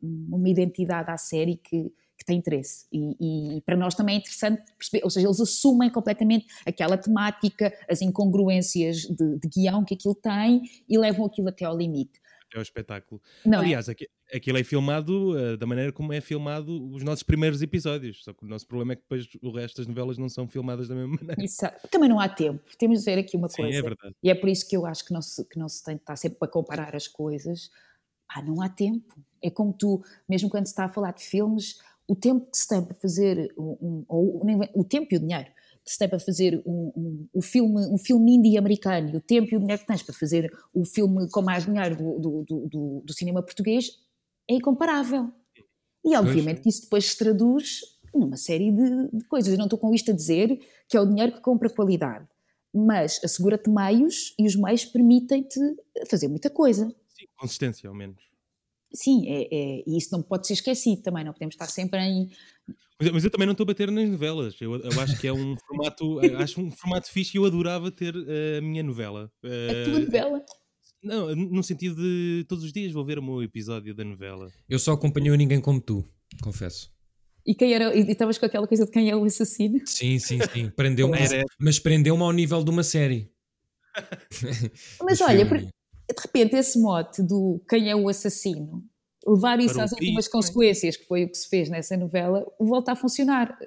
um- 0.02 0.28
uma 0.32 0.50
identidade 0.50 1.10
à 1.10 1.18
série 1.18 1.56
que, 1.58 1.92
que 2.20 2.26
tem 2.26 2.38
interesse. 2.38 2.86
E, 2.92 3.56
e- 3.58 3.62
para 3.62 3.78
nós 3.78 3.96
também 3.96 4.16
é 4.16 4.20
interessante 4.20 4.62
perceber, 4.78 5.04
ou 5.06 5.10
seja, 5.10 5.26
eles 5.26 5.40
assumem 5.40 5.90
completamente 5.90 6.46
aquela 6.66 6.98
temática, 6.98 7.74
as 7.90 8.02
incongruências 8.02 8.98
de, 9.04 9.40
de 9.40 9.48
guião 9.48 9.84
que 9.86 9.94
aquilo 9.96 10.14
tem 10.14 10.62
e 10.88 10.98
levam 10.98 11.26
aquilo 11.26 11.48
até 11.50 11.66
ao 11.66 11.76
limite. 11.78 12.20
até 12.48 12.58
ao 12.58 12.62
espetáculo. 12.62 13.22
Não 13.46 13.60
é? 13.60 13.66
Aliás, 13.66 13.88
aqui, 13.88 14.08
aquilo 14.34 14.58
é 14.58 14.64
filmado 14.64 15.32
uh, 15.32 15.58
da 15.58 15.66
maneira 15.66 15.92
como 15.94 16.12
é 16.12 16.20
filmado 16.20 16.92
os 16.94 17.04
nossos 17.04 17.24
primeiros 17.24 17.62
episódios. 17.62 18.24
Só 18.24 18.34
que 18.34 18.44
o 18.44 18.48
nosso 18.48 18.68
problema 18.68 18.94
é 18.94 18.96
que 18.98 19.02
depois 19.04 19.28
o 19.42 19.52
resto 19.52 19.78
das 19.78 19.88
novelas 19.88 20.18
não 20.18 20.28
são 20.28 20.48
filmadas 20.48 20.88
da 20.90 20.96
mesma 20.96 21.16
maneira. 21.22 21.42
Isso, 21.44 21.62
também 21.90 22.10
não 22.10 22.20
há 22.20 22.28
tempo. 22.28 22.62
Temos 22.78 22.98
de 23.00 23.06
dizer 23.06 23.18
aqui 23.20 23.38
uma 23.38 23.48
Sim, 23.48 23.62
coisa. 23.64 23.78
é 23.78 23.82
verdade. 23.82 24.16
E 24.22 24.30
é 24.30 24.36
por 24.36 24.50
isso 24.50 24.68
que 24.68 24.76
eu 24.76 24.86
acho 24.86 25.06
que 25.06 25.14
não 25.14 25.22
se, 25.22 25.46
que 25.46 25.58
não 25.58 25.70
se 25.70 25.84
tem 25.84 25.96
de 25.96 26.02
estar 26.02 26.16
sempre 26.18 26.38
para 26.38 26.48
comparar 26.50 26.96
as 26.96 27.08
coisas. 27.08 27.72
Pá, 28.28 28.42
não 28.44 28.62
há 28.62 28.68
tempo. 28.70 29.16
É 29.42 29.50
como 29.50 29.72
tu, 29.74 30.04
mesmo 30.28 30.50
quando 30.50 30.66
se 30.66 30.72
está 30.74 30.86
a 30.86 30.90
falar 30.90 31.12
de 31.14 31.24
filmes, 31.24 31.80
o 32.10 32.16
tempo 32.16 32.46
que 32.52 32.58
se 32.58 32.68
tem 32.68 32.84
para 32.84 32.96
fazer, 32.96 33.54
um, 33.58 34.04
ou 34.08 34.42
o 34.76 34.84
tempo 34.84 35.08
e 35.14 35.18
o 35.18 35.20
dinheiro 35.20 35.50
que 35.86 35.92
se 35.94 35.98
tem 35.98 36.10
para 36.10 36.20
fazer 36.20 36.62
um, 36.66 36.92
um, 36.96 37.28
um 37.36 37.42
filme, 37.42 37.88
um 37.88 37.98
filme 37.98 38.36
indie 38.36 38.58
americano, 38.58 39.10
e 39.10 39.16
o 39.18 39.22
tempo 39.22 39.48
e 39.54 39.56
o 39.58 39.60
dinheiro 39.60 39.82
que 39.82 39.88
tens 39.88 40.04
para 40.04 40.14
fazer 40.14 40.52
o 40.74 40.86
filme 40.86 41.30
com 41.32 41.42
mais 41.42 41.66
dinheiro 41.66 41.96
do, 41.96 42.20
do, 42.20 42.44
do, 42.44 42.68
do- 42.68 43.02
do 43.06 43.14
cinema 43.14 43.42
português 43.42 43.92
é 44.50 44.56
incomparável. 44.56 45.32
E 46.06 46.16
obviamente 46.16 46.62
que 46.62 46.70
isso 46.70 46.84
depois 46.84 47.06
se 47.06 47.18
traduz 47.18 47.82
numa 48.14 48.38
série 48.38 48.72
de, 48.72 49.08
de 49.12 49.26
coisas. 49.28 49.52
Eu 49.52 49.58
não 49.58 49.66
estou 49.66 49.80
com 49.80 49.94
isto 49.94 50.12
a 50.12 50.14
dizer 50.16 50.60
que 50.88 50.98
é 50.98 51.02
o 51.02 51.06
dinheiro 51.06 51.34
que 51.34 51.42
compra 51.42 51.70
qualidade, 51.70 52.28
mas 52.74 53.20
assegura-te 53.24 53.70
meios 53.70 54.34
e 54.40 54.46
os 54.46 54.56
meios 54.56 54.86
permitem-te 54.86 55.60
fazer 56.10 56.28
muita 56.28 56.50
coisa. 56.50 56.94
Sim, 57.10 57.26
consistência, 57.38 57.90
ao 57.90 57.96
menos. 57.96 58.29
Sim, 58.94 59.28
é, 59.28 59.48
é- 59.52 59.84
e 59.86 59.98
isso 59.98 60.10
não 60.12 60.22
pode 60.24 60.48
ser 60.48 60.54
esquecido 60.54 61.02
também, 61.02 61.24
não 61.24 61.34
podemos 61.34 61.54
estar 61.56 61.68
sempre 61.68 62.00
em. 62.00 62.30
Mas, 63.00 63.12
mas 63.12 63.24
eu 63.24 63.30
também 63.32 63.46
não 63.46 63.54
estou 63.54 63.64
a 63.64 63.68
bater 63.68 63.90
nas 63.92 64.10
novelas. 64.10 64.56
Eu, 64.60 64.76
eu 64.76 65.00
acho 65.00 65.18
que 65.20 65.28
é 65.28 65.34
um 65.34 65.56
formato, 65.68 66.22
eh, 66.22 66.36
acho 66.36 66.60
um 66.60 66.72
formato 66.72 67.10
fixe 67.12 67.38
e 67.38 67.40
eu 67.40 67.46
adorava 67.46 67.92
ter 67.92 68.14
eh, 68.28 68.58
a 68.58 68.62
minha 68.62 68.84
novela. 68.84 69.32
A 69.44 69.48
Eh, 69.48 69.84
tua 69.86 70.00
novela. 70.00 70.44
Não, 71.02 71.34
no 71.34 71.64
sentido 71.64 71.96
de 71.96 72.44
todos 72.50 72.64
os 72.64 72.74
dias 72.74 72.92
vou 72.92 73.06
ver 73.06 73.18
o 73.20 73.24
meu 73.24 73.42
episódio 73.42 73.96
da 73.96 74.04
novela. 74.04 74.52
Eu 74.68 74.78
só 74.80 74.92
acompanhei 74.92 75.36
Ninguém 75.38 75.62
Como 75.62 75.80
Tu, 75.80 76.04
confesso. 76.42 76.92
E 77.46 77.56
quem 77.56 77.74
era? 77.74 77.96
E 77.96 78.02
estavas 78.12 78.38
com 78.38 78.46
aquela 78.46 78.68
coisa 78.68 78.86
de 78.86 78.92
quem 78.92 79.10
é 79.10 79.16
o 79.16 79.24
assassino? 79.24 79.80
Sim, 79.86 80.20
sim, 80.20 80.40
sim. 80.54 80.70
Prendeu-me, 80.76 81.16
mas 81.58 81.80
prendeu-me 81.80 82.22
ao 82.22 82.34
nível 82.34 82.62
de 82.64 82.70
uma 82.70 82.84
série. 82.84 83.32
Mas 85.02 85.22
olha, 85.22 85.48
por- 85.48 85.64
de 86.14 86.22
repente 86.22 86.56
esse 86.56 86.80
mote 86.80 87.22
do 87.22 87.62
quem 87.70 87.90
é 87.90 87.96
o 87.96 88.08
assassino, 88.10 88.84
levar 89.26 89.60
isso 89.60 89.76
Para 89.76 89.84
às 89.84 89.92
últimas 89.92 90.28
é? 90.28 90.30
consequências, 90.32 90.98
que 90.98 91.06
foi 91.06 91.26
o 91.26 91.30
que 91.30 91.38
se 91.38 91.48
fez 91.50 91.70
nessa 91.70 91.96
novela, 91.98 92.46
volta 92.60 92.92
a 92.94 92.96
funcionar. 92.96 93.58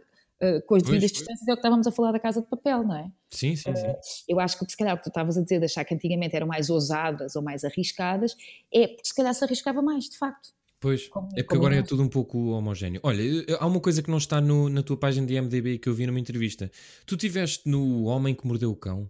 Uh, 0.42 0.60
com 0.66 0.74
as 0.74 0.82
devidas 0.82 1.12
distâncias 1.12 1.46
é 1.46 1.52
o 1.52 1.54
que 1.54 1.60
estávamos 1.60 1.86
a 1.86 1.92
falar 1.92 2.10
da 2.10 2.18
Casa 2.18 2.40
de 2.42 2.48
Papel, 2.48 2.82
não 2.82 2.96
é? 2.96 3.08
Sim, 3.30 3.54
sim, 3.54 3.76
sim. 3.76 3.86
Eu 4.28 4.40
acho 4.40 4.58
que 4.58 4.68
se 4.68 4.76
calhar 4.76 4.94
o 4.94 4.96
que 4.98 5.04
tu 5.04 5.08
estavas 5.08 5.38
a 5.38 5.42
dizer, 5.42 5.60
de 5.60 5.66
achar 5.66 5.84
que 5.84 5.94
antigamente 5.94 6.34
eram 6.34 6.48
mais 6.48 6.68
ousadas 6.68 7.36
ou 7.36 7.42
mais 7.42 7.62
arriscadas, 7.64 8.34
é 8.74 8.88
porque 8.88 9.04
se 9.06 9.14
calhar 9.14 9.32
se 9.34 9.44
arriscava 9.44 9.80
mais, 9.80 10.08
de 10.08 10.18
facto. 10.18 10.48
Pois, 10.80 11.06
como- 11.06 11.28
é 11.36 11.44
porque 11.44 11.56
agora 11.56 11.76
é 11.76 11.82
tudo 11.82 12.02
um 12.02 12.08
pouco 12.08 12.36
homogéneo. 12.48 13.00
Olha, 13.04 13.22
eh, 13.22 13.56
há 13.60 13.64
uma 13.64 13.78
coisa 13.78 14.02
que 14.02 14.10
não 14.10 14.18
está 14.18 14.40
no- 14.40 14.68
na 14.68 14.82
tua 14.82 14.96
página 14.96 15.24
de 15.24 15.34
MDB 15.36 15.78
que 15.78 15.88
eu 15.88 15.94
vi 15.94 16.08
numa 16.08 16.18
entrevista. 16.18 16.68
Tu 17.06 17.16
tiveste 17.16 17.68
no 17.68 18.02
Homem 18.06 18.34
que 18.34 18.44
Mordeu 18.44 18.72
o 18.72 18.74
Cão. 18.76 19.08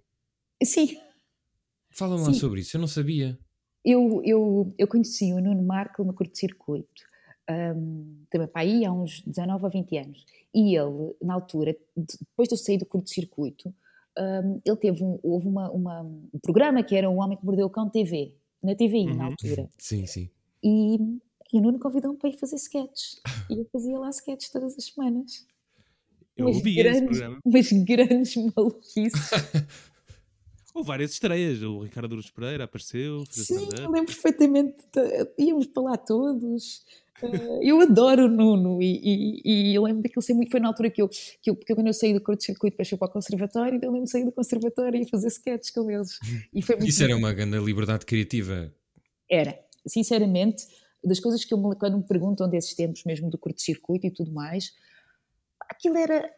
Sim, 0.62 0.98
Fala-me 1.92 2.22
lá 2.26 2.32
sobre 2.32 2.60
isso, 2.60 2.76
eu 2.76 2.80
não 2.80 2.88
sabia. 2.88 3.38
eu, 3.84 4.22
eu, 4.24 4.72
eu 4.78 4.86
conheci 4.88 5.32
o 5.32 5.40
Nuno 5.40 5.62
Marco 5.62 6.02
no 6.04 6.12
curto-circuito, 6.12 7.02
um, 7.50 8.16
também 8.30 8.48
para 8.48 8.62
aí 8.62 8.84
há 8.84 8.92
uns 8.92 9.20
19 9.26 9.64
ou 9.64 9.70
20 9.70 9.96
anos. 9.98 10.24
E 10.54 10.76
ele, 10.76 11.14
na 11.22 11.34
altura, 11.34 11.72
de- 11.96 12.18
depois 12.20 12.48
de 12.48 12.54
eu 12.54 12.58
sair 12.58 12.78
do 12.78 12.86
curto-circuito, 12.86 13.74
um, 14.18 14.60
ele 14.64 14.76
teve 14.76 15.02
um, 15.02 15.18
houve 15.22 15.48
uma, 15.48 15.70
uma- 15.70 16.02
um 16.02 16.38
programa 16.42 16.82
que 16.82 16.94
era 16.94 17.08
O 17.10 17.16
Homem 17.16 17.36
que 17.38 17.44
Mordeu 17.44 17.66
o 17.66 17.70
Cão 17.70 17.88
TV, 17.88 18.34
na 18.62 18.74
TVI, 18.74 19.06
na 19.06 19.12
Uhum. 19.14 19.22
altura. 19.30 19.68
Sim, 19.78 20.06
sim. 20.06 20.30
E, 20.62 20.96
e 21.52 21.58
o 21.58 21.60
Nuno 21.60 21.78
convidou-me 21.78 22.16
para 22.18 22.30
ir 22.30 22.38
fazer 22.38 22.56
sketches. 22.56 23.20
E 23.50 23.58
eu 23.58 23.66
fazia 23.72 23.98
lá 23.98 24.08
sketches 24.10 24.50
todas 24.50 24.76
as 24.78 24.84
semanas. 24.84 25.44
Eu 26.36 26.46
Umas 26.46 26.56
ouvi 26.56 26.70
esse 26.78 26.82
grandes- 26.82 27.18
programa. 27.18 27.38
Umas 27.44 27.72
grandes 27.72 28.36
maluquices. 28.56 29.30
Houve 30.74 30.88
várias 30.88 31.12
estreias. 31.12 31.62
O 31.62 31.80
Ricardo 31.80 32.14
Aruz 32.14 32.30
Pereira 32.30 32.64
apareceu. 32.64 33.24
Sim, 33.30 33.68
eu 33.78 33.90
lembro 33.90 34.06
perfeitamente. 34.06 34.76
Íamos 35.38 35.66
para 35.66 35.82
lá 35.82 35.96
todos. 35.96 36.84
Eh, 37.22 37.60
eu 37.62 37.80
adoro 37.80 38.24
o 38.24 38.28
Nuno 38.28 38.82
e, 38.82 39.40
e, 39.44 39.70
e 39.70 39.74
eu 39.74 39.82
lembro 39.82 40.02
daquilo 40.02 40.22
ser 40.22 40.34
muito. 40.34 40.50
Foi 40.50 40.60
na 40.60 40.68
altura 40.68 40.90
que 40.90 41.00
eu, 41.00 41.08
que 41.08 41.50
eu, 41.50 41.54
porque 41.54 41.74
quando 41.74 41.86
eu 41.86 41.92
saí 41.92 42.12
do 42.12 42.20
curto-circuito, 42.20 42.76
fui 42.76 42.98
para 42.98 43.06
o 43.06 43.10
conservatório, 43.10 43.76
então 43.76 43.88
eu 43.88 43.92
lembro 43.92 44.06
de 44.06 44.10
sair 44.10 44.24
do 44.24 44.32
conservatório 44.32 45.00
e 45.00 45.08
fazer 45.08 45.28
sketches 45.28 45.70
com 45.70 45.90
eles. 45.90 46.18
E 46.52 46.62
foi 46.62 46.76
muito 46.76 46.88
Isso 46.88 47.04
era 47.04 47.16
uma 47.16 47.32
grande 47.32 47.58
liberdade 47.58 48.04
criativa. 48.04 48.72
Era, 49.30 49.58
sinceramente, 49.86 50.66
das 51.04 51.20
coisas 51.20 51.44
que 51.44 51.54
eu 51.54 51.58
me, 51.58 51.76
quando 51.76 51.98
me 51.98 52.04
perguntam 52.04 52.48
desses 52.48 52.74
tempos 52.74 53.04
mesmo 53.04 53.30
do 53.30 53.38
curto-circuito 53.38 54.06
e 54.06 54.10
tudo 54.10 54.32
mais, 54.32 54.72
aquilo 55.68 55.96
era. 55.96 56.30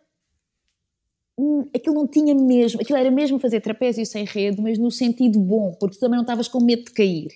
Hum, 1.39 1.69
Aquilo 1.75 1.95
não 1.95 2.07
tinha 2.07 2.35
mesmo, 2.35 2.81
aquilo 2.81 2.99
era 2.99 3.11
mesmo 3.11 3.39
fazer 3.39 3.61
trapézio 3.61 4.05
sem 4.07 4.25
rede, 4.25 4.61
mas 4.61 4.79
no 4.79 4.91
sentido 4.91 5.39
bom, 5.41 5.75
porque 5.79 5.97
tu 5.97 6.01
também 6.01 6.17
não 6.17 6.23
estavas 6.23 6.49
com 6.49 6.61
medo 6.63 6.85
de 6.85 6.93
cair. 6.93 7.29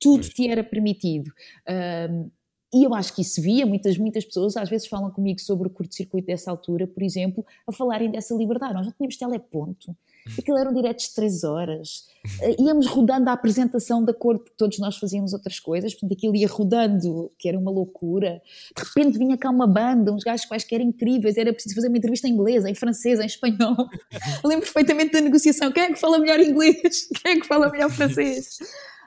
Tudo 0.00 0.20
Pois. 0.20 0.34
te 0.34 0.48
era 0.48 0.62
permitido. 0.62 1.30
Hum, 1.68 2.30
e 2.74 2.84
eu 2.84 2.94
acho 2.94 3.14
que 3.14 3.22
isso 3.22 3.40
via, 3.40 3.64
muitas, 3.64 3.96
muitas 3.96 4.24
pessoas 4.24 4.56
às 4.56 4.68
vezes 4.68 4.86
falam 4.86 5.10
comigo 5.10 5.40
sobre 5.40 5.68
o 5.68 5.70
curto-circuito 5.70 6.26
dessa 6.26 6.50
altura, 6.50 6.86
por 6.86 7.02
exemplo, 7.02 7.44
a 7.66 7.72
falarem 7.72 8.10
dessa 8.10 8.34
liberdade. 8.34 8.74
Nós 8.74 8.86
não 8.86 8.92
tínhamos 8.92 9.16
teleponto, 9.16 9.96
aquilo 10.36 10.58
eram 10.58 10.72
diretos 10.72 11.08
de 11.08 11.14
três 11.14 11.44
horas, 11.44 12.08
Eh, 12.40 12.56
íamos 12.60 12.86
rodando 12.86 13.30
a 13.30 13.32
apresentação 13.32 14.04
da 14.04 14.12
cor, 14.12 14.38
porque 14.38 14.54
todos 14.56 14.78
nós 14.78 14.96
fazíamos 14.96 15.32
outras 15.32 15.58
coisas, 15.60 15.92
portanto 15.94 16.12
aquilo 16.12 16.36
ia 16.36 16.48
rodando, 16.48 17.30
que 17.38 17.48
era 17.48 17.58
uma 17.58 17.70
loucura. 17.70 18.42
De 18.76 18.82
repente 18.82 19.18
vinha 19.18 19.36
cá 19.36 19.50
uma 19.50 19.66
banda, 19.66 20.12
uns 20.12 20.24
gajos 20.24 20.46
quaisquer 20.46 20.80
incríveis, 20.80 21.36
era 21.36 21.52
preciso 21.52 21.74
fazer 21.74 21.88
uma 21.88 21.96
entrevista 21.96 22.28
em 22.28 22.32
inglês, 22.32 22.64
em 22.64 22.74
francês, 22.74 23.20
em 23.20 23.26
espanhol. 23.26 23.76
Eu 24.42 24.48
lembro 24.48 24.64
perfeitamente 24.64 25.12
da 25.12 25.20
negociação, 25.20 25.72
quem 25.72 25.84
é 25.84 25.92
que 25.92 26.00
fala 26.00 26.18
melhor 26.18 26.40
inglês? 26.40 27.08
Quem 27.22 27.32
é 27.32 27.40
que 27.40 27.46
fala 27.46 27.70
melhor 27.70 27.90
francês? 27.90 28.58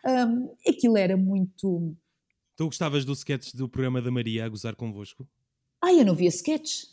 Um, 0.06 0.50
aquilo 0.68 0.98
era 0.98 1.16
muito... 1.16 1.96
Tu 2.56 2.66
gostavas 2.66 3.06
do 3.06 3.14
sketch 3.14 3.54
do 3.54 3.68
programa 3.68 4.02
da 4.02 4.12
Maria 4.12 4.46
a 4.46 4.50
gozar 4.50 4.76
convosco? 4.76 5.28
Ai, 5.82 6.00
eu 6.00 6.06
não 6.06 6.16
via 6.16 6.30
sketches. 6.30 6.91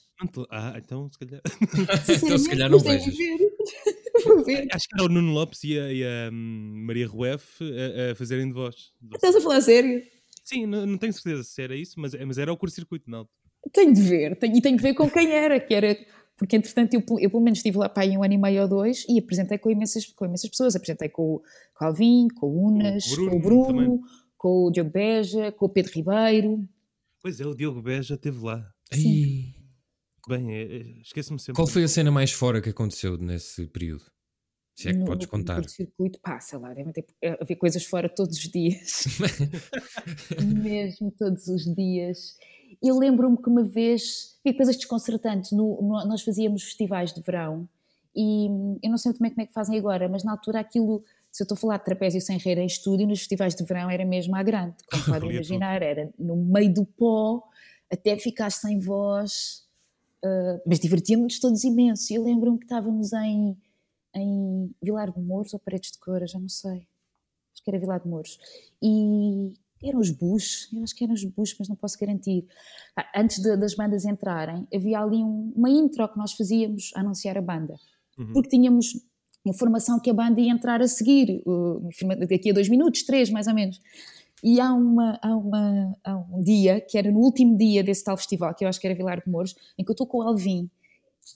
Ah, 0.51 0.75
então 0.77 1.09
se 1.11 1.19
calhar. 1.19 1.41
Então, 2.25 2.39
se 2.39 2.49
calhar 2.49 2.71
não 2.71 2.79
ver. 4.45 4.67
Acho 4.73 4.89
que 4.89 4.95
era 4.95 5.05
o 5.05 5.09
Nuno 5.09 5.33
Lopes 5.33 5.63
e 5.65 5.79
a, 5.79 5.93
e 5.93 6.03
a, 6.05 6.31
hum, 6.33 6.85
Maria 6.87 7.07
Rueff 7.07 7.63
a, 7.63 8.13
a 8.13 8.15
fazerem 8.15 8.49
de 8.49 8.53
voz. 8.53 8.93
Estás 9.15 9.37
a 9.37 9.41
falar 9.41 9.61
sério? 9.61 10.03
Sim, 10.45 10.67
não, 10.67 10.87
não 10.87 10.99
tenho 10.99 11.13
certeza 11.13 11.45
se 11.45 11.63
era 11.63 11.77
isso, 11.77 12.01
mas, 12.01 12.15
mas 12.15 12.39
era 12.39 12.53
o 12.53 12.57
curto-circuito, 12.57 13.09
não. 13.09 13.29
Tenho 13.73 13.93
de 13.93 14.01
ver, 14.01 14.37
tenho, 14.37 14.57
e 14.57 14.61
tenho 14.63 14.77
de 14.77 14.83
ver 14.83 14.95
com 14.95 15.09
quem 15.11 15.31
era, 15.31 15.61
que 15.61 15.75
era, 15.75 15.97
porque 16.37 16.57
entretanto 16.57 16.95
eu, 16.95 17.03
eu 17.21 17.31
pelo 17.31 17.43
menos 17.43 17.59
estive 17.59 17.77
lá 17.77 17.89
para 17.89 18.05
aí 18.05 18.17
um 18.17 18.25
ano 18.25 18.35
e 18.35 18.39
meio 18.39 18.63
ou 18.63 18.69
dois 18.69 19.05
e 19.09 19.19
apresentei 19.19 19.59
com 19.59 19.71
imensas, 19.71 20.07
com 20.07 20.25
imensas 20.25 20.49
pessoas, 20.49 20.75
apresentei 20.75 21.09
com 21.11 21.35
o 21.35 21.43
Calvin, 21.75 22.29
com 22.29 22.47
o 22.47 22.69
Unas, 22.69 23.05
Com 23.15 23.37
o 23.37 23.39
Bruno 23.39 23.39
com 23.39 23.39
o 23.39 23.41
Bruno, 23.41 24.01
com 24.37 24.49
o 24.67 24.71
Diogo 24.71 24.91
Beja, 24.91 25.53
com 25.53 25.67
o 25.67 25.69
Pedro 25.69 25.93
Ribeiro, 25.93 26.69
Pois 27.21 27.41
é, 27.41 27.47
o 27.47 27.55
Diogo 27.55 27.83
Beja 27.83 28.15
esteve 28.15 28.39
lá. 28.39 28.65
Ai, 28.93 29.53
Bem, 30.29 30.53
é, 30.55 30.63
é, 30.63 30.81
esqueço-me 31.01 31.39
sempre. 31.41 31.55
qual 31.55 31.67
foi 31.67 31.85
a 31.85 31.89
cena 31.89 32.11
mais 32.11 32.33
fora 32.33 32.61
que 32.61 32.69
aconteceu 32.69 33.17
nesse 33.17 33.67
período? 33.69 34.05
Se 34.77 34.89
é 34.91 34.93
que 34.93 34.99
no, 34.99 35.07
podes 35.07 35.27
no 35.27 35.31
contar. 35.31 35.69
circuito, 35.69 36.21
pá, 36.21 36.39
sei 36.39 36.59
lá, 36.59 36.73
devem 36.73 36.93
ter, 36.93 37.05
eh, 37.23 37.37
haver 37.41 37.57
coisas 37.57 37.85
fora 37.85 38.09
todos 38.09 38.37
os 38.37 38.45
dias, 38.45 39.05
mesmo 40.41 41.11
todos 41.11 41.49
os 41.49 41.65
dias. 41.75 42.37
Eu 42.83 42.99
lembro-me 42.99 43.37
que 43.37 43.49
uma 43.49 43.65
vez, 43.65 44.39
vi 44.45 44.55
coisas 44.55 44.77
desconcertantes, 44.77 45.53
no, 45.53 45.81
no- 45.83 46.07
nós 46.07 46.23
fazíamos 46.23 46.63
festivais 46.63 47.13
de 47.13 47.21
verão 47.23 47.69
e 48.15 48.49
hum, 48.49 48.79
eu 48.83 48.91
não 48.91 48.99
sei 48.99 49.11
muito 49.11 49.21
bem 49.23 49.31
como 49.31 49.43
é 49.43 49.47
que 49.47 49.53
fazem 49.53 49.79
agora, 49.79 50.09
mas 50.09 50.23
na 50.25 50.33
altura 50.33 50.61
aquilo, 50.61 51.03
se 51.33 51.43
eu 51.43 51.45
estou 51.45 51.57
a 51.57 51.59
falar 51.59 51.79
de 51.79 51.85
trapézio 51.85 52.21
sem 52.21 52.39
rede 52.39 52.61
em 52.61 52.67
estúdio, 52.67 53.07
nos 53.07 53.21
festivais 53.21 53.55
de 53.55 53.65
verão 53.65 53.91
era 53.91 54.05
mesmo 54.05 54.37
à 54.37 54.43
grande, 54.43 54.77
como 54.91 55.03
podem 55.07 55.31
imaginar, 55.33 55.83
era 55.83 56.11
no 56.19 56.37
meio 56.37 56.73
do 56.73 56.85
pó, 56.85 57.43
até 57.91 58.17
ficar 58.19 58.51
sem 58.51 58.79
voz, 58.79 59.67
ah, 60.25 60.61
mas 60.67 60.81
divertíamos-nos 60.81 61.39
todos 61.41 61.65
imenso. 61.65 62.13
Eu 62.13 62.25
lembro-me 62.25 62.59
que 62.59 62.65
estávamos 62.65 63.13
em, 63.13 63.57
em 64.15 64.71
Vilar 64.83 65.13
de 65.13 65.21
Mouros 65.21 65.53
ou 65.55 65.61
Paredes 65.61 65.93
de 65.93 65.99
Cora, 65.99 66.27
já 66.27 66.39
não 66.39 66.49
sei. 66.49 66.87
Acho 67.55 67.65
que 67.65 67.71
era 67.71 67.79
Vilar 67.79 68.01
de 68.03 68.09
Mouros. 68.09 68.39
E 68.83 69.53
eram 69.85 70.01
os 70.01 70.11
Bush, 70.11 70.73
eu 70.73 70.83
acho 70.83 70.95
que 70.95 71.05
eram 71.05 71.15
os 71.15 71.25
Bush, 71.25 71.55
mas 71.59 71.69
não 71.69 71.77
posso 71.77 71.99
garantir. 71.99 72.47
Ah, 72.97 73.21
Antes 73.21 73.41
de- 73.41 73.57
das 73.57 73.75
bandas 73.75 74.05
entrarem, 74.05 74.67
havia 74.75 75.01
ali 75.01 75.23
um- 75.23 75.53
uma 75.55 75.71
intro 75.71 76.09
que 76.09 76.19
nós 76.19 76.33
fazíamos 76.33 76.91
a 76.95 77.01
anunciar 77.01 77.37
a 77.39 77.43
banda. 77.43 77.75
Uhum. 78.19 78.33
Porque 78.33 78.49
tínhamos 78.49 78.95
informação 79.47 80.01
que 80.01 80.11
a 80.11 80.15
banda 80.15 80.41
ia 80.41 80.51
entrar 80.53 80.83
a 80.83 80.89
seguir, 80.89 81.43
uh, 81.47 81.81
daqui 82.29 82.51
a 82.51 82.53
dois 82.53 82.69
minutos, 82.69 83.03
três 83.05 83.31
mais 83.31 83.47
ou 83.47 83.55
menos. 83.55 83.81
E 84.43 84.61
há, 84.61 84.73
uma, 84.73 85.19
há, 85.23 85.37
uma, 85.37 85.97
há 86.05 86.17
um 86.17 86.43
dia, 86.43 86.81
que 86.81 86.97
era 86.99 87.11
no 87.11 87.19
último 87.21 87.57
dia 87.57 87.83
desse 87.83 88.05
tal 88.05 88.17
festival, 88.17 88.55
que 88.55 88.65
eu 88.65 88.69
acho 88.69 88.81
que 88.81 88.87
era 88.87 88.95
Vilar 88.97 89.23
de 89.25 89.31
Mouros, 89.31 89.55
em 89.79 89.85
que 89.85 89.91
eu 89.91 89.95
estou 89.95 90.07
com 90.07 90.19
o 90.19 90.23
Alvin. 90.23 90.71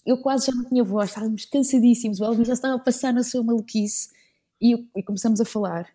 Eu 0.06 0.18
quase 0.18 0.46
já 0.46 0.52
não 0.54 0.64
tinha 0.64 0.82
voz, 0.84 1.10
estávamos 1.10 1.44
cansadíssimos. 1.44 2.20
O 2.20 2.24
Alvin 2.24 2.44
já 2.44 2.52
estava 2.54 2.74
a 2.76 2.78
passar 2.78 3.12
na 3.12 3.22
sua 3.22 3.42
maluquice 3.42 4.08
e, 4.60 4.72
eu- 4.72 4.86
e 4.96 5.02
começamos 5.02 5.40
a 5.40 5.44
falar. 5.44 5.86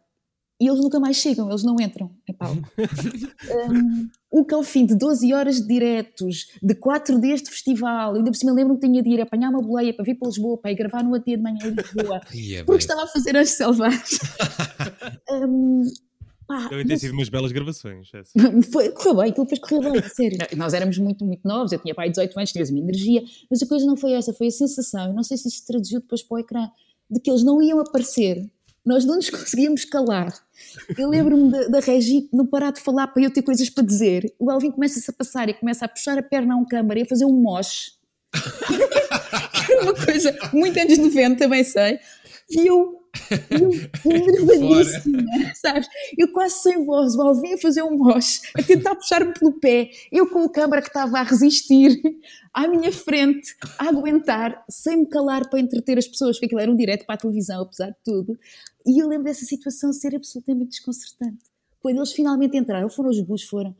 e 0.59 0.67
eles 0.67 0.81
nunca 0.81 0.99
mais 0.99 1.17
chegam, 1.17 1.47
eles 1.49 1.63
não 1.63 1.75
entram 1.79 2.09
em 2.27 2.33
palco. 2.33 2.67
um, 3.69 4.09
o 4.31 4.43
que 4.43 4.55
ao 4.55 4.63
fim 4.63 4.87
de 4.87 4.95
12 4.95 5.31
horas 5.31 5.61
de 5.61 5.67
diretos, 5.67 6.47
de 6.63 6.73
4 6.73 7.21
dias 7.21 7.43
de 7.43 7.51
festival, 7.51 8.15
ainda 8.15 8.31
por 8.31 8.35
cima 8.37 8.53
lembro 8.53 8.73
que 8.75 8.87
tinha 8.87 9.03
de 9.03 9.09
ir 9.09 9.21
apanhar 9.21 9.49
uma 9.51 9.61
boleia 9.61 9.93
para 9.93 10.03
vir 10.03 10.15
para 10.15 10.27
Lisboa, 10.27 10.57
para 10.57 10.71
ir 10.71 10.75
gravar 10.75 11.03
no 11.03 11.11
dia 11.19 11.37
de 11.37 11.43
manhã 11.43 11.59
em 11.63 11.69
Lisboa, 11.75 12.19
Ia 12.33 12.59
porque 12.65 12.71
bem. 12.71 12.77
estava 12.79 13.03
a 13.03 13.07
fazer 13.07 13.37
as 13.37 13.51
selvagens. 13.51 14.17
um, 15.31 15.83
pá, 16.47 16.67
Devem 16.69 16.85
ter 16.85 16.93
mas- 16.93 17.01
sido 17.01 17.13
umas 17.13 17.29
belas 17.29 17.51
gravações. 17.51 18.09
essa. 18.13 18.31
foi, 18.71 18.89
correu 18.91 19.15
bem, 19.17 19.29
aquilo 19.31 19.45
depois 19.45 19.59
correu 19.59 19.91
bem, 19.91 20.01
sério. 20.09 20.37
Nós 20.55 20.73
éramos 20.73 20.97
muito, 20.97 21.25
muito 21.25 21.47
novos, 21.47 21.71
eu 21.71 21.79
tinha 21.79 21.93
pai 21.93 22.09
18 22.09 22.37
anos, 22.37 22.51
tinha 22.51 22.63
uma 22.65 22.79
energia, 22.79 23.23
mas 23.49 23.61
a 23.61 23.67
coisa 23.67 23.85
não 23.85 23.97
foi 23.97 24.13
essa, 24.13 24.33
foi 24.33 24.47
a 24.47 24.51
sensação, 24.51 25.07
eu 25.07 25.13
não 25.13 25.23
sei 25.23 25.37
se 25.37 25.47
isso 25.47 25.57
se 25.57 25.65
traduziu 25.65 25.99
depois 25.99 26.23
para 26.23 26.35
o 26.35 26.39
ecrã, 26.39 26.69
de 27.09 27.19
que 27.19 27.29
eles 27.29 27.43
não 27.43 27.61
iam 27.61 27.79
aparecer, 27.79 28.49
nós 28.85 29.03
não 29.05 29.15
nos 29.17 29.29
conseguíamos 29.31 29.83
calar. 29.85 30.33
Eu 30.97 31.09
lembro-me 31.09 31.51
da, 31.51 31.67
da 31.67 31.79
Regi 31.79 32.29
não 32.31 32.45
parar 32.45 32.71
de 32.71 32.79
falar 32.81 33.07
para 33.07 33.21
eu 33.23 33.29
ter 33.31 33.41
coisas 33.41 33.69
para 33.69 33.83
dizer. 33.83 34.33
O 34.39 34.49
Alvin 34.49 34.71
começa-se 34.71 35.09
a 35.11 35.13
passar 35.13 35.49
e 35.49 35.53
começa 35.53 35.83
a 35.83 35.87
puxar 35.89 36.17
a 36.17 36.23
perna 36.23 36.53
a 36.53 36.57
um 36.57 36.65
câmara 36.65 36.99
e 36.99 37.03
a 37.03 37.05
fazer 37.05 37.25
um 37.25 37.33
moche. 37.33 37.91
Era 39.69 39.83
uma 39.83 39.93
coisa 39.93 40.35
muito 40.53 40.79
anos 40.79 40.97
90, 40.97 41.35
também 41.37 41.63
sei. 41.63 41.99
E 42.49 42.65
eu, 42.67 43.01
eu 43.49 43.69
nervadíssima, 44.05 45.23
sabes? 45.55 45.87
Eu 46.17 46.31
quase 46.31 46.61
sem 46.61 46.85
voz, 46.85 47.15
o 47.15 47.21
Alvin 47.21 47.53
a 47.53 47.57
fazer 47.57 47.83
um 47.83 47.97
moche, 47.97 48.41
a 48.57 48.63
tentar 48.63 48.95
puxar-me 48.95 49.33
pelo 49.33 49.53
pé, 49.59 49.89
eu 50.11 50.29
com 50.29 50.43
o 50.43 50.49
câmara 50.49 50.81
que 50.81 50.87
estava 50.87 51.19
a 51.19 51.23
resistir 51.23 51.99
à 52.53 52.67
minha 52.67 52.91
frente, 52.91 53.55
a 53.77 53.89
aguentar, 53.89 54.63
sem 54.69 54.97
me 54.97 55.05
calar 55.07 55.49
para 55.49 55.59
entreter 55.59 55.97
as 55.97 56.07
pessoas, 56.07 56.37
porque 56.37 56.47
aquilo 56.47 56.61
era 56.61 56.71
um 56.71 56.75
direto 56.75 57.05
para 57.05 57.15
a 57.15 57.17
televisão, 57.17 57.61
apesar 57.61 57.89
de 57.89 57.97
tudo. 58.03 58.37
E 58.85 59.01
eu 59.01 59.07
lembro 59.07 59.25
dessa 59.25 59.45
situação 59.45 59.91
ser 59.91 60.15
absolutamente 60.15 60.71
desconcertante. 60.71 61.45
Quando 61.79 61.97
eles 61.97 62.11
finalmente 62.11 62.57
entraram, 62.57 62.89
foram 62.89 63.09
os 63.09 63.21
bus, 63.21 63.43
foram. 63.43 63.75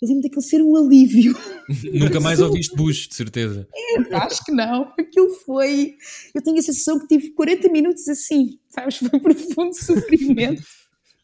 Eu 0.00 0.08
lembro 0.08 0.22
daquilo 0.22 0.42
ser 0.42 0.62
um 0.62 0.76
alívio. 0.76 1.34
Nunca 1.92 2.20
mais 2.20 2.40
ouviste 2.40 2.74
Bush, 2.74 3.06
de 3.08 3.14
certeza. 3.14 3.68
Acho 4.12 4.44
que 4.44 4.50
não. 4.52 4.92
Aquilo 4.98 5.28
foi. 5.44 5.94
Eu 6.34 6.42
tenho 6.42 6.58
a 6.58 6.62
sensação 6.62 6.98
que 6.98 7.06
tive 7.06 7.30
40 7.32 7.68
minutos 7.70 8.08
assim, 8.08 8.58
sabes? 8.68 8.96
Foi 8.96 9.10
um 9.12 9.20
profundo 9.20 9.74
sofrimento. 9.74 10.62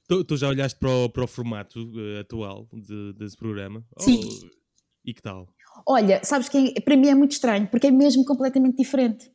Tu, 0.08 0.22
tu 0.22 0.36
já 0.36 0.46
olhaste 0.48 0.78
para 0.78 0.88
o, 0.88 1.08
para 1.10 1.24
o 1.24 1.26
formato 1.26 1.80
eh, 1.98 2.20
atual 2.20 2.68
de- 2.72 3.12
desse 3.14 3.36
programa? 3.36 3.84
Sim. 3.98 4.20
Ou- 4.24 4.50
e 5.04 5.12
que 5.12 5.20
tal? 5.20 5.48
Olha, 5.84 6.20
sabes 6.22 6.48
que 6.48 6.74
é- 6.76 6.80
para 6.80 6.96
mim 6.96 7.08
é 7.08 7.14
muito 7.16 7.32
estranho, 7.32 7.66
porque 7.66 7.88
é 7.88 7.90
mesmo 7.90 8.24
completamente 8.24 8.76
diferente. 8.76 9.28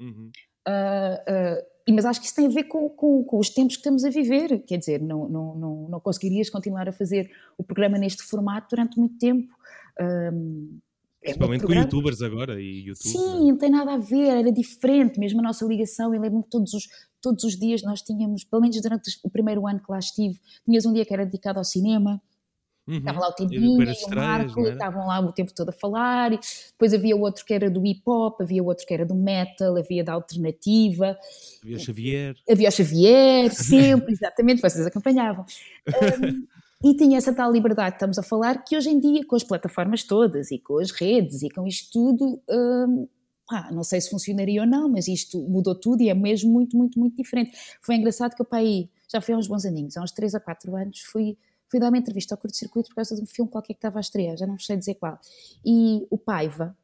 Uhum. 0.00 0.28
Ah, 0.66 1.22
e- 1.28 1.64
mas 1.90 2.04
acho 2.04 2.20
que 2.20 2.26
isso 2.26 2.34
tem 2.36 2.46
a 2.46 2.50
ver 2.50 2.64
com, 2.64 2.88
com- 2.90 3.24
com 3.24 3.38
os 3.38 3.50
tempos 3.50 3.74
que 3.76 3.80
estamos 3.80 4.04
a 4.04 4.10
viver. 4.10 4.60
Quer 4.64 4.78
dizer, 4.78 5.00
não, 5.00 5.28
não, 5.28 5.54
não, 5.56 5.88
não 5.88 6.00
conseguirias 6.00 6.48
continuar 6.50 6.88
a 6.88 6.92
fazer 6.92 7.30
o 7.58 7.64
programa 7.64 7.98
neste 7.98 8.22
formato 8.22 8.68
durante 8.76 8.98
muito 8.98 9.16
tempo. 9.18 9.52
Ahm, 9.98 10.78
é 11.24 11.30
um 11.30 11.32
Principalmente 11.32 11.60
com 11.60 11.66
programa- 11.66 11.84
youtubers 11.86 12.22
agora 12.22 12.60
e 12.60 12.86
YouTube. 12.86 13.08
Sim, 13.08 13.48
não 13.50 13.56
tem 13.56 13.70
nada 13.70 13.94
a 13.94 13.98
ver, 13.98 14.26
era 14.38 14.50
diferente, 14.52 15.18
mesmo 15.20 15.40
a 15.40 15.42
nossa 15.42 15.64
ligação. 15.64 16.12
Eu 16.14 16.20
lembro-me 16.20 16.42
que 16.44 16.50
todos 16.50 16.72
os, 16.74 16.88
todos 17.20 17.44
os 17.44 17.56
dias 17.56 17.82
nós 17.82 18.02
tínhamos, 18.02 18.42
pelo 18.44 18.62
menos 18.62 18.80
durante 18.80 19.08
o 19.22 19.30
primeiro 19.30 19.66
ano 19.68 19.78
que 19.80 19.90
lá 19.90 19.98
estive, 20.00 20.40
tinhas 20.64 20.84
um 20.84 20.92
dia 20.92 21.04
que 21.04 21.12
era 21.14 21.24
dedicado 21.24 21.58
ao 21.58 21.64
cinema. 21.64 22.20
Uhum. 22.86 22.98
Estava 22.98 23.20
lá 23.20 23.28
o 23.28 23.32
Tendinha 23.32 23.60
e 23.60 23.68
o 23.68 24.14
Marco, 24.14 24.60
era? 24.60 24.72
estavam 24.72 25.06
lá 25.06 25.20
o 25.20 25.32
tempo 25.32 25.54
todo 25.54 25.68
a 25.68 25.72
falar. 25.72 26.32
E 26.32 26.40
depois 26.72 26.92
havia 26.92 27.16
outro 27.16 27.44
que 27.44 27.54
era 27.54 27.70
do 27.70 27.84
hip 27.86 28.02
hop, 28.06 28.40
havia 28.40 28.62
outro 28.62 28.86
que 28.86 28.92
era 28.92 29.06
do 29.06 29.14
metal, 29.14 29.76
havia 29.76 30.02
da 30.02 30.12
alternativa, 30.12 31.16
Havia 31.62 31.78
Xavier. 31.78 32.36
havia 32.50 32.68
o 32.68 32.72
Xavier, 32.72 33.50
sempre, 33.52 34.12
exatamente, 34.12 34.60
vocês 34.60 34.86
acompanhavam. 34.86 35.44
Um, 36.82 36.90
e 36.90 36.96
tinha 36.96 37.16
essa 37.16 37.32
tal 37.32 37.52
liberdade 37.52 37.92
que 37.92 37.96
estamos 37.96 38.18
a 38.18 38.22
falar, 38.24 38.64
que 38.64 38.76
hoje 38.76 38.90
em 38.90 38.98
dia, 38.98 39.24
com 39.24 39.36
as 39.36 39.44
plataformas 39.44 40.02
todas 40.02 40.50
e 40.50 40.58
com 40.58 40.78
as 40.78 40.90
redes 40.90 41.42
e 41.42 41.48
com 41.48 41.64
isto 41.66 41.92
tudo, 41.92 42.42
um, 42.50 43.06
pá, 43.48 43.70
não 43.70 43.84
sei 43.84 44.00
se 44.00 44.10
funcionaria 44.10 44.62
ou 44.62 44.66
não, 44.66 44.88
mas 44.88 45.06
isto 45.06 45.40
mudou 45.48 45.74
tudo 45.76 46.02
e 46.02 46.08
é 46.08 46.14
mesmo 46.14 46.50
muito, 46.52 46.76
muito, 46.76 46.98
muito 46.98 47.16
diferente. 47.16 47.52
Foi 47.80 47.94
engraçado 47.94 48.34
que 48.34 48.42
eu, 48.42 48.46
pá, 48.46 48.56
aí, 48.56 48.90
já 49.08 49.20
foi 49.20 49.34
há 49.34 49.38
uns 49.38 49.46
bons 49.46 49.64
aninhos, 49.64 49.96
há 49.96 50.02
uns 50.02 50.10
3 50.10 50.34
a 50.34 50.40
4 50.40 50.74
anos, 50.74 51.00
fui, 51.00 51.36
fui 51.72 51.80
dar 51.80 51.88
uma 51.88 51.96
entrevista 51.96 52.34
ao 52.34 52.38
curto-circuito 52.38 52.90
por 52.90 52.96
causa 52.96 53.16
de 53.16 53.22
um 53.22 53.26
filme 53.26 53.50
qualquer 53.50 53.72
que 53.72 53.78
estava 53.78 53.98
a 53.98 54.00
estrear, 54.02 54.36
já 54.36 54.46
não 54.46 54.58
sei 54.58 54.76
dizer 54.76 54.96
qual. 54.96 55.18
E 55.64 56.06
o 56.10 56.18
Paiva 56.18 56.76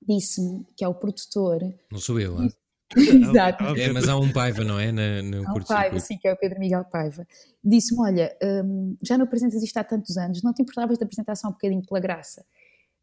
disse-me, 0.00 0.64
que 0.76 0.84
é 0.84 0.88
o 0.88 0.94
produtor, 0.94 1.60
Não 1.90 1.98
sou 1.98 2.20
eu. 2.20 2.36
exato, 2.96 3.64
Ah, 3.64 3.74
É, 3.76 3.92
mas 3.92 4.08
há 4.08 4.16
um 4.16 4.32
Paiva, 4.32 4.62
não 4.62 4.78
é? 4.78 4.92
Na, 4.92 5.20
no 5.22 5.48
Há 5.48 5.52
um 5.52 5.60
Paiva, 5.64 5.98
sim, 5.98 6.16
que 6.18 6.28
é 6.28 6.32
o 6.32 6.36
Pedro 6.36 6.60
Miguel 6.60 6.84
Paiva, 6.84 7.26
disse-me: 7.64 8.00
Olha, 8.00 8.36
hum, 8.64 8.96
já 9.02 9.18
não 9.18 9.24
apresentas 9.24 9.60
isto 9.60 9.76
há 9.76 9.82
tantos 9.82 10.16
anos, 10.16 10.40
não 10.40 10.54
te 10.54 10.62
importavas 10.62 10.96
da 10.96 11.04
apresentação 11.04 11.50
um 11.50 11.54
bocadinho 11.54 11.82
pela 11.84 11.98
graça, 11.98 12.46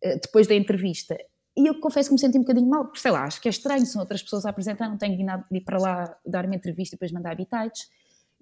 eh, 0.01 0.17
depois 0.19 0.47
da 0.47 0.55
entrevista. 0.55 1.17
E 1.57 1.67
eu 1.67 1.81
confesso 1.81 2.07
que 2.09 2.13
me 2.13 2.19
senti 2.19 2.37
um 2.37 2.41
bocadinho 2.41 2.67
mal, 2.69 2.85
porque 2.85 2.99
sei 3.01 3.11
lá, 3.11 3.25
acho 3.25 3.41
que 3.41 3.49
é 3.49 3.51
estranho, 3.51 3.85
são 3.85 3.99
outras 4.01 4.23
pessoas 4.23 4.45
a 4.45 4.51
apresentar, 4.51 4.87
não 4.87 4.97
tenho 4.97 5.17
de 5.17 5.21
ir 5.21 5.25
nada- 5.25 5.45
de 5.51 5.57
ir 5.57 5.61
para 5.61 5.77
lá 5.77 6.17
dar 6.25 6.45
uma 6.45 6.55
entrevista 6.55 6.95
e 6.95 6.97
depois 6.97 7.11
mandar 7.11 7.31
habitats. 7.33 7.89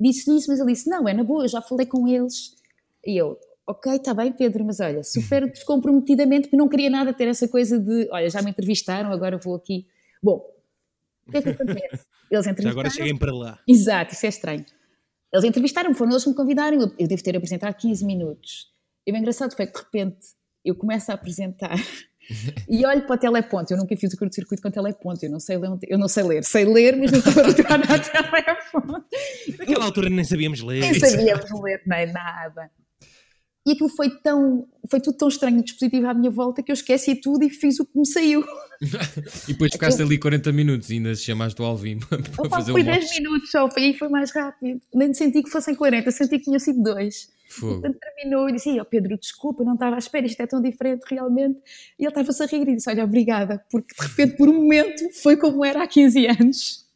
Disse-lhe 0.02 0.38
isso, 0.38 0.50
mas 0.50 0.60
ele 0.60 0.72
disse: 0.72 0.90
Não, 0.90 1.08
é 1.08 1.14
na 1.14 1.24
boa, 1.24 1.44
eu 1.44 1.48
já 1.48 1.62
falei 1.62 1.86
com 1.86 2.08
eles. 2.08 2.56
E 3.06 3.16
eu, 3.16 3.38
ok, 3.68 3.94
está 3.94 4.14
bem, 4.14 4.32
Pedro, 4.32 4.66
mas 4.66 4.80
olha, 4.80 5.04
super 5.04 5.46
descomprometidamente, 5.52 6.44
porque 6.48 6.58
não 6.58 6.68
queria 6.68 6.90
nada 6.90 7.14
ter 7.14 7.28
essa 7.28 7.48
coisa 7.48 7.80
de: 7.80 8.10
Olha, 8.12 8.30
já 8.30 8.42
me 8.42 8.50
entrevistaram, 8.50 9.12
agora 9.12 9.38
vou 9.38 9.56
aqui. 9.56 9.86
Bom, 10.22 10.44
o 11.28 11.32
que 11.32 11.38
é 11.38 11.42
que 11.42 11.50
acontece? 11.50 12.06
Eles 12.32 12.46
Já 12.46 12.52
entrevistaram. 12.52 12.72
agora 12.72 12.90
cheguem 12.90 13.18
para 13.18 13.34
lá. 13.34 13.60
Exato, 13.68 14.14
isso 14.14 14.26
é 14.26 14.30
estranho. 14.30 14.66
Eles 15.34 15.44
entrevistaram-me, 15.44 15.94
foram 15.94 16.12
eles 16.12 16.24
que 16.24 16.30
me 16.30 16.36
convidaram, 16.36 16.80
eu, 16.80 16.92
eu 16.98 17.08
devo 17.08 17.22
ter 17.22 17.36
apresentado 17.36 17.76
15 17.76 18.06
minutos. 18.06 18.72
E 19.06 19.12
o 19.12 19.16
engraçado 19.18 19.54
foi 19.54 19.68
que 19.68 19.74
de 19.74 19.80
repente 19.80 20.28
eu 20.64 20.74
começo 20.76 21.12
a 21.12 21.16
apresentar 21.16 21.76
e 22.69 22.86
olho 22.86 23.01
para 23.03 23.15
o 23.15 23.17
teleponto. 23.17 23.73
Eu 23.73 23.77
nunca 23.77 23.95
fiz 23.95 24.13
o 24.13 24.17
curto-circuito 24.17 24.62
com 24.62 24.71
teleponto, 24.71 25.25
eu 25.25 25.31
não 25.31 25.39
sei 25.39 25.57
ler, 25.57 25.69
eu 25.88 25.97
não 25.97 26.07
sei 26.07 26.23
ler. 26.23 26.43
Sei 26.43 26.65
ler, 26.65 26.95
mas 26.97 27.12
não 27.12 27.19
estou 27.19 27.65
a 27.69 27.77
na 27.77 27.99
teleponto. 27.99 29.05
Naquela 29.57 29.86
altura 29.86 30.10
nem 30.10 30.23
sabíamos 30.23 30.62
ler. 30.62 30.81
Nem 30.81 30.93
sabíamos 30.99 31.49
ler 31.62 31.81
nem 31.86 32.12
nada. 32.12 32.69
E 33.65 33.74
aquilo 33.74 33.89
foi 33.89 34.10
tão, 34.10 34.67
foi 34.89 35.00
tudo 35.00 35.17
tão 35.17 35.28
estranho 35.28 35.60
o 35.60 35.63
dispositivo 35.63 36.08
à 36.08 36.13
minha 36.13 36.32
volta 36.32 36.63
que 36.63 36.71
eu 36.71 36.74
esqueci 36.74 37.15
tudo 37.15 37.43
e 37.43 37.50
fiz 37.50 37.80
o 37.80 37.86
que 37.86 37.97
me 37.97 38.06
saiu. 38.06 38.43
E 39.47 39.54
depois 39.54 39.71
ficaste 39.71 40.02
ali 40.02 40.17
40 40.17 40.52
minutos 40.52 40.89
e 40.89 40.93
ainda 40.93 41.13
chamaste 41.13 41.62
o 41.62 41.65
Alvin 41.65 42.00
para 42.10 42.17
Opa, 42.47 42.58
fazer 42.58 42.71
foi 42.71 42.82
um 42.82 42.86
10 42.86 43.04
mote. 43.04 43.21
minutos 43.21 43.52
só, 43.52 43.69
foi 43.69 43.84
aí 43.84 43.93
foi 43.93 44.10
mais 44.10 44.32
rápido. 44.32 44.82
Nem 44.91 45.13
senti 45.13 45.43
que 45.43 45.52
fossem 45.52 45.76
40, 45.76 46.10
senti 46.10 46.39
que 46.39 46.45
tinham 46.45 46.58
sido 46.60 46.82
dois. 46.82 47.30
Fogo. 47.47 47.82
Quando 47.82 47.95
terminou, 48.00 48.50
eu 48.50 48.56
disse: 48.56 48.71
"Ih, 48.71 48.80
ó 48.80 48.84
Pedro, 48.84 49.15
desculpa, 49.19 49.63
não 49.63 49.76
estava 49.76 49.97
à 49.97 50.00
espera, 50.00 50.26
isto 50.26 50.41
é 50.41 50.47
tão 50.47 50.60
diferente 50.60 51.04
realmente. 51.08 51.60
E 52.00 52.04
ele 52.04 52.10
estava-se 52.10 52.41
a 52.41 52.47
rir 52.47 52.67
e 52.67 52.76
disse: 52.76 52.89
Olha, 52.89 53.04
obrigada, 53.04 53.63
porque 53.69 53.93
de 53.93 54.08
repente, 54.08 54.36
por 54.38 54.50
um 54.50 54.54
momento, 54.54 55.04
foi 55.21 55.38
como 55.38 55.63
era 55.63 55.84
há 55.84 55.88
15 55.88 56.26
anos. 56.26 56.89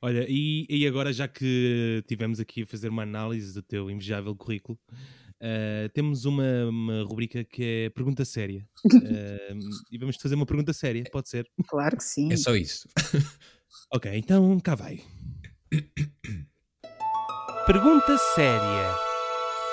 Olha, 0.00 0.24
e, 0.28 0.64
e 0.70 0.86
agora 0.86 1.12
já 1.12 1.26
que 1.26 2.04
tivemos 2.06 2.38
aqui 2.38 2.62
a 2.62 2.66
fazer 2.66 2.88
uma 2.88 3.02
análise 3.02 3.52
do 3.52 3.62
teu 3.62 3.90
invejável 3.90 4.34
currículo, 4.34 4.78
eh, 5.40 5.88
temos 5.94 6.24
uma, 6.24 6.66
uma 6.66 7.02
rubrica 7.02 7.44
que 7.44 7.86
é 7.86 7.90
pergunta 7.90 8.24
séria. 8.24 8.66
Eh, 9.10 9.54
e 9.90 9.98
vamos 9.98 10.16
fazer 10.16 10.34
uma 10.34 10.46
pergunta 10.46 10.72
séria, 10.72 11.04
pode 11.10 11.28
ser? 11.28 11.48
Claro 11.66 11.96
que 11.96 12.04
sim. 12.04 12.32
É 12.32 12.36
só 12.36 12.54
isso. 12.54 12.88
Ok, 13.92 14.10
então 14.14 14.58
cá 14.60 14.74
vai. 14.74 15.02
Pergunta 17.66 18.16
séria. 18.34 18.94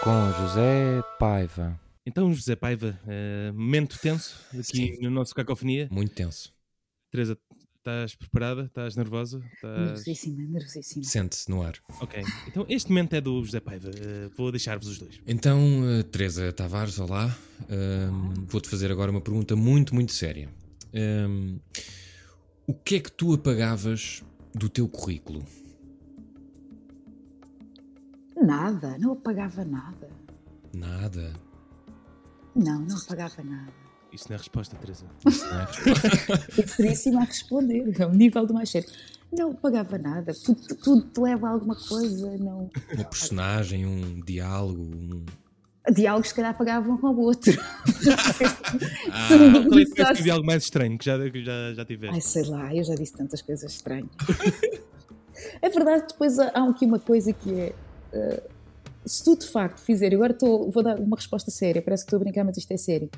Com 0.04 0.32
José 0.34 1.01
Paiva. 1.17 1.80
Então, 2.06 2.32
José 2.34 2.56
Paiva, 2.56 2.99
eh, 3.08 3.51
momento 3.51 3.97
tenso 3.99 4.39
aqui 4.51 4.63
Sim. 4.63 4.97
no 5.01 5.10
nosso 5.10 5.34
Cacofonia. 5.34 5.88
Muito 5.91 6.13
tenso. 6.13 6.54
Teresa, 7.10 7.38
estás 7.86 8.15
preparada? 8.15 8.63
Estás 8.63 8.95
nervosa? 8.95 9.39
Estás... 9.54 9.80
Nervosíssima, 9.80 10.41
nervosíssima. 10.41 11.06
Sente-se 11.06 11.50
no 11.52 11.62
ar. 11.62 11.76
Ok, 12.02 12.24
então 12.48 12.65
este 12.67 12.89
momento 12.89 13.13
é 13.13 13.21
do 13.21 13.43
José 13.43 13.60
Paiva. 13.60 13.89
Eh, 13.89 14.30
vou 14.36 14.52
deixar-vos 14.52 14.88
os 14.88 14.98
dois. 14.98 15.21
Então, 15.28 15.60
eh, 15.88 16.04
Teresa 16.04 16.52
Tavares, 16.52 16.98
olá. 16.98 17.26
Ahm, 17.69 18.45
Vou-te 18.48 18.69
fazer 18.69 18.91
agora 18.91 19.12
uma 19.12 19.21
pergunta 19.21 19.56
muito, 19.56 19.93
muito 19.93 20.13
séria. 20.13 20.50
Ahm, 20.93 21.60
o 22.65 22.74
que 22.74 22.95
é 22.95 23.00
que 23.00 23.12
tu 23.12 23.34
apagavas 23.34 24.23
do 24.54 24.67
teu 24.67 24.88
currículo? 24.88 25.46
Nada, 28.36 28.98
não 28.98 29.13
apagava 29.13 29.63
nada. 29.63 30.10
Nada. 30.73 31.33
Não, 32.56 32.79
não 32.79 32.98
apagava 32.98 33.44
nada. 33.44 33.85
Isso 34.15 34.29
não 34.29 34.35
é 34.35 34.37
resposta, 34.37 34.77
Teresa. 34.77 35.05
Isso 35.27 35.45
não 35.45 35.61
é 35.61 35.65
resposta. 35.65 37.19
A 37.19 37.23
responder, 37.25 38.01
é 38.01 38.05
o 38.05 38.11
nível 38.11 38.45
do 38.45 38.53
mais 38.53 38.69
sério. 38.69 38.89
Não 39.31 39.51
apagava 39.51 39.97
nada, 39.97 40.31
tudo, 40.33 40.75
tudo 40.75 41.01
te 41.01 41.19
leva 41.19 41.47
a 41.47 41.51
alguma 41.51 41.75
coisa, 41.75 42.37
não. 42.37 42.69
Uma 42.93 43.03
personagem, 43.03 43.85
um 43.85 44.21
diálogo, 44.21 44.81
um... 44.81 45.25
Diálogos, 45.91 46.29
se 46.29 46.35
calhar, 46.35 46.51
apagavam 46.51 46.97
um 47.01 47.07
ao 47.07 47.17
outro. 47.17 47.53
Ah, 49.11 49.29
Qual 49.67 49.79
é 49.79 50.13
que 50.13 50.21
o 50.21 50.23
diálogo 50.23 50.45
mais 50.45 50.63
estranho 50.63 50.97
que 50.97 51.05
já, 51.05 51.17
já, 51.17 51.73
já 51.73 51.85
tiveste? 51.85 52.15
Ai, 52.15 52.21
sei 52.21 52.43
lá, 52.43 52.75
eu 52.75 52.83
já 52.83 52.93
disse 52.93 53.13
tantas 53.13 53.41
coisas 53.41 53.71
estranhas. 53.71 54.09
é 55.61 55.69
verdade, 55.69 56.05
depois 56.09 56.37
há 56.37 56.69
aqui 56.69 56.85
uma 56.85 56.99
coisa 56.99 57.33
que 57.33 57.51
é. 57.53 57.75
uh, 58.13 58.41
se 59.05 59.23
tu 59.23 59.37
de 59.37 59.47
facto 59.47 59.79
fizer, 59.79 60.13
agora 60.13 60.33
estou, 60.33 60.69
vou 60.69 60.83
dar 60.83 60.99
uma 60.99 61.15
resposta 61.15 61.49
séria, 61.49 61.81
parece 61.81 62.03
que 62.03 62.07
estou 62.07 62.17
a 62.17 62.23
brincar, 62.23 62.43
mas 62.43 62.57
isto 62.57 62.71
é 62.71 62.77
sério. 62.77 63.09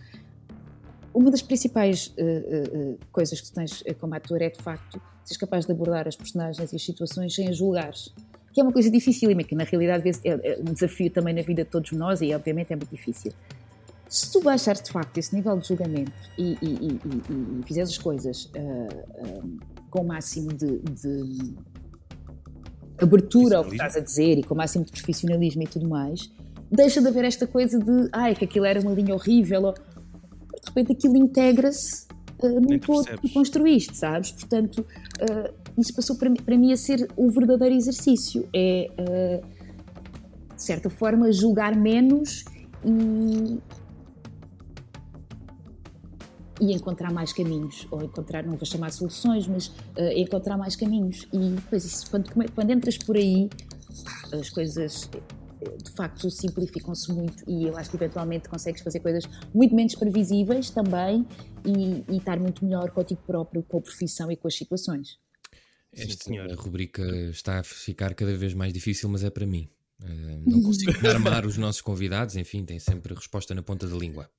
Uma 1.18 1.32
das 1.32 1.42
principais 1.42 2.14
uh, 2.16 2.92
uh, 2.92 3.00
coisas 3.12 3.42
que 3.42 3.48
tu 3.48 3.54
tens 3.56 3.84
como 4.00 4.14
ator 4.14 4.40
é 4.40 4.52
de 4.52 4.62
facto 4.62 5.02
seres 5.24 5.38
capaz 5.40 5.66
de 5.66 5.72
abordar 5.72 6.08
as 6.08 6.16
personagens 6.16 6.72
e 6.72 6.76
as 6.76 6.86
situações 6.86 7.34
sem 7.34 7.50
as 7.50 7.58
julgares. 7.58 8.14
Que 8.54 8.62
é 8.62 8.64
uma 8.64 8.72
coisa 8.72 8.92
difícil, 8.92 9.32
e 9.32 9.44
que 9.44 9.56
na 9.56 9.64
realidade 9.64 10.12
é 10.24 10.60
um 10.60 10.72
desafio 10.72 11.10
também 11.10 11.34
na 11.34 11.42
vida 11.42 11.64
de 11.64 11.72
todos 11.72 11.92
nós 11.94 12.22
e 12.22 12.36
obviamente 12.36 12.72
é 12.72 12.76
muito 12.76 12.92
difícil. 12.92 13.34
Se 14.08 14.32
tu 14.32 14.44
baixares 14.44 14.80
de 14.80 14.92
facto 14.92 15.18
esse 15.18 15.36
nível 15.36 15.58
de 15.58 15.68
julgamento 15.68 16.12
e, 16.38 16.56
e, 16.62 16.68
e, 16.86 17.62
e 17.62 17.64
fizeres 17.66 17.90
as 17.90 17.98
coisas 17.98 18.46
uh, 18.46 19.58
com 19.90 20.02
o 20.02 20.08
máximo 20.08 20.54
de, 20.54 20.78
de 20.78 21.56
abertura 23.02 23.58
ao 23.58 23.66
que 23.66 23.72
estás 23.72 23.96
a 23.96 24.02
dizer 24.02 24.38
e 24.38 24.44
com 24.44 24.54
o 24.54 24.58
máximo 24.58 24.86
de 24.86 24.92
profissionalismo 24.92 25.64
e 25.64 25.68
tudo 25.68 25.90
mais, 25.90 26.32
deixa 26.72 27.02
de 27.02 27.08
haver 27.08 27.26
esta 27.26 27.48
coisa 27.48 27.80
de 27.80 28.08
ai, 28.12 28.36
que 28.36 28.46
aquilo 28.46 28.66
era 28.66 28.80
uma 28.80 28.92
linha 28.92 29.16
horrível, 29.16 29.64
ou 29.64 29.74
de 30.68 30.76
repente 30.76 30.92
aquilo 30.92 31.18
integra-se 31.18 32.06
uh, 32.44 32.60
num 32.60 32.78
todo 32.80 33.06
que 33.20 33.30
construíste, 33.34 33.98
sabes? 33.98 34.32
Portanto, 34.32 34.86
uh, 35.22 35.54
isso 35.78 35.94
passou 35.94 36.18
para, 36.18 36.32
para, 36.34 36.58
mim 36.58 36.74
a 36.74 36.78
ser 36.78 37.08
o 37.16 37.30
verdadeiro 37.30 37.76
exercício. 37.76 38.48
É, 38.54 38.90
uh, 39.00 39.58
de 40.56 40.64
certa 40.64 40.90
forma, 40.90 41.32
julgar 41.32 41.76
menos 41.76 42.44
e, 42.84 43.60
e 46.60 46.74
encontrar 46.74 47.14
mais 47.14 47.32
caminhos, 47.32 47.88
ou 47.92 48.04
encontrar, 48.04 48.44
não 48.44 48.56
vou 48.56 48.66
chamar 48.66 48.92
soluções, 48.92 49.48
mas 49.48 49.68
uh, 49.68 50.12
encontrar 50.16 50.58
mais 50.58 50.76
caminhos. 50.76 51.28
E 51.32 51.38
depois, 51.38 51.86
isso, 51.86 52.10
quando, 52.10 52.32
quando 52.54 52.72
entras 52.72 52.98
por 52.98 53.16
aí, 53.16 53.50
as 54.34 54.50
coisas 54.50 55.08
de 55.84 55.92
facto 55.92 56.30
simplificam-se 56.30 57.12
muito 57.12 57.44
e 57.48 57.66
eu 57.66 57.78
acho 57.78 57.90
que 57.90 57.96
eventualmente 57.96 58.48
consegues 58.48 58.82
fazer 58.82 59.00
coisas 59.00 59.24
muito 59.54 59.74
menos 59.76 59.96
previsíveis 59.96 60.70
também 60.70 61.26
e, 61.66 62.04
e 62.12 62.18
estar 62.18 62.40
muito 62.40 62.64
melhor 62.64 62.92
contigo 62.92 63.22
próprio, 63.26 63.64
com 63.64 63.78
a 63.78 63.82
profissão 63.82 64.32
e 64.32 64.38
com 64.38 64.48
as 64.48 64.56
situações. 64.56 65.18
Esta 65.92 66.56
rubrica 66.56 67.04
está 67.30 67.60
a 67.60 67.64
ficar 67.64 68.14
cada 68.14 68.36
vez 68.36 68.54
mais 68.54 68.72
difícil, 68.72 69.10
mas 69.10 69.24
é 69.24 69.30
para 69.30 69.46
mim. 69.46 69.70
Uh, 70.00 70.50
não 70.50 70.62
consigo 70.64 71.08
armar 71.08 71.46
os 71.46 71.58
nossos 71.58 71.82
convidados, 71.82 72.36
enfim, 72.36 72.64
tem 72.64 72.80
sempre 72.80 73.14
resposta 73.14 73.56
na 73.56 73.64
ponta 73.64 73.88
da 73.88 73.96
língua. 73.96 74.30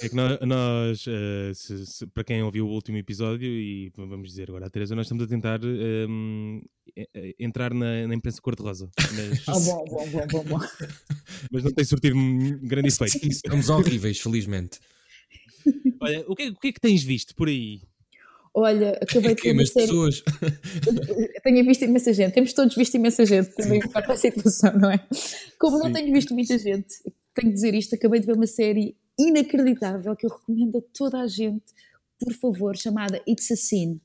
É 0.00 0.08
que 0.08 0.14
nós, 0.14 0.38
nós 0.40 1.06
uh, 1.06 1.54
se, 1.54 1.86
se, 1.86 2.06
para 2.06 2.24
quem 2.24 2.42
ouviu 2.42 2.66
o 2.66 2.70
último 2.70 2.96
episódio, 2.96 3.46
e 3.46 3.92
vamos 3.96 4.30
dizer 4.30 4.48
agora 4.48 4.66
a 4.66 4.70
Teresa, 4.70 4.94
nós 4.94 5.06
estamos 5.06 5.24
a 5.24 5.26
tentar 5.26 5.60
um, 5.62 6.62
ehm, 6.96 7.34
entrar 7.38 7.74
na, 7.74 8.06
na 8.06 8.14
imprensa 8.14 8.40
cor-de-rosa. 8.40 8.90
Mas... 8.96 9.46
Oh, 9.46 9.60
bom, 9.60 9.84
bom, 9.84 10.08
bom, 10.08 10.26
bom, 10.26 10.44
bom. 10.44 10.60
mas 11.52 11.64
não 11.64 11.70
tem 11.70 11.84
surtido 11.84 12.16
um 12.16 12.58
grande 12.62 12.88
efeito. 12.88 13.28
Estamos 13.28 13.68
horríveis, 13.68 14.18
felizmente. 14.20 14.80
Olha, 16.00 16.24
o 16.28 16.34
que, 16.34 16.42
é, 16.44 16.48
o 16.48 16.56
que 16.56 16.68
é 16.68 16.72
que 16.72 16.80
tens 16.80 17.02
visto 17.02 17.34
por 17.34 17.48
aí? 17.48 17.82
Olha, 18.56 18.92
acabei 19.02 19.34
de 19.34 19.42
ver 19.42 19.52
uma 19.52 19.66
série. 19.66 19.86
pessoas. 19.86 20.22
Tenho 21.42 21.64
visto 21.64 21.84
imensa 21.84 22.12
gente, 22.12 22.32
temos 22.32 22.52
todos 22.52 22.74
visto 22.74 22.94
imensa 22.94 23.26
gente, 23.26 23.52
também 23.54 23.80
importa 23.80 24.12
a 24.12 24.16
situação, 24.16 24.78
não 24.78 24.90
é? 24.90 25.04
Como 25.58 25.76
Sim. 25.76 25.82
não 25.82 25.92
tenho 25.92 26.12
visto 26.12 26.32
muita 26.32 26.56
gente, 26.56 26.86
tenho 27.34 27.48
de 27.48 27.54
dizer 27.54 27.74
isto, 27.74 27.96
acabei 27.96 28.20
de 28.20 28.26
ver 28.26 28.34
uma 28.34 28.46
série 28.46 28.96
inacreditável 29.18 30.14
que 30.16 30.26
eu 30.26 30.30
recomendo 30.30 30.78
a 30.78 30.82
toda 30.96 31.20
a 31.20 31.26
gente, 31.26 31.72
por 32.18 32.32
favor, 32.34 32.76
chamada 32.76 33.22
It's 33.28 33.50
a 33.50 33.56
Sin. 33.56 34.00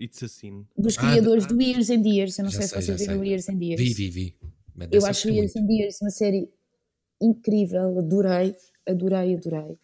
It's 0.00 0.22
a 0.22 0.28
Sin. 0.28 0.66
Dos 0.76 0.96
ah, 0.98 1.02
criadores 1.02 1.44
ah, 1.44 1.48
do 1.48 1.60
Years 1.60 1.90
and 1.90 2.06
Years. 2.06 2.38
Eu 2.38 2.44
não 2.44 2.50
sei, 2.50 2.62
sei 2.62 2.80
se 2.80 2.86
vocês 2.86 3.00
viram 3.00 3.24
Years 3.24 3.48
and 3.48 3.62
Years. 3.62 3.80
Vi, 3.80 3.94
vi, 3.94 4.10
vi. 4.10 4.36
Eu 4.90 5.04
acho 5.04 5.28
Years 5.28 5.56
and 5.56 5.66
Years 5.68 6.00
uma 6.00 6.10
série 6.10 6.48
incrível, 7.20 7.98
adorei, 7.98 8.56
adorei, 8.88 9.34
adorei. 9.34 9.78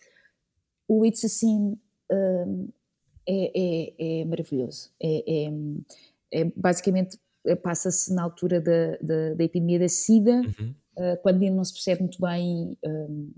O 0.88 1.04
It's 1.04 1.24
a 1.24 1.28
Sin 1.28 1.78
um, 2.10 2.68
é, 3.28 3.52
é, 3.54 4.20
é, 4.20 4.24
maravilhoso. 4.24 4.90
É, 5.02 5.46
é, 5.46 5.52
é 6.32 6.44
basicamente 6.56 7.18
passa-se 7.62 8.12
na 8.12 8.22
altura 8.22 8.60
da, 8.60 8.96
da, 9.00 9.34
da, 9.34 9.44
epidemia 9.44 9.78
da 9.78 9.88
SIDA, 9.88 10.40
uhum. 10.40 10.74
uh, 10.98 11.16
quando 11.22 11.42
ainda 11.42 11.56
não 11.56 11.64
se 11.64 11.72
percebe 11.72 12.02
muito 12.02 12.20
bem 12.20 12.76
um, 12.84 13.32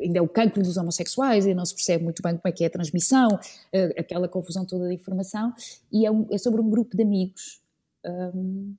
ainda 0.00 0.18
é 0.18 0.22
o 0.22 0.28
cancro 0.28 0.62
dos 0.62 0.76
homossexuais, 0.76 1.46
e 1.46 1.54
não 1.54 1.64
se 1.64 1.74
percebe 1.74 2.04
muito 2.04 2.22
bem 2.22 2.36
como 2.36 2.48
é 2.48 2.52
que 2.52 2.64
é 2.64 2.66
a 2.66 2.70
transmissão, 2.70 3.28
uh, 3.28 3.98
aquela 3.98 4.28
confusão 4.28 4.64
toda 4.64 4.88
de 4.88 4.94
informação, 4.94 5.52
e 5.92 6.06
é, 6.06 6.10
um, 6.10 6.26
é 6.30 6.38
sobre 6.38 6.60
um 6.60 6.68
grupo 6.68 6.96
de 6.96 7.02
amigos 7.02 7.62
um, 8.04 8.74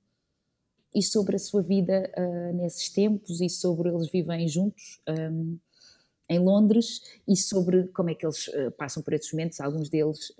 e 0.94 1.02
sobre 1.02 1.36
a 1.36 1.38
sua 1.38 1.62
vida 1.62 2.10
uh, 2.16 2.56
nesses 2.56 2.88
tempos 2.88 3.40
e 3.40 3.48
sobre 3.48 3.88
eles 3.88 4.10
vivem 4.10 4.48
juntos 4.48 5.00
um, 5.08 5.58
em 6.28 6.38
Londres 6.40 7.02
e 7.28 7.36
sobre 7.36 7.84
como 7.88 8.10
é 8.10 8.14
que 8.14 8.26
eles 8.26 8.48
uh, 8.48 8.70
passam 8.72 9.02
por 9.02 9.12
esses 9.12 9.30
momentos. 9.32 9.60
Alguns 9.60 9.88
deles, 9.88 10.32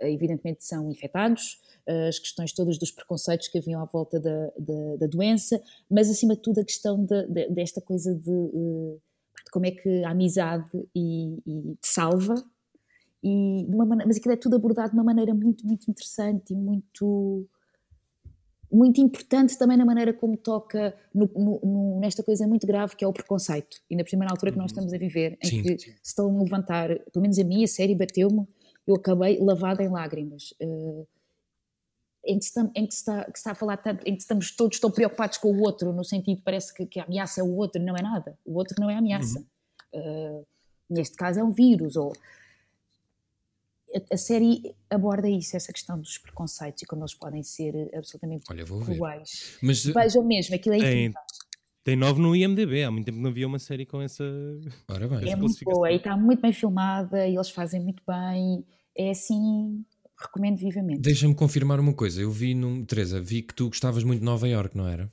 evidentemente, 0.00 0.64
são 0.64 0.90
infectados, 0.90 1.60
as 2.08 2.18
questões 2.18 2.52
todas 2.52 2.76
dos 2.76 2.90
preconceitos 2.90 3.48
que 3.48 3.56
haviam 3.56 3.80
à 3.80 3.86
volta 3.86 4.20
da, 4.20 4.52
da, 4.58 4.96
da 4.98 5.06
doença, 5.06 5.62
mas 5.90 6.10
acima 6.10 6.36
de 6.36 6.42
tudo 6.42 6.60
a 6.60 6.64
questão 6.64 7.02
de, 7.02 7.26
de, 7.26 7.48
desta 7.48 7.80
coisa 7.80 8.14
de 8.14 8.98
de 9.48 9.50
como 9.50 9.64
é 9.64 9.70
que 9.70 10.04
a 10.04 10.10
amizade 10.10 10.68
e, 10.94 11.38
e 11.46 11.74
te 11.80 11.88
salva, 11.88 12.34
e 13.24 13.64
de 13.66 13.74
uma 13.74 13.86
maneira, 13.86 14.06
mas 14.06 14.18
aquilo 14.18 14.34
é 14.34 14.36
tudo 14.36 14.56
abordado 14.56 14.90
de 14.90 14.96
uma 14.96 15.04
maneira 15.04 15.34
muito, 15.34 15.66
muito 15.66 15.90
interessante 15.90 16.52
e 16.52 16.56
muito 16.56 17.48
muito 18.70 19.00
importante 19.00 19.56
também 19.56 19.78
na 19.78 19.84
maneira 19.84 20.12
como 20.12 20.36
toca 20.36 20.94
no, 21.14 21.26
no, 21.34 21.60
no, 21.64 22.00
nesta 22.00 22.22
coisa 22.22 22.46
muito 22.46 22.66
grave 22.66 22.94
que 22.94 23.02
é 23.02 23.08
o 23.08 23.12
preconceito 23.14 23.78
e 23.88 23.96
na 23.96 24.04
primeira 24.04 24.30
altura 24.30 24.52
que 24.52 24.58
nós 24.58 24.70
uhum. 24.70 24.76
estamos 24.76 24.92
a 24.92 24.98
viver 24.98 25.38
em 25.42 25.48
sim, 25.48 25.62
que 25.62 25.78
sim. 25.78 25.90
se 26.02 26.10
estão 26.10 26.38
a 26.38 26.42
levantar, 26.42 26.88
pelo 27.10 27.22
menos 27.22 27.38
a 27.38 27.44
mim 27.44 27.64
a 27.64 27.66
série 27.66 27.94
bateu-me 27.94 28.46
eu 28.86 28.94
acabei 28.94 29.38
lavada 29.40 29.82
em 29.82 29.88
lágrimas 29.88 30.52
uh, 30.62 31.08
em, 32.28 32.38
que, 32.38 32.44
está, 32.44 32.70
em 32.74 32.86
que, 32.86 32.94
está, 32.94 33.24
que 33.24 33.38
está 33.38 33.52
a 33.52 33.54
falar 33.54 33.78
tanto, 33.78 34.06
em 34.06 34.14
que 34.14 34.20
estamos 34.20 34.54
todos 34.54 34.78
tão 34.78 34.90
preocupados 34.90 35.38
com 35.38 35.50
o 35.50 35.62
outro, 35.62 35.94
no 35.94 36.04
sentido 36.04 36.42
parece 36.44 36.74
que, 36.74 36.84
que 36.84 37.00
a 37.00 37.04
ameaça 37.04 37.40
é 37.40 37.42
o 37.42 37.56
outro, 37.56 37.82
não 37.82 37.96
é 37.96 38.02
nada. 38.02 38.38
O 38.44 38.54
outro 38.58 38.76
não 38.78 38.90
é 38.90 38.94
a 38.94 38.98
ameaça. 38.98 39.42
Uhum. 39.94 40.40
Uh, 40.40 40.46
neste 40.90 41.16
caso 41.16 41.40
é 41.40 41.42
um 41.42 41.50
vírus. 41.50 41.96
Ou... 41.96 42.12
A, 43.94 44.14
a, 44.14 44.16
série 44.18 44.76
aborda 44.90 45.26
isso, 45.26 45.56
essa 45.56 45.72
questão 45.72 45.98
dos 45.98 46.18
preconceitos 46.18 46.82
e 46.82 46.86
como 46.86 47.00
eles 47.00 47.14
podem 47.14 47.42
ser 47.42 47.90
absolutamente 47.94 48.44
Olha, 48.50 48.64
cruéis. 48.64 49.56
Mas, 49.62 49.82
Vejam 49.82 50.22
mesmo, 50.22 50.54
aquilo 50.54 50.74
é 50.74 50.80
tem, 50.80 51.14
tem 51.82 51.96
nove 51.96 52.20
no 52.20 52.36
IMDB, 52.36 52.84
há 52.84 52.90
muito 52.90 53.06
tempo 53.06 53.18
não 53.18 53.30
havia 53.30 53.46
uma 53.46 53.58
série 53.58 53.86
com 53.86 54.02
essa. 54.02 54.22
Ora 54.86 55.08
bem. 55.08 55.32
É 55.32 55.34
muito 55.36 55.64
boa 55.64 55.90
e 55.90 55.96
está 55.96 56.14
muito 56.14 56.42
bem 56.42 56.52
filmada 56.52 57.26
e 57.26 57.34
eles 57.34 57.48
fazem 57.48 57.80
muito 57.80 58.02
bem. 58.06 58.66
É 58.94 59.10
assim 59.10 59.82
recomendo 60.20 60.58
vivamente. 60.58 61.00
Deixa-me 61.00 61.34
confirmar 61.34 61.80
uma 61.80 61.94
coisa. 61.94 62.20
Eu 62.20 62.30
vi, 62.30 62.54
no, 62.54 62.84
Teresa, 62.84 63.20
vi 63.20 63.42
que 63.42 63.54
tu 63.54 63.68
gostavas 63.68 64.04
muito 64.04 64.20
de 64.20 64.24
Nova 64.24 64.48
York, 64.48 64.76
não 64.76 64.86
era? 64.86 65.12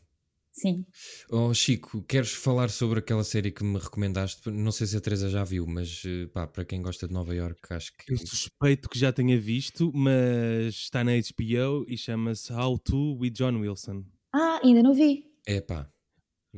Sim. 0.52 0.86
Oh, 1.30 1.54
Chico, 1.54 2.02
queres 2.04 2.32
falar 2.32 2.70
sobre 2.70 3.00
aquela 3.00 3.26
série 3.26 3.52
que 3.52 3.62
me 3.62 3.78
recomendaste? 3.78 4.50
Não 4.50 4.72
sei 4.72 4.88
se 4.88 4.96
a 4.96 5.02
Teresa 5.02 5.30
já 5.30 5.44
viu, 5.44 5.68
mas 5.68 6.02
eh, 6.06 6.28
pá, 6.28 6.48
para 6.48 6.64
quem 6.64 6.82
gosta 6.82 7.10
de 7.10 7.14
Nova 7.14 7.36
York, 7.36 7.60
acho 7.72 7.92
que. 7.98 8.14
Eu 8.14 8.18
suspeito 8.18 8.88
que 8.88 8.98
já 8.98 9.12
tenha 9.12 9.38
visto, 9.38 9.92
mas 9.94 10.74
está 10.76 11.04
na 11.04 11.12
HBO 11.12 11.86
e 11.90 11.98
chama-se 11.98 12.54
How 12.54 12.80
to 12.80 13.18
with 13.18 13.32
John 13.32 13.60
Wilson. 13.60 14.06
Ah, 14.34 14.62
ainda 14.64 14.82
não 14.82 14.94
vi. 14.94 15.26
É 15.46 15.60
pá, 15.60 15.90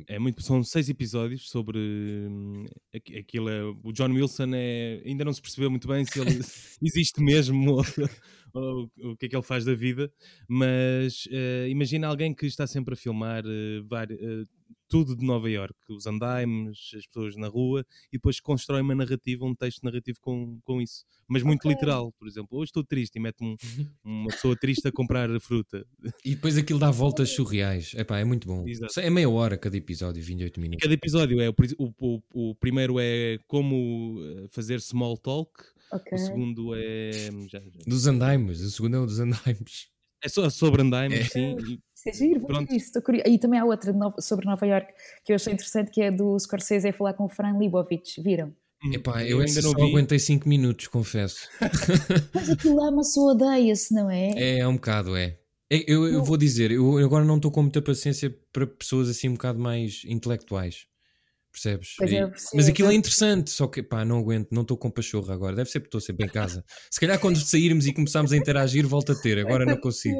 é 0.07 0.19
muito, 0.19 0.41
são 0.41 0.63
seis 0.63 0.89
episódios 0.89 1.49
sobre 1.49 1.77
hum, 1.79 2.65
aquilo. 2.93 3.49
É, 3.49 3.63
o 3.63 3.91
John 3.91 4.11
Wilson 4.11 4.51
é, 4.53 5.01
ainda 5.05 5.25
não 5.25 5.33
se 5.33 5.41
percebeu 5.41 5.69
muito 5.69 5.87
bem 5.87 6.05
se 6.05 6.19
ele 6.19 6.39
existe 6.81 7.21
mesmo 7.21 7.81
ou, 8.53 8.91
o 9.03 9.17
que 9.17 9.25
é 9.25 9.29
que 9.29 9.35
ele 9.35 9.43
faz 9.43 9.65
da 9.65 9.73
vida, 9.73 10.11
mas 10.47 11.25
uh, 11.27 11.67
imagina 11.67 12.07
alguém 12.07 12.33
que 12.33 12.45
está 12.45 12.65
sempre 12.67 12.93
a 12.93 12.97
filmar 12.97 13.45
uh, 13.45 13.83
vários, 13.87 14.19
uh, 14.19 14.47
tudo 14.87 15.15
de 15.15 15.25
Nova 15.25 15.49
York, 15.49 15.75
os 15.89 16.05
andaimes, 16.05 16.91
as 16.95 17.05
pessoas 17.05 17.35
na 17.35 17.47
rua, 17.47 17.85
e 18.11 18.17
depois 18.17 18.39
constrói 18.39 18.81
uma 18.81 18.95
narrativa, 18.95 19.45
um 19.45 19.55
texto 19.55 19.83
narrativo 19.83 20.19
com, 20.21 20.59
com 20.63 20.81
isso. 20.81 21.05
Mas 21.27 21.43
muito 21.43 21.59
okay. 21.59 21.71
literal, 21.71 22.11
por 22.13 22.27
exemplo. 22.27 22.57
Hoje 22.57 22.69
estou 22.69 22.83
triste 22.83 23.17
e 23.17 23.19
mete 23.19 23.43
um, 23.43 23.55
uma 24.03 24.29
pessoa 24.29 24.55
triste 24.55 24.87
a 24.87 24.91
comprar 24.91 25.29
fruta. 25.39 25.85
E 26.23 26.35
depois 26.35 26.57
aquilo 26.57 26.79
dá 26.79 26.89
voltas 26.89 27.29
surreais. 27.29 27.93
Epá, 27.95 28.19
é 28.19 28.23
muito 28.23 28.47
bom. 28.47 28.67
Exato. 28.67 28.99
É 28.99 29.09
meia 29.09 29.29
hora 29.29 29.57
cada 29.57 29.75
episódio, 29.75 30.23
28 30.23 30.59
minutos. 30.59 30.83
Cada 30.83 30.93
episódio 30.93 31.41
é, 31.41 31.49
o, 31.49 31.93
o, 31.99 32.21
o 32.33 32.55
primeiro 32.55 32.97
é 32.99 33.39
como 33.47 34.19
eh, 34.21 34.47
fazer 34.49 34.79
small 34.79 35.17
talk, 35.17 35.51
okay. 35.91 36.17
o 36.17 36.17
segundo 36.17 36.75
é... 36.75 37.11
Já, 37.47 37.59
já. 37.59 37.69
Dos 37.85 38.07
andaimes, 38.07 38.61
o 38.61 38.71
segundo 38.71 38.95
é 38.95 38.99
o 38.99 39.05
dos 39.05 39.19
andaimes. 39.19 39.89
É 40.27 40.29
só 40.29 40.49
sobre 40.49 40.81
andaimes, 40.81 41.19
é. 41.19 41.23
sim. 41.29 41.55
Isso 41.95 42.09
é 42.09 42.13
giro, 42.13 42.45
Pronto. 42.45 42.71
isso, 42.73 42.85
estou 42.87 43.01
curioso. 43.01 43.27
E 43.29 43.39
também 43.39 43.59
há 43.59 43.65
outra 43.65 43.91
sobre 44.19 44.45
Nova 44.45 44.65
York 44.65 44.93
que 45.25 45.31
eu 45.31 45.35
achei 45.35 45.53
interessante, 45.53 45.89
que 45.91 46.01
é 46.01 46.11
do 46.11 46.37
Scorsese 46.39 46.87
a 46.89 46.93
falar 46.93 47.13
com 47.13 47.25
o 47.25 47.29
Fran 47.29 47.57
Libovich, 47.57 48.21
viram? 48.21 48.53
Hum, 48.83 48.93
Epá, 48.93 49.23
eu, 49.23 49.39
eu 49.39 49.45
ainda 49.47 49.61
não 49.61 49.71
só 49.71 49.77
vi. 49.77 49.89
aguentei 49.89 50.19
5 50.19 50.47
minutos, 50.47 50.87
confesso. 50.87 51.49
Mas 52.33 52.49
aquilo 52.49 52.83
ama-se 52.83 53.19
ou 53.19 53.29
odeia-se, 53.31 53.93
não 53.93 54.09
é? 54.09 54.27
É, 54.35 54.59
é 54.59 54.67
um 54.67 54.75
bocado, 54.75 55.15
é. 55.15 55.37
É, 55.71 55.83
Eu, 55.91 56.05
eu 56.07 56.13
Eu- 56.15 56.23
vou 56.23 56.37
dizer, 56.37 56.71
eu 56.71 56.97
agora 56.99 57.25
não 57.25 57.37
estou 57.37 57.51
com 57.51 57.61
muita 57.63 57.81
paciência 57.81 58.33
para 58.53 58.65
pessoas 58.67 59.09
assim 59.09 59.29
um 59.29 59.33
bocado 59.33 59.59
mais 59.59 60.01
intelectuais. 60.05 60.85
Percebes? 61.61 61.95
E- 62.01 62.55
mas 62.55 62.67
aquilo 62.67 62.89
é 62.91 62.93
interessante, 62.93 63.49
só 63.49 63.67
que 63.67 63.81
pá, 63.81 64.05
não 64.05 64.19
aguento, 64.19 64.49
não 64.51 64.61
estou 64.61 64.77
com 64.77 64.89
pachorra 64.91 65.33
agora. 65.33 65.55
Deve 65.55 65.69
ser 65.69 65.79
porque 65.79 65.87
estou 65.87 66.01
sempre 66.01 66.25
em 66.25 66.29
casa. 66.29 66.63
Se 66.91 66.99
calhar 66.99 67.19
quando 67.19 67.37
sairmos 67.39 67.87
e 67.87 67.93
começarmos 67.93 68.31
a 68.31 68.37
interagir, 68.37 68.87
volta 68.87 69.13
a 69.13 69.15
ter. 69.15 69.39
Agora 69.39 69.65
não 69.65 69.77
consigo. 69.77 70.17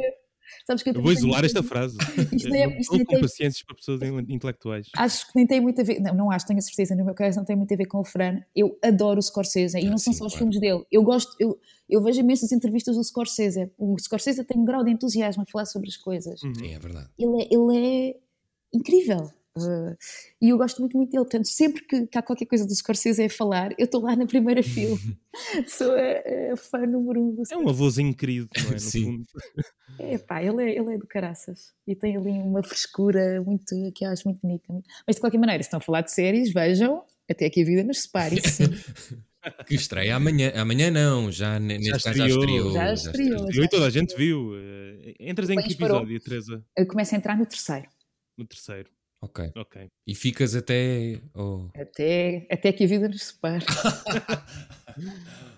Sabes 0.65 0.81
que 0.83 0.89
eu 0.89 0.93
Eu 0.95 1.01
vou 1.01 1.11
isolar 1.11 1.45
esta 1.45 1.61
frase. 1.61 1.97
Isto 2.33 2.49
nem 2.49 2.63
é- 2.63 2.67
não 2.67 2.77
estou 2.77 3.05
com 3.05 3.19
paciências 3.21 3.63
para 3.63 3.75
pessoas 3.75 4.01
in- 4.01 4.33
intelectuais. 4.33 4.87
Acho 4.95 5.27
que 5.27 5.33
nem 5.35 5.45
tem 5.45 5.61
muito 5.61 5.79
a 5.79 5.83
ver, 5.83 5.99
não, 6.01 6.13
não 6.15 6.31
acho, 6.31 6.45
tenho 6.45 6.59
a 6.59 6.61
certeza, 6.61 6.95
no 6.95 7.05
meu 7.05 7.13
caso 7.13 7.37
não 7.37 7.45
tem 7.45 7.55
muito 7.55 7.73
a 7.73 7.77
ver 7.77 7.85
com 7.85 7.99
o 7.99 8.03
Fran. 8.03 8.41
Eu 8.55 8.77
adoro 8.83 9.19
o 9.19 9.21
Scorsese 9.21 9.77
e 9.77 9.85
Ah, 9.85 9.89
não 9.89 9.97
são 9.97 10.11
sim, 10.11 10.19
só 10.19 10.25
os 10.25 10.33
claro. 10.33 10.37
filmes 10.51 10.59
dele. 10.59 10.83
Eu 10.91 11.03
gosto, 11.03 11.33
eu, 11.39 11.57
eu 11.89 12.01
vejo 12.01 12.19
imensas 12.19 12.51
entrevistas 12.51 12.95
do 12.95 13.03
Scorsese. 13.03 13.69
O 13.77 13.95
Scorsese 13.99 14.43
tem 14.43 14.57
um 14.59 14.65
grau 14.65 14.83
de 14.83 14.91
entusiasmo 14.91 15.43
a 15.43 15.45
falar 15.45 15.65
sobre 15.65 15.87
as 15.89 15.95
coisas. 15.97 16.41
Uhum. 16.43 16.55
Sim, 16.55 16.73
é 16.73 16.79
verdade. 16.79 17.09
Ele 17.19 17.43
é, 17.43 17.47
ele 17.51 17.77
é 18.11 18.15
incrível. 18.73 19.29
Uh, 19.63 19.95
e 20.41 20.49
eu 20.49 20.57
gosto 20.57 20.79
muito, 20.79 20.95
muito 20.97 21.09
dele. 21.11 21.23
Portanto, 21.23 21.47
sempre 21.47 21.83
que, 21.85 22.07
que 22.07 22.17
há 22.17 22.21
qualquer 22.21 22.45
coisa 22.45 22.65
do 22.65 22.75
Scorsese 22.75 23.23
a 23.23 23.29
falar, 23.29 23.71
eu 23.77 23.85
estou 23.85 24.01
lá 24.01 24.15
na 24.15 24.25
primeira 24.25 24.61
fila. 24.63 24.97
Sou 25.67 25.91
a, 25.91 26.53
a 26.53 26.57
fã 26.57 26.79
número 26.85 27.21
um 27.21 27.35
do 27.35 27.43
É 27.51 27.57
um 27.57 27.69
avôzinho 27.69 28.13
querido, 28.15 28.47
não 28.63 28.69
é? 28.69 28.73
No 28.73 28.79
Sim. 28.79 29.03
fundo. 29.05 29.25
É 29.99 30.15
pá, 30.19 30.43
ele 30.43 30.61
é, 30.61 30.77
ele 30.77 30.93
é 30.93 30.97
do 30.99 31.07
caraças. 31.07 31.73
E 31.87 31.95
tem 31.95 32.15
ali 32.15 32.29
uma 32.29 32.61
frescura 32.61 33.41
muito, 33.41 33.65
que 33.95 34.05
eu 34.05 34.09
acho 34.11 34.27
muito 34.27 34.39
bonita. 34.43 34.65
Mas 35.07 35.15
de 35.15 35.21
qualquer 35.21 35.39
maneira, 35.39 35.63
se 35.63 35.67
estão 35.67 35.79
a 35.79 35.81
falar 35.81 36.01
de 36.01 36.11
séries, 36.11 36.53
vejam 36.53 37.03
até 37.27 37.49
que 37.49 37.63
a 37.63 37.65
vida 37.65 37.83
nos 37.83 38.01
separe. 38.03 38.39
Sim. 38.47 38.65
Que 39.65 39.75
estreia 39.75 40.13
amanhã. 40.17 40.51
Amanhã 40.55 40.91
não, 40.91 41.31
já 41.31 41.57
ne- 41.57 41.77
neste 41.77 42.03
caso 42.03 42.17
já 42.17 42.27
estreou. 42.27 42.67
estreou. 42.67 42.73
Já 42.73 42.93
estreou. 42.93 43.63
E 43.63 43.69
toda 43.69 43.85
a 43.85 43.89
gente 43.89 44.13
viu. 44.17 44.51
eh, 44.57 45.13
Entras 45.21 45.49
em 45.49 45.55
Bem, 45.55 45.65
que 45.65 45.73
episódio, 45.73 46.19
Teresa? 46.19 46.65
Eu 46.77 46.85
começo 46.85 47.15
a 47.15 47.17
entrar 47.17 47.37
no 47.37 47.45
terceiro. 47.45 47.87
No 48.37 48.45
terceiro. 48.45 48.89
Ok. 49.21 49.51
Ok. 49.55 49.87
E 50.05 50.15
ficas 50.15 50.55
até. 50.55 51.19
oh. 51.33 51.69
Até, 51.75 52.47
até 52.51 52.71
que 52.71 52.83
a 52.83 52.87
vida 52.87 53.07
nos 53.07 53.23
separe. 53.23 53.65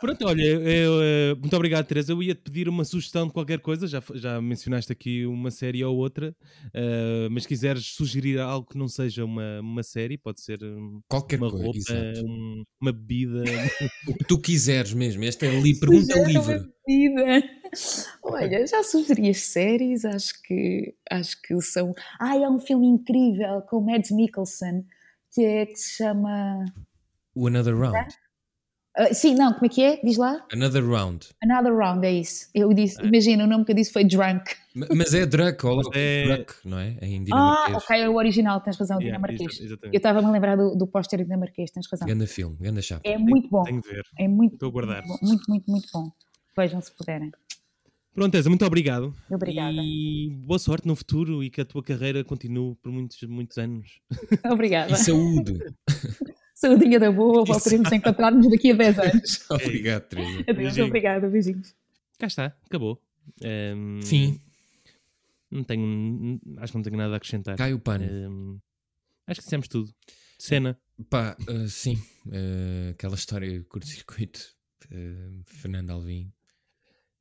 Pronto, 0.00 0.26
olha, 0.26 0.42
eu, 0.42 1.02
eh, 1.02 1.34
muito 1.34 1.54
obrigado, 1.56 1.84
Teresa. 1.86 2.12
Eu 2.12 2.22
ia 2.22 2.34
te 2.34 2.40
pedir 2.42 2.68
uma 2.68 2.84
sugestão 2.84 3.26
de 3.26 3.32
qualquer 3.32 3.58
coisa, 3.60 3.86
já, 3.86 4.02
já 4.14 4.40
mencionaste 4.40 4.92
aqui 4.92 5.26
uma 5.26 5.50
série 5.50 5.84
ou 5.84 5.96
outra, 5.96 6.34
eh, 6.72 7.28
mas 7.30 7.42
se 7.42 7.48
quiseres 7.48 7.84
sugerir 7.86 8.38
algo 8.38 8.68
que 8.68 8.78
não 8.78 8.86
seja 8.88 9.24
uma, 9.24 9.60
uma 9.60 9.82
série, 9.82 10.16
pode 10.16 10.40
ser 10.40 10.62
um, 10.62 11.00
Qualquer 11.08 11.38
uma 11.40 11.50
coisa. 11.50 11.64
roupa, 11.64 12.20
um- 12.24 12.62
uma 12.80 12.92
bebida. 12.92 13.42
O 14.08 14.14
que 14.14 14.24
tu 14.24 14.38
quiseres 14.40 14.92
mesmo. 14.94 15.24
Esta 15.24 15.46
é 15.46 15.60
li 15.60 15.78
pergunta 15.78 16.16
uma 16.16 16.26
livre. 16.28 16.70
Olha, 18.22 18.66
já 18.66 18.82
sugeri 18.82 19.30
as 19.30 19.38
séries, 19.38 20.04
acho 20.04 20.40
que, 20.42 20.94
acho 21.10 21.40
que 21.42 21.60
são. 21.60 21.92
Ah, 22.18 22.32
há 22.32 22.50
um 22.50 22.58
filme 22.58 22.86
incrível 22.86 23.62
com 23.62 23.76
o 23.78 23.84
Mads 23.84 24.10
Mikkelsen 24.10 24.84
que, 25.32 25.42
é, 25.42 25.66
que 25.66 25.76
se 25.76 25.96
chama. 25.96 26.64
O 27.34 27.46
Another 27.46 27.76
Round. 27.76 28.14
Ah, 28.96 29.14
sim, 29.14 29.34
não, 29.34 29.52
como 29.52 29.66
é 29.66 29.68
que 29.68 29.82
é? 29.82 30.00
Diz 30.02 30.16
lá? 30.16 30.44
Another 30.52 30.84
Round. 30.84 31.28
Another 31.42 31.72
Round, 31.74 32.04
é 32.04 32.12
isso. 32.12 32.48
Eu 32.52 32.72
disse, 32.74 33.00
imagina, 33.02 33.44
o 33.44 33.46
nome 33.46 33.64
que 33.64 33.70
eu 33.70 33.76
disse 33.76 33.92
foi 33.92 34.04
Drunk. 34.04 34.52
Ma- 34.74 34.86
Mas 34.94 35.14
é 35.14 35.24
Druck, 35.24 35.64
ou 35.64 35.76
Mas 35.76 35.86
é- 35.94 36.24
Druck, 36.36 36.54
não 36.64 36.78
é? 36.78 36.96
Em 37.00 37.20
Ah, 37.20 37.24
dinamarquês. 37.24 37.76
ok, 37.76 38.00
é 38.00 38.08
o 38.08 38.16
original, 38.16 38.60
tens 38.60 38.76
razão, 38.76 39.00
Yeah, 39.00 39.16
dinamarquês. 39.16 39.52
exa- 39.52 39.62
Eu 39.62 39.66
exatamente. 39.66 39.96
estava-me 39.96 40.26
a 40.26 40.30
lembrar 40.30 40.56
do, 40.56 40.74
do 40.76 40.86
póster 40.88 41.22
dinamarquês, 41.22 41.70
tens 41.70 41.86
razão. 41.90 42.06
Ganda 42.08 42.26
filme, 42.26 42.56
ganda 42.60 42.82
chapa. 42.82 43.02
É 43.08 43.16
muito 43.16 43.48
bom. 43.48 43.62
Tenho 43.62 43.80
de 43.80 43.88
ver. 43.88 44.02
É 44.18 44.26
muito, 44.26 44.54
Estou 44.54 44.68
a 44.68 44.72
guardar. 44.72 45.04
muito, 45.06 45.24
muito, 45.24 45.44
muito, 45.48 45.70
muito 45.70 45.88
bom. 45.92 46.10
Vejam 46.56 46.80
se 46.80 46.90
puderem. 46.92 47.30
Pronto, 48.12 48.32
Teresa, 48.32 48.48
muito 48.48 48.64
obrigado. 48.66 49.14
Obrigada. 49.30 49.70
E 49.80 50.30
boa 50.44 50.58
sorte 50.58 50.86
no 50.88 50.96
futuro 50.96 51.44
e 51.44 51.48
que 51.48 51.60
a 51.60 51.64
tua 51.64 51.82
carreira 51.82 52.24
continue 52.24 52.74
por 52.82 52.90
muitos, 52.90 53.22
muitos 53.22 53.56
anos. 53.56 54.00
Obrigada. 54.52 54.92
E 54.92 54.96
saúde. 54.96 55.58
Saudinha 56.60 57.00
da 57.00 57.10
boa, 57.10 57.42
voltaremos 57.46 57.90
a 57.90 57.96
encontrar-nos 57.96 58.50
daqui 58.50 58.72
a 58.72 58.74
10 58.74 58.98
anos. 58.98 59.46
Obrigado, 59.50 60.08
Teresa. 60.08 60.44
Adeus, 60.46 60.78
obrigada, 60.78 61.28
beijinhos. 61.28 61.74
Cá 62.18 62.26
está, 62.26 62.54
acabou. 62.66 63.02
Ehm, 63.40 64.02
Fim. 64.02 64.38
Não 65.50 65.64
tenho, 65.64 66.38
acho 66.58 66.72
que 66.72 66.78
não 66.78 66.82
tenho 66.82 66.96
nada 66.98 67.14
a 67.14 67.16
acrescentar. 67.16 67.56
Cai 67.56 67.72
o 67.72 67.78
pano. 67.80 68.04
Ehm, 68.04 68.58
acho 69.26 69.40
que 69.40 69.46
dissemos 69.46 69.68
tudo. 69.68 69.90
Cena. 70.38 70.78
Pá, 71.08 71.34
ah, 71.48 71.66
sim. 71.66 71.98
ah, 72.30 72.90
aquela 72.90 73.14
história 73.14 73.64
curto-circuito. 73.64 74.54
ah, 74.92 75.42
Fernando 75.46 75.90
Alvim. 75.90 76.30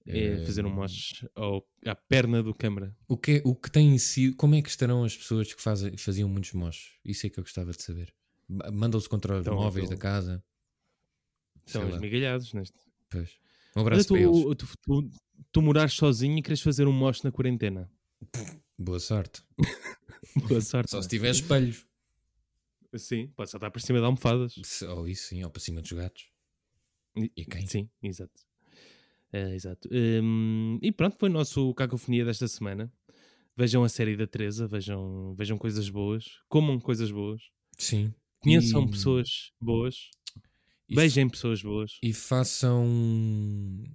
É 0.06 0.44
fazer 0.44 0.66
um 0.66 0.74
mosh 0.74 1.26
ao, 1.36 1.66
à 1.86 1.96
perna 1.96 2.42
do 2.42 2.54
câmara. 2.54 2.96
O 3.08 3.16
que, 3.16 3.42
o 3.46 3.56
que 3.56 3.72
tem 3.72 3.96
sido. 4.00 4.36
Como 4.36 4.56
é 4.56 4.62
que 4.62 4.70
estarão 4.70 5.04
as 5.04 5.16
pessoas 5.16 5.54
que 5.54 5.62
fazem, 5.62 5.96
faziam 5.96 6.28
muitos 6.28 6.52
moches? 6.54 6.98
Isso 7.06 7.28
é 7.28 7.30
que 7.30 7.40
eu 7.40 7.44
gostava 7.44 7.72
de 7.72 7.82
saber. 7.82 8.14
Ma- 8.50 8.72
Mandam-se 8.72 9.08
contra 9.08 9.36
os 9.36 9.41
Então, 9.41 9.56
móveis 9.56 9.86
então- 9.86 9.95
da 9.97 10.02
casa. 10.02 10.43
Estão 11.66 11.88
esmigalhados 11.89 12.52
neste. 12.54 12.78
Pois. 13.10 13.38
Um 13.76 13.82
abraço 13.82 14.08
para 14.08 14.20
eles. 14.20 14.32
tu, 14.41 14.56
tu, 14.56 14.68
tu, 14.82 15.10
tu 15.52 15.62
morares 15.62 15.93
sozinho 15.93 16.38
e 16.38 16.41
queres 16.41 16.62
fazer 16.62 16.88
um 16.88 16.91
mosh 16.91 17.22
na 17.22 17.32
quarentena. 17.32 17.89
Boa 18.78 19.00
sorte. 19.00 19.43
Boa 20.50 20.62
sorte. 20.62 20.89
Só 20.89 20.97
não 20.97 21.04
se 21.04 21.10
tiver 21.10 21.30
espelhos. 21.30 21.86
Sim, 22.95 23.28
pode 23.36 23.52
saltar 23.52 23.70
por 23.72 23.80
cima 23.82 24.00
de 24.00 24.06
almofadas. 24.06 24.56
Ou 24.82 25.08
isso 25.08 25.28
sim, 25.28 25.43
ou 25.43 25.50
para 25.52 25.62
cima 25.62 25.80
dos 25.82 25.91
gatos. 25.91 26.28
E, 27.16 27.32
E 27.38 27.45
quem? 27.45 27.68
Sim, 27.68 27.88
exato. 28.02 28.34
É, 29.32 29.54
exato. 29.54 29.88
Hum, 29.91 30.80
e 30.82 30.91
pronto, 30.91 31.16
foi 31.20 31.30
o 31.30 31.32
nosso 31.32 31.72
Cacofonia 31.76 32.26
desta 32.26 32.47
semana. 32.47 32.91
Vejam 33.56 33.84
a 33.84 33.89
série 33.89 34.18
da 34.18 34.26
Teresa, 34.26 34.68
vejam, 34.68 35.36
vejam 35.36 35.58
coisas 35.58 35.88
boas, 35.89 36.26
comam 36.47 36.80
coisas 36.80 37.12
boas, 37.12 37.41
Sim. 37.78 38.12
Conheçam 38.40 38.84
E- 38.84 38.92
pessoas 38.92 39.30
boas, 39.62 39.96
e- 40.90 40.96
beijem 40.96 41.30
pessoas 41.30 41.62
boas, 41.62 41.92
E 42.04 42.14
façam. 42.14 42.86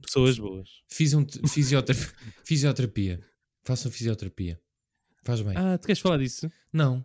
pessoas 0.02 0.38
boas. 0.38 0.68
Fisiom- 0.88 1.26
Fisioterapia. 1.48 2.12
fisioterapia. 2.44 3.20
Façam 3.64 3.90
fisioterapia. 3.90 4.60
Faz 5.24 5.40
bem. 5.40 5.54
Ah, 5.56 5.78
tu 5.78 5.86
queres 5.86 6.00
falar 6.00 6.18
disso? 6.18 6.50
Não. 6.72 7.04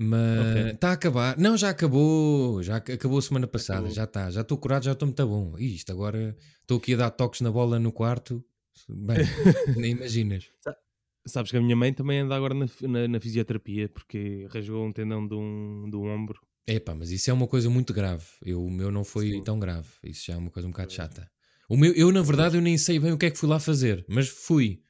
Mas 0.00 0.74
está 0.74 0.90
a 0.90 0.92
acabar. 0.92 1.36
Não, 1.38 1.56
já 1.56 1.70
acabou. 1.70 2.62
Já 2.62 2.76
ac- 2.76 2.92
acabou 2.92 3.18
a 3.18 3.22
semana 3.22 3.46
passada. 3.48 3.78
Acabou. 3.80 3.94
Já 3.96 4.04
está. 4.04 4.30
Já 4.30 4.42
estou 4.42 4.56
curado, 4.58 4.84
já 4.84 4.92
estou 4.92 5.06
muito 5.06 5.26
bom. 5.26 5.58
Isto 5.58 5.90
agora 5.90 6.36
estou 6.60 6.76
aqui 6.78 6.94
a 6.94 6.98
dar 6.98 7.10
toques 7.10 7.40
na 7.40 7.50
bola 7.50 7.78
no 7.80 7.90
quarto. 7.90 8.44
Bem, 8.88 9.16
nem 9.76 9.92
imaginas. 9.92 10.44
Sabes 11.26 11.50
que 11.50 11.56
a 11.56 11.60
minha 11.60 11.74
mãe 11.74 11.92
também 11.92 12.20
anda 12.20 12.36
agora 12.36 12.54
na, 12.54 12.66
na, 12.82 13.08
na 13.08 13.20
fisioterapia 13.20 13.88
porque 13.88 14.46
rasgou 14.52 14.86
um 14.86 14.92
tendão 14.92 15.26
de 15.26 15.34
um, 15.34 15.88
do 15.90 16.02
ombro. 16.02 16.40
Epá, 16.70 16.94
mas 16.94 17.10
isso 17.10 17.30
é 17.30 17.32
uma 17.32 17.48
coisa 17.48 17.70
muito 17.70 17.94
grave. 17.94 18.26
Eu, 18.44 18.62
o 18.62 18.70
meu 18.70 18.90
não 18.92 19.02
foi 19.02 19.30
Sim. 19.30 19.42
tão 19.42 19.58
grave. 19.58 19.88
Isso 20.04 20.26
já 20.26 20.34
é 20.34 20.36
uma 20.36 20.50
coisa 20.50 20.68
um 20.68 20.70
bocado 20.70 20.92
chata. 20.92 21.30
O 21.66 21.78
meu, 21.78 21.94
eu, 21.94 22.12
na 22.12 22.20
verdade, 22.20 22.58
eu 22.58 22.60
nem 22.60 22.76
sei 22.76 22.98
bem 22.98 23.10
o 23.10 23.16
que 23.16 23.24
é 23.24 23.30
que 23.30 23.38
fui 23.38 23.48
lá 23.48 23.58
fazer, 23.58 24.04
mas 24.06 24.28
fui. 24.28 24.82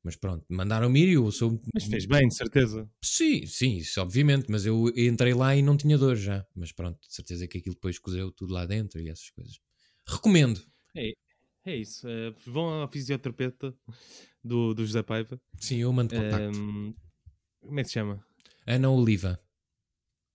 Mas 0.00 0.14
pronto, 0.14 0.44
mandaram-me 0.48 1.00
ir 1.00 1.08
e 1.08 1.12
eu 1.14 1.28
sou. 1.32 1.60
Mas 1.74 1.84
fez 1.84 2.06
bem, 2.06 2.28
de 2.28 2.36
certeza. 2.36 2.88
Sim, 3.02 3.44
sim, 3.46 3.76
isso 3.78 4.00
obviamente, 4.00 4.48
mas 4.48 4.64
eu 4.64 4.92
entrei 4.96 5.34
lá 5.34 5.56
e 5.56 5.60
não 5.62 5.76
tinha 5.76 5.98
dor 5.98 6.14
já. 6.14 6.46
Mas 6.54 6.70
pronto, 6.70 7.00
de 7.08 7.12
certeza 7.12 7.48
que 7.48 7.58
aquilo 7.58 7.74
depois 7.74 7.98
cozeu 7.98 8.30
tudo 8.30 8.54
lá 8.54 8.64
dentro 8.64 9.00
e 9.00 9.08
essas 9.08 9.28
coisas. 9.30 9.58
Recomendo. 10.06 10.62
É 11.64 11.76
isso. 11.76 12.08
eh, 12.08 12.32
vão 12.46 12.82
à 12.82 12.88
fisioterapeuta 12.88 13.74
do, 14.42 14.72
do 14.72 14.86
José 14.86 15.02
Paiva. 15.02 15.40
Sim, 15.60 15.78
eu 15.78 15.92
mando 15.92 16.14
contacto. 16.14 16.58
Ehm, 16.58 16.94
como 17.60 17.80
é 17.80 17.82
que 17.82 17.88
se 17.88 17.94
chama? 17.94 18.24
Ana 18.66 18.88
Oliva. 18.88 19.38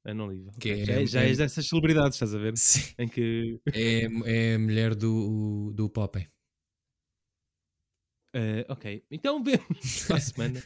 Ana 0.05 0.25
Oliva. 0.25 0.51
Que 0.59 0.71
Ok, 0.73 0.81
é- 0.81 0.85
já, 0.85 1.05
já 1.05 1.23
és 1.23 1.37
dessas 1.37 1.67
celebridades, 1.67 2.15
estás 2.15 2.33
a 2.35 2.37
ver? 2.37 2.57
Sim. 2.57 2.93
Em 2.99 3.07
que. 3.07 3.59
É, 3.73 4.03
é 4.25 4.55
a 4.55 4.59
mulher 4.59 4.93
do, 4.95 5.71
do 5.73 5.89
Popeye. 5.89 6.27
eh, 8.35 8.65
ok, 8.67 9.03
então 9.11 9.43
vemos 9.43 9.61
para 10.07 10.17
a 10.17 10.19
semana. 10.19 10.63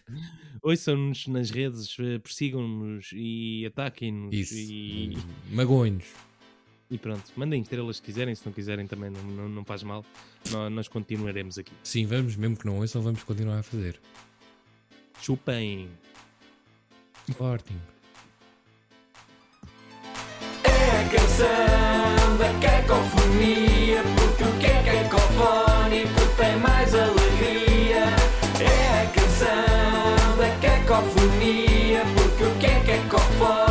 Ouçam-nos 0.63 1.27
nas 1.27 1.49
redes, 1.51 1.95
eh, 1.99 2.17
persigam-nos 2.19 3.11
e 3.13 3.65
ataquem-nos. 3.67 4.33
Isso. 4.33 4.55
E, 4.55 5.13
Magões. 5.53 6.03
e 6.89 6.97
pronto, 6.97 7.31
mandem 7.35 7.61
estrelas 7.61 7.97
se 7.97 8.01
quiserem, 8.01 8.33
se 8.33 8.45
não 8.45 8.53
quiserem 8.53 8.87
também 8.87 9.09
não, 9.11 9.21
não, 9.23 9.49
não 9.49 9.65
faz 9.65 9.83
mal. 9.83 10.03
Nós, 10.51 10.71
nós 10.71 10.87
continuaremos 10.87 11.57
aqui. 11.59 11.73
Sim, 11.83 12.05
vamos, 12.05 12.35
mesmo 12.35 12.57
que 12.57 12.65
não 12.65 12.77
ouçam, 12.79 13.01
vamos 13.01 13.21
continuar 13.23 13.59
a 13.59 13.63
fazer. 13.63 13.99
Chupem! 15.21 15.89
canção 21.07 22.37
da 22.37 22.49
cacofonia. 22.59 24.03
Porque 24.15 24.43
o 24.43 24.51
que 24.59 24.67
é 24.67 25.03
cacofónico 25.03 26.21
tem 26.37 26.57
mais 26.57 26.93
alegria. 26.93 28.03
É 28.59 29.03
a 29.03 29.05
canção 29.07 30.37
da 30.37 30.49
cacofonia. 30.61 32.03
Porque 32.15 32.43
o 32.43 32.51
que 32.59 32.65
é 32.65 32.79
cacofónico. 32.85 33.66